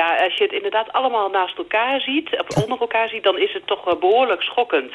Ja, 0.00 0.24
als 0.24 0.34
je 0.36 0.44
het 0.44 0.52
inderdaad 0.52 0.92
allemaal 0.92 1.28
naast 1.28 1.58
elkaar 1.58 2.00
ziet, 2.00 2.28
of 2.48 2.62
onder 2.62 2.80
elkaar 2.80 3.08
ziet, 3.08 3.22
dan 3.22 3.38
is 3.38 3.52
het 3.52 3.66
toch 3.66 3.98
behoorlijk 3.98 4.42
schokkend. 4.42 4.92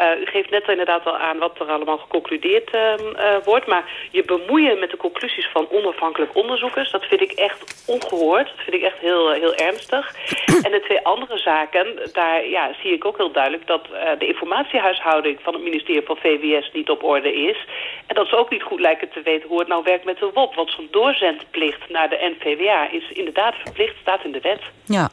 Uh, 0.00 0.20
u 0.20 0.26
geeft 0.26 0.50
net 0.50 0.68
inderdaad 0.68 1.06
al 1.06 1.16
aan 1.16 1.38
wat 1.38 1.60
er 1.60 1.66
allemaal 1.66 1.98
geconcludeerd 1.98 2.74
uh, 2.74 2.92
uh, 2.98 3.36
wordt, 3.44 3.66
maar 3.66 3.84
je 4.10 4.24
bemoeien 4.24 4.78
met 4.78 4.90
de 4.90 4.96
conclusies 4.96 5.48
van 5.52 5.68
onafhankelijk 5.70 6.36
onderzoekers, 6.36 6.90
dat 6.90 7.04
vind 7.04 7.20
ik 7.20 7.32
echt 7.32 7.84
ongehoord. 7.86 8.46
Dat 8.46 8.64
vind 8.64 8.76
ik 8.76 8.82
echt 8.82 8.98
heel, 8.98 9.30
heel 9.30 9.54
ernstig. 9.54 10.14
en 10.64 10.70
de 10.70 10.80
twee 10.84 11.04
andere 11.04 11.38
zaken, 11.38 12.10
daar 12.12 12.46
ja, 12.46 12.70
zie 12.82 12.92
ik 12.92 13.04
ook 13.04 13.16
heel 13.16 13.32
duidelijk 13.32 13.66
dat 13.66 13.86
de 14.18 14.26
informatiehuishouding 14.26 15.38
van 15.42 15.54
het 15.54 15.62
ministerie 15.62 16.02
van 16.02 16.16
VWS 16.16 16.70
niet 16.72 16.90
op 16.90 17.04
orde 17.04 17.34
is. 17.34 17.66
En 18.06 18.14
dat 18.14 18.28
ze 18.28 18.36
ook 18.36 18.50
niet 18.50 18.62
goed 18.62 18.80
lijken 18.80 19.08
te 19.08 19.22
weten 19.22 19.48
hoe 19.48 19.58
het 19.58 19.68
nou 19.68 19.82
werkt 19.84 20.04
met 20.04 20.18
de 20.18 20.30
WOP. 20.34 20.54
Want 20.54 20.70
zo'n 20.70 20.88
doorzendplicht 20.90 21.88
naar 21.88 22.08
de 22.08 22.34
NVWA 22.36 22.90
is 22.90 23.10
inderdaad 23.12 23.54
verplicht, 23.54 23.96
staat 24.00 24.24
in 24.24 24.32
de 24.32 24.39
wet. 24.42 24.62
Ja. 24.84 25.10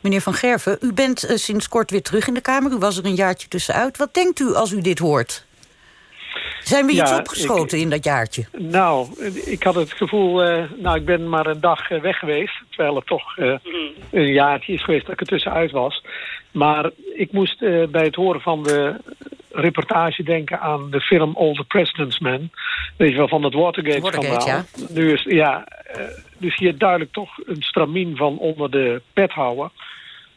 Meneer 0.00 0.20
Van 0.20 0.34
Gerven, 0.34 0.78
u 0.80 0.92
bent 0.92 1.30
uh, 1.30 1.36
sinds 1.36 1.68
kort 1.68 1.90
weer 1.90 2.02
terug 2.02 2.28
in 2.28 2.34
de 2.34 2.40
Kamer. 2.40 2.72
U 2.72 2.76
was 2.76 2.96
er 2.98 3.04
een 3.04 3.14
jaartje 3.14 3.48
tussenuit. 3.48 3.96
Wat 3.96 4.14
denkt 4.14 4.40
u 4.40 4.54
als 4.54 4.72
u 4.72 4.80
dit 4.80 4.98
hoort? 4.98 5.46
Zijn 6.60 6.86
we 6.86 6.94
ja, 6.94 7.02
iets 7.02 7.12
opgeschoten 7.12 7.78
ik, 7.78 7.84
in 7.84 7.90
dat 7.90 8.04
jaartje? 8.04 8.44
Nou, 8.52 9.08
ik 9.44 9.62
had 9.62 9.74
het 9.74 9.92
gevoel... 9.92 10.48
Uh, 10.48 10.64
nou, 10.76 10.96
ik 10.96 11.04
ben 11.04 11.28
maar 11.28 11.46
een 11.46 11.60
dag 11.60 11.90
uh, 11.90 12.00
weg 12.00 12.18
geweest. 12.18 12.54
Terwijl 12.68 12.96
het 12.96 13.06
toch 13.06 13.38
uh, 13.38 13.54
een 14.10 14.32
jaartje 14.32 14.72
is 14.72 14.84
geweest 14.84 15.04
dat 15.04 15.14
ik 15.14 15.20
er 15.20 15.26
tussenuit 15.26 15.70
was. 15.70 16.04
Maar 16.50 16.90
ik 17.14 17.32
moest 17.32 17.58
bij 17.90 18.04
het 18.04 18.14
horen 18.14 18.40
van 18.40 18.62
de 18.62 18.96
reportage 19.52 20.22
denken 20.22 20.60
aan 20.60 20.90
de 20.90 21.00
film 21.00 21.36
All 21.36 21.54
the 21.54 21.64
President's 21.64 22.18
Men. 22.18 22.50
Weet 22.96 23.10
je 23.10 23.16
wel, 23.16 23.28
van 23.28 23.44
het 23.44 23.54
Watergate-schandaal. 23.54 24.32
Watergate, 24.32 24.74
ja. 24.76 24.94
Nu 24.94 25.12
is, 25.12 25.22
ja, 25.22 25.66
dus 26.38 26.56
hier 26.56 26.78
duidelijk 26.78 27.12
toch 27.12 27.38
een 27.46 27.62
stramien 27.62 28.16
van 28.16 28.38
onder 28.38 28.70
de 28.70 29.02
pet 29.12 29.30
houden. 29.30 29.70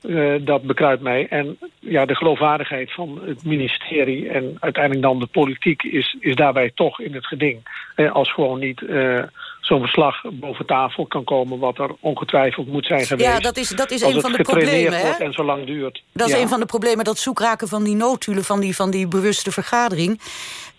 Uh, 0.08 0.36
dat 0.46 0.62
bekruipt 0.62 1.02
mij. 1.02 1.28
En 1.30 1.58
ja, 1.80 2.06
de 2.06 2.16
geloofwaardigheid 2.16 2.94
van 2.94 3.20
het 3.26 3.44
ministerie 3.44 4.30
en 4.30 4.58
uiteindelijk 4.60 5.04
dan 5.04 5.20
de 5.20 5.26
politiek 5.26 5.84
is, 5.84 6.18
is 6.20 6.36
daarbij 6.36 6.72
toch 6.76 7.00
in 7.00 7.14
het 7.14 7.26
geding. 7.26 7.90
Uh, 7.96 8.12
als 8.12 8.34
gewoon 8.34 8.60
niet 8.60 8.82
uh, 8.82 9.24
zo'n 9.66 9.80
verslag 9.80 10.22
boven 10.32 10.66
tafel 10.66 11.06
kan 11.06 11.24
komen 11.24 11.60
wat 11.60 11.80
er 11.80 11.90
ongetwijfeld 12.00 12.68
moet 12.68 12.86
zijn 12.86 13.06
geweest. 13.06 13.30
Ja, 13.30 13.40
dat 13.40 13.58
is, 13.58 13.70
dat 13.70 13.92
is 13.92 14.02
een 14.02 14.22
van 14.22 14.32
de 14.32 14.42
problemen. 14.42 15.00
Hè? 15.00 15.10
en 15.10 15.34
zo 15.34 15.44
lang 15.44 15.66
duurt. 15.66 16.04
Dat 16.14 16.28
is 16.28 16.34
ja. 16.34 16.42
een 16.42 16.48
van 16.48 16.60
de 16.60 16.66
problemen, 16.66 17.06
dat 17.06 17.18
zoekraken 17.18 17.68
van 17.68 17.84
die 17.84 17.96
notulen 17.96 18.44
van 18.44 18.60
die, 18.60 18.76
van 18.76 18.92
die 18.92 19.08
bewuste 19.08 19.52
vergadering. 19.52 20.22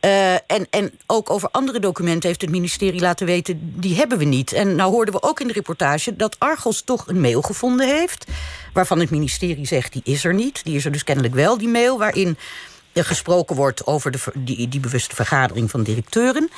Uh, 0.06 0.32
en, 0.32 0.66
en 0.70 0.92
ook 1.06 1.30
over 1.30 1.48
andere 1.52 1.78
documenten 1.78 2.28
heeft 2.28 2.40
het 2.40 2.50
ministerie 2.50 3.00
laten 3.00 3.26
weten... 3.26 3.80
die 3.80 3.96
hebben 3.96 4.18
we 4.18 4.24
niet. 4.24 4.52
En 4.52 4.74
nou 4.74 4.92
hoorden 4.92 5.14
we 5.14 5.22
ook 5.22 5.40
in 5.40 5.46
de 5.46 5.52
reportage 5.52 6.16
dat 6.16 6.36
Argos 6.38 6.82
toch 6.82 7.08
een 7.08 7.20
mail 7.20 7.42
gevonden 7.42 7.86
heeft... 7.86 8.24
waarvan 8.72 8.98
het 9.00 9.10
ministerie 9.10 9.66
zegt, 9.66 9.92
die 9.92 10.02
is 10.04 10.24
er 10.24 10.34
niet. 10.34 10.64
Die 10.64 10.76
is 10.76 10.84
er 10.84 10.92
dus 10.92 11.04
kennelijk 11.04 11.34
wel, 11.34 11.58
die 11.58 11.68
mail... 11.68 11.98
waarin 11.98 12.38
er 12.92 13.04
gesproken 13.04 13.56
wordt 13.56 13.86
over 13.86 14.10
de, 14.10 14.18
die, 14.34 14.68
die 14.68 14.80
bewuste 14.80 15.14
vergadering 15.14 15.70
van 15.70 15.82
directeuren. 15.82 16.50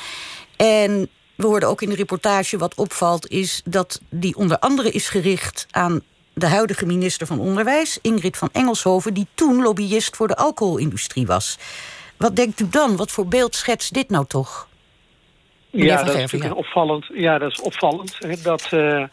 En 0.57 1.09
we 1.35 1.47
hoorden 1.47 1.69
ook 1.69 1.83
in 1.83 1.89
de 1.89 1.97
reportage 1.97 2.59
wat 2.59 2.75
opvalt... 2.75 3.29
is 3.29 3.63
dat 3.65 4.01
die 4.11 4.37
onder 4.37 4.59
andere 4.59 4.91
is 4.91 5.09
gericht 5.09 5.67
aan 5.71 6.01
de 6.33 6.47
huidige 6.47 6.87
minister 6.87 7.27
van 7.27 7.41
Onderwijs... 7.41 7.99
Ingrid 8.03 8.37
van 8.37 8.49
Engelshoven, 8.53 9.15
die 9.15 9.27
toen 9.35 9.63
lobbyist 9.63 10.17
voor 10.17 10.29
de 10.29 10.37
alcoholindustrie 10.37 11.27
was... 11.27 11.59
Wat 12.19 12.37
denkt 12.37 12.61
u 12.61 12.69
dan? 12.71 12.97
Wat 12.97 13.11
voor 13.11 13.27
beeld 13.27 13.55
schetst 13.55 13.95
dit 13.95 14.11
nou 14.11 14.27
toch? 14.27 14.69
Meneer 15.71 15.91
ja, 15.91 16.03
dat 16.03 16.15
is 16.15 16.31
ja. 16.31 16.53
opvallend. 16.53 17.07
Ja, 17.15 17.39
dat 17.39 17.51
is 17.51 17.61
opvallend. 17.61 18.17
Hè, 18.19 18.35
dat 18.43 18.71
uh, 18.75 19.05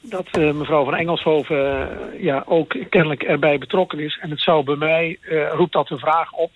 dat 0.00 0.38
uh, 0.38 0.52
mevrouw 0.52 0.84
van 0.84 0.94
Engelshoven 0.94 1.56
uh, 1.56 2.22
ja, 2.22 2.42
ook 2.46 2.76
kennelijk 2.90 3.22
erbij 3.22 3.58
betrokken 3.58 3.98
is. 3.98 4.18
En 4.22 4.30
het 4.30 4.40
zou 4.40 4.64
bij 4.64 4.76
mij, 4.76 5.18
roept 5.52 5.72
dat 5.72 5.90
een 5.90 5.98
vraag 5.98 6.32
op... 6.32 6.50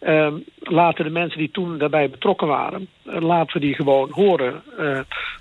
Uh, 0.00 0.32
laten 0.58 1.04
de 1.04 1.10
mensen 1.10 1.38
die 1.38 1.50
toen 1.50 1.78
daarbij 1.78 2.10
betrokken 2.10 2.46
waren... 2.46 2.88
laten 3.02 3.52
we 3.52 3.66
die 3.66 3.74
gewoon 3.74 4.10
horen. 4.10 4.62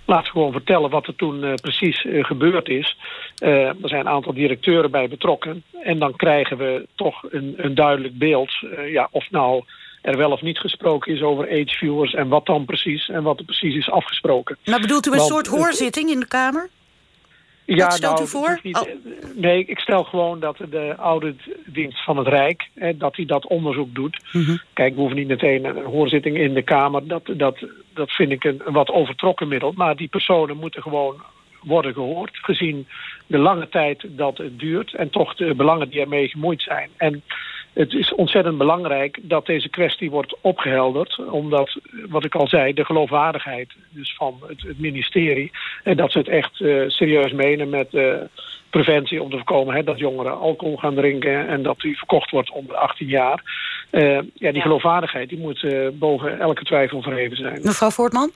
laten 0.06 0.24
we 0.24 0.30
gewoon 0.32 0.52
vertellen 0.52 0.90
wat 0.90 1.08
er 1.08 1.16
toen 1.16 1.56
precies 1.62 2.06
gebeurd 2.10 2.70
is. 2.70 2.98
er 3.40 3.76
zijn 3.82 4.00
een 4.00 4.10
aantal 4.10 4.34
directeuren 4.34 4.92
bij 4.92 5.08
betrokken. 5.08 5.64
En 5.84 6.00
dan 6.00 6.16
krijgen 6.16 6.58
we 6.58 6.88
toch 6.96 7.24
een, 7.30 7.54
een 7.58 7.76
duidelijk 7.76 8.18
beeld... 8.18 8.52
ja, 8.88 9.08
of 9.12 9.32
nou 9.32 9.64
er 10.02 10.18
wel 10.18 10.32
of 10.32 10.42
niet 10.42 10.58
gesproken 10.58 11.14
is 11.14 11.22
over 11.22 11.50
age-viewers... 11.50 12.14
en 12.14 12.28
wat 12.28 12.46
dan 12.46 12.66
precies 12.66 13.10
en 13.10 13.24
wat 13.24 13.40
er 13.40 13.46
precies 13.46 13.76
is 13.76 13.90
afgesproken. 13.90 14.58
Maar 14.66 14.80
bedoelt 14.80 15.08
u 15.08 15.12
een 15.12 15.18
Want, 15.18 15.30
soort 15.30 15.48
hoorzitting 15.48 16.10
in 16.10 16.20
de 16.20 16.28
Kamer? 16.28 16.70
Ja, 17.76 17.86
Wat 17.86 17.94
stelt 17.94 18.14
nou, 18.14 18.26
u 18.26 18.30
voor? 18.30 18.60
Niet, 18.64 18.78
oh. 18.78 18.88
Nee, 19.36 19.66
ik 19.66 19.80
stel 19.80 20.04
gewoon 20.04 20.40
dat 20.40 20.58
de 20.70 20.96
auditdienst 20.96 22.04
van 22.04 22.18
het 22.18 22.28
Rijk... 22.28 22.70
Hè, 22.74 22.98
dat 22.98 23.16
hij 23.16 23.26
dat 23.26 23.48
onderzoek 23.48 23.96
doet. 23.96 24.18
Mm 24.32 24.44
-hmm. 24.44 24.62
Kijk, 24.74 24.94
we 24.94 25.00
hoeven 25.00 25.18
niet 25.18 25.28
meteen 25.28 25.66
een 25.66 25.84
hoorzitting 25.84 26.38
in 26.38 26.54
de 26.54 26.62
Kamer. 26.62 27.08
Dat, 27.08 27.24
dat, 27.38 27.66
dat 27.94 28.12
vind 28.12 28.32
ik 28.32 28.44
een, 28.44 28.62
een 28.66 28.74
wat 28.74 28.90
overtrokken 28.90 29.48
middel. 29.48 29.74
Maar 29.76 29.96
die 29.96 30.08
personen 30.08 30.58
moeten 30.58 30.82
gewoon 30.82 31.22
worden 31.62 31.94
gehoord... 31.94 32.38
gezien 32.42 32.88
de 33.28 33.38
lange 33.38 33.70
tijd 33.70 34.04
dat 34.08 34.38
het 34.38 34.60
duurt... 34.60 34.94
en 34.94 35.10
toch 35.10 35.36
de 35.36 35.56
belangen 35.56 35.90
die 35.90 36.02
ermee 36.02 36.28
gemoeid 36.28 36.62
zijn. 36.62 36.90
En 36.98 37.24
het 37.74 37.94
is 37.94 38.14
ontzettend 38.14 38.58
belangrijk 38.58 39.20
dat 39.22 39.46
deze 39.46 39.70
kwestie 39.70 40.10
wordt 40.10 40.36
opgehelderd. 40.42 41.20
Omdat, 41.30 41.78
wat 42.10 42.26
ik 42.26 42.36
al 42.36 42.48
zei, 42.48 42.74
de 42.74 42.86
geloofwaardigheid 42.86 43.74
dus 43.90 44.16
van 44.16 44.38
het, 44.48 44.62
het 44.62 44.80
ministerie... 44.80 45.52
en 45.84 45.98
dat 45.98 46.12
ze 46.12 46.18
het 46.18 46.28
echt 46.28 46.60
uh, 46.60 46.90
serieus 46.90 47.32
menen 47.32 47.70
met 47.70 47.94
uh, 47.94 48.16
preventie 48.70 49.22
om 49.22 49.30
te 49.30 49.36
voorkomen... 49.36 49.76
Hè, 49.76 49.84
dat 49.84 50.00
jongeren 50.00 50.40
alcohol 50.40 50.78
gaan 50.78 50.96
drinken 50.96 51.48
en 51.48 51.64
dat 51.64 51.80
die 51.80 51.98
verkocht 51.98 52.32
wordt 52.32 52.52
onder 52.52 52.76
18 52.76 53.08
jaar. 53.08 53.44
Uh, 53.92 54.14
ja, 54.14 54.22
die 54.34 54.54
ja. 54.54 54.62
geloofwaardigheid 54.62 55.30
die 55.30 55.40
moet 55.40 55.66
boven 55.94 56.40
elke 56.40 56.64
twijfel 56.64 57.02
verheven 57.02 57.38
zijn. 57.38 57.60
Mevrouw 57.64 57.90
Voortman? 57.90 58.32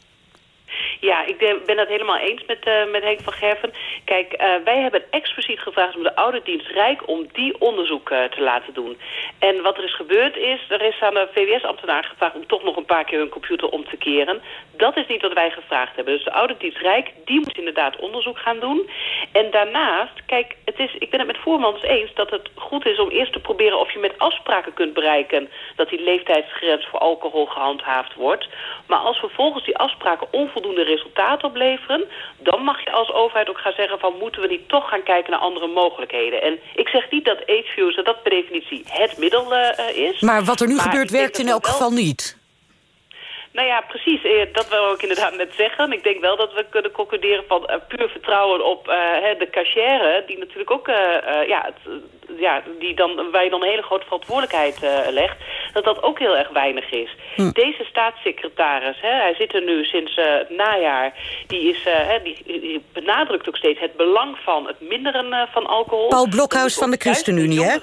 Ja, 1.00 1.26
ik 1.26 1.38
ben 1.66 1.78
het 1.78 1.88
helemaal 1.88 2.18
eens 2.18 2.46
met, 2.46 2.68
uh, 2.68 2.92
met 2.92 3.04
Henk 3.04 3.20
van 3.22 3.34
Gerven. 3.34 3.74
Kijk, 4.06 4.34
uh, 4.34 4.56
wij 4.64 4.82
hebben 4.82 5.04
expliciet 5.10 5.60
gevraagd 5.60 5.96
om 5.96 6.04
de 6.04 6.14
Auditdienst 6.14 6.68
Rijk... 6.68 7.08
om 7.08 7.28
die 7.34 7.62
onderzoek 7.62 8.10
uh, 8.10 8.24
te 8.24 8.42
laten 8.42 8.74
doen. 8.74 8.98
En 9.40 9.62
wat 9.62 9.78
er 9.78 9.84
is 9.84 9.96
gebeurd 9.96 10.38
is, 10.38 10.60
er 10.70 10.82
is 10.82 11.02
aan 11.02 11.14
de 11.14 11.28
VWS-ambtenaar 11.34 12.04
gevraagd... 12.04 12.36
om 12.36 12.48
toch 12.48 12.64
nog 12.64 12.76
een 12.76 12.86
paar 12.86 13.04
keer 13.04 13.20
hun 13.20 13.30
computer 13.30 13.70
om 13.70 13.86
te 13.86 13.98
keren. 13.98 14.42
Dat 14.78 14.98
is 14.98 15.08
niet 15.08 15.22
wat 15.22 15.34
wij 15.34 15.52
gevraagd 15.52 15.96
hebben. 15.96 16.14
Dus 16.14 16.24
de 16.24 16.30
Auditdienst 16.30 16.78
Rijk, 16.78 17.12
die 17.26 17.40
moet 17.40 17.58
inderdaad 17.58 18.00
onderzoek 18.00 18.38
gaan 18.38 18.60
doen. 18.60 18.90
En 19.32 19.52
daarnaast, 19.52 20.26
kijk, 20.26 20.56
het 20.66 20.80
is, 20.80 20.96
ik 21.00 21.10
ben 21.10 21.20
het 21.20 21.28
met 21.28 21.38
Voormans 21.38 21.82
eens... 21.82 22.14
dat 22.14 22.30
het 22.30 22.50
goed 22.56 22.86
is 22.86 23.00
om 23.00 23.10
eerst 23.10 23.34
te 23.34 23.40
proberen 23.40 23.80
of 23.80 23.92
je 23.92 24.00
met 24.00 24.18
afspraken 24.20 24.74
kunt 24.74 24.94
bereiken... 24.94 25.50
dat 25.76 25.90
die 25.90 26.02
leeftijdsgrens 26.02 26.86
voor 26.86 27.00
alcohol 27.00 27.46
gehandhaafd 27.46 28.14
wordt. 28.14 28.48
Maar 28.88 29.00
als 29.00 29.18
vervolgens 29.18 29.66
die 29.66 29.78
afspraken 29.78 30.28
onvoldoende 30.32 30.54
resultaat 30.64 31.44
opleveren... 31.44 32.06
dan 32.38 32.62
mag 32.62 32.84
je 32.84 32.92
als 32.92 33.12
overheid 33.12 33.50
ook 33.50 33.58
gaan 33.58 33.74
zeggen 33.78 34.00
van... 34.00 34.14
moeten 34.20 34.42
we 34.42 34.48
niet 34.48 34.70
toch 34.70 34.90
gaan 34.90 35.04
kijken 35.04 35.32
naar 35.32 35.40
andere 35.40 35.68
mogelijkheden. 35.68 36.42
En 36.42 36.60
ik 36.76 36.88
zeg 36.88 37.12
niet 37.12 37.26
dat 37.26 37.42
AgeViews 37.42 37.96
dat 37.96 38.24
per 38.24 38.32
definitie 38.32 38.84
het 38.88 39.18
middel 39.18 39.54
uh, 39.54 39.98
is. 39.98 40.22
Maar 40.22 40.44
wat 40.44 40.62
er 40.62 40.68
nu 40.68 40.80
gebeurt 40.80 41.12
werkt 41.12 41.38
in 41.38 41.48
elk 41.48 41.68
geval 41.68 41.92
niet. 41.92 42.44
Nou 43.56 43.68
ja, 43.68 43.82
precies. 43.82 44.22
Dat 44.52 44.70
wil 44.70 44.94
ik 44.94 45.02
inderdaad 45.02 45.36
net 45.36 45.54
zeggen. 45.58 45.92
Ik 45.92 46.04
denk 46.04 46.22
wel 46.22 46.38
dat 46.38 46.54
we 46.54 46.66
kunnen 46.70 46.92
concluderen 46.92 47.44
van 47.48 47.70
uh, 47.70 47.76
puur 47.88 48.10
vertrouwen 48.10 48.66
op 48.66 48.88
uh, 48.88 48.94
de 49.40 49.48
cachère... 49.52 50.24
die 50.28 50.38
natuurlijk 50.38 50.72
ook 50.72 50.88
ja, 51.48 51.74
ja, 52.38 52.64
die 52.80 52.96
dan, 52.96 53.32
waar 53.32 53.44
je 53.44 53.50
dan 53.50 53.62
een 53.62 53.70
hele 53.70 53.82
grote 53.82 54.06
verantwoordelijkheid 54.06 54.80
legt, 55.10 55.38
dat 55.74 55.84
dat 55.84 56.04
ook 56.04 56.20
heel 56.20 56.38
erg 56.38 56.50
weinig 56.50 56.92
is. 56.92 57.16
Hm. 57.36 57.50
Deze 57.52 57.84
staatssecretaris, 57.84 59.02
hè, 59.02 59.10
hij 59.10 59.36
zit 59.38 59.54
er 59.54 59.64
nu 59.64 59.84
sinds 59.84 60.16
het 60.16 60.50
najaar, 60.50 61.14
die, 61.48 61.70
is, 61.70 61.88
die, 62.24 62.44
die, 62.46 62.84
benadrukt 62.94 63.48
ook 63.48 63.58
steeds 63.58 63.80
het 63.80 63.96
belang 63.96 64.38
van 64.44 64.68
het 64.68 64.80
minderen 64.80 65.48
van 65.52 65.66
alcohol. 65.66 66.08
Paul 66.08 66.28
Blokhuis 66.30 66.76
van 66.76 66.92
de 66.92 66.98
ChristenUnie, 66.98 67.64
hè? 67.64 67.76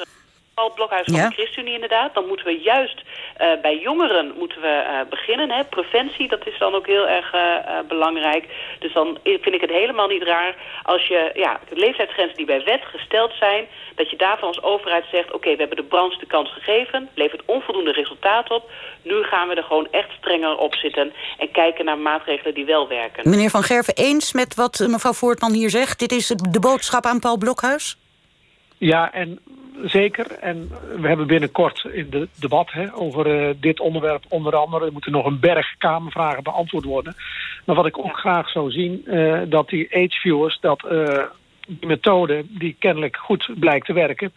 Paul 0.55 0.73
Blokhuis 0.73 1.07
van 1.07 1.29
de 1.29 1.35
ChristenUnie 1.35 1.75
inderdaad. 1.75 2.15
Dan 2.15 2.27
moeten 2.27 2.47
we 2.47 2.59
juist 2.59 3.03
uh, 3.03 3.61
bij 3.63 3.79
jongeren 3.79 4.33
moeten 4.39 4.61
we, 4.61 4.85
uh, 4.87 5.11
beginnen. 5.11 5.51
Hè. 5.51 5.65
Preventie, 5.65 6.29
dat 6.29 6.47
is 6.47 6.59
dan 6.59 6.75
ook 6.75 6.87
heel 6.87 7.09
erg 7.09 7.35
uh, 7.35 7.41
belangrijk. 7.89 8.45
Dus 8.79 8.93
dan 8.93 9.19
vind 9.23 9.55
ik 9.55 9.61
het 9.61 9.71
helemaal 9.71 10.09
niet 10.09 10.23
raar 10.23 10.57
als 10.83 11.07
je 11.07 11.31
ja, 11.35 11.61
de 11.69 11.77
leeftijdsgrenzen 11.77 12.37
die 12.37 12.47
bij 12.47 12.65
wet 12.65 12.83
gesteld 12.85 13.33
zijn... 13.39 13.67
dat 13.95 14.11
je 14.11 14.17
daarvan 14.17 14.49
als 14.49 14.63
overheid 14.63 15.05
zegt... 15.11 15.27
oké, 15.27 15.37
okay, 15.37 15.53
we 15.53 15.59
hebben 15.59 15.77
de 15.77 15.91
branche 15.95 16.19
de 16.19 16.27
kans 16.27 16.53
gegeven, 16.53 17.09
levert 17.15 17.43
onvoldoende 17.45 17.93
resultaat 17.93 18.51
op... 18.51 18.71
nu 19.03 19.23
gaan 19.23 19.49
we 19.49 19.55
er 19.55 19.63
gewoon 19.63 19.89
echt 19.91 20.11
strenger 20.19 20.57
op 20.57 20.75
zitten... 20.75 21.13
en 21.39 21.51
kijken 21.51 21.85
naar 21.85 21.99
maatregelen 21.99 22.55
die 22.55 22.65
wel 22.65 22.89
werken. 22.89 23.31
Meneer 23.31 23.51
Van 23.51 23.63
Gerven, 23.63 23.95
eens 23.95 24.33
met 24.33 24.55
wat 24.55 24.85
mevrouw 24.89 25.13
Voortman 25.13 25.53
hier 25.53 25.71
zegt? 25.71 25.99
Dit 25.99 26.13
is 26.13 26.27
de 26.27 26.61
boodschap 26.61 27.05
aan 27.05 27.21
Paul 27.21 27.39
Blokhuis? 27.39 27.97
Ja, 28.83 29.13
en 29.13 29.39
zeker. 29.85 30.31
En 30.31 30.71
we 31.01 31.09
hebben 31.09 31.27
binnenkort 31.27 31.85
in 31.93 32.11
de 32.11 32.29
debat 32.35 32.73
hè, 32.73 32.95
over 32.95 33.27
uh, 33.27 33.55
dit 33.61 33.81
onderwerp 33.81 34.25
onder 34.29 34.57
andere... 34.57 34.87
er 34.87 34.93
moeten 34.93 35.13
nog 35.13 35.27
een 35.27 35.41
berg 35.41 35.75
kamervragen 35.79 36.43
beantwoord 36.43 36.85
worden. 36.85 37.15
Maar 37.65 37.77
wat 37.77 37.87
ik 37.87 37.99
ook 37.99 38.19
graag 38.19 38.49
zou 38.51 38.71
zien, 38.71 39.03
uh, 39.07 39.41
dat 39.49 39.69
die 39.69 39.95
age 39.95 40.21
viewers... 40.21 40.59
dat 40.61 40.85
uh, 40.93 41.23
die 41.67 41.87
methode 41.87 42.45
die 42.49 42.77
kennelijk 42.79 43.17
goed 43.17 43.51
blijkt 43.59 43.87
te 43.87 43.93
werken... 43.93 44.33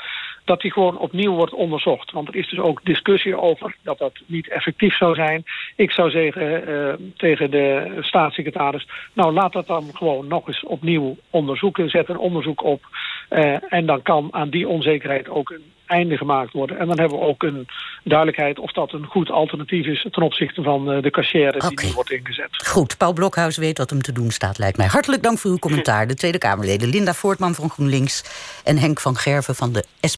dat 0.46 0.62
die 0.62 0.72
gewoon 0.72 0.98
opnieuw 0.98 1.34
wordt 1.34 1.54
onderzocht. 1.54 2.12
Want 2.12 2.28
er 2.28 2.36
is 2.36 2.50
dus 2.50 2.60
ook 2.60 2.80
discussie 2.84 3.38
over 3.38 3.76
dat 3.82 3.98
dat 3.98 4.14
niet 4.26 4.50
effectief 4.50 4.98
zou 4.98 5.16
zijn. 5.16 5.44
Ik 5.76 5.92
zou 5.92 6.10
zeggen 6.10 6.70
uh, 6.70 6.94
tegen 7.18 7.52
de 7.52 7.98
staatssecretaris... 8.00 8.88
nou, 9.14 9.34
laat 9.34 9.54
dat 9.54 9.68
dan 9.68 9.90
gewoon 9.94 10.28
nog 10.28 10.48
eens 10.48 10.64
opnieuw 10.64 11.18
onderzoeken. 11.30 11.90
Zet 11.90 12.10
een 12.10 12.18
onderzoek 12.18 12.64
op. 12.64 12.82
Uh, 13.30 13.74
en 13.74 13.86
dan 13.86 14.02
kan 14.02 14.28
aan 14.32 14.50
die 14.50 14.68
onzekerheid 14.68 15.30
ook 15.30 15.50
een 15.50 15.74
einde 15.86 16.18
gemaakt 16.18 16.54
worden. 16.54 16.80
En 16.80 16.88
dan 16.88 17.00
hebben 17.00 17.20
we 17.20 17.26
ook 17.26 17.44
een 17.44 17.68
duidelijkheid 18.04 18.60
of 18.60 18.72
dat 18.72 18.94
een 18.94 19.06
goed 19.06 19.32
alternatief 19.32 19.86
is... 19.86 20.08
ten 20.12 20.24
opzichte 20.24 20.62
van 20.62 20.92
uh, 20.92 21.02
de 21.02 21.10
cachère 21.10 21.60
die 21.60 21.86
nu 21.86 21.94
wordt 21.94 22.12
ingezet. 22.12 22.48
Goed, 22.68 22.98
Paul 22.98 23.14
Blokhuis 23.14 23.58
weet 23.58 23.78
wat 23.78 23.90
hem 23.90 24.02
te 24.02 24.12
doen 24.12 24.32
staat, 24.32 24.58
lijkt 24.58 24.78
mij. 24.78 24.88
Hartelijk 24.88 25.24
dank 25.24 25.38
voor 25.38 25.52
uw 25.52 25.58
commentaar. 25.58 26.08
De 26.08 26.14
Tweede 26.14 26.38
Kamerleden 26.38 26.90
Linda 26.90 27.14
Voortman 27.14 27.56
van 27.56 27.70
GroenLinks... 27.70 28.24
en 28.64 28.78
Henk 28.78 29.00
van 29.00 29.16
Gerven 29.16 29.56
van 29.56 29.72
de 29.74 29.86
SP. 30.00 30.14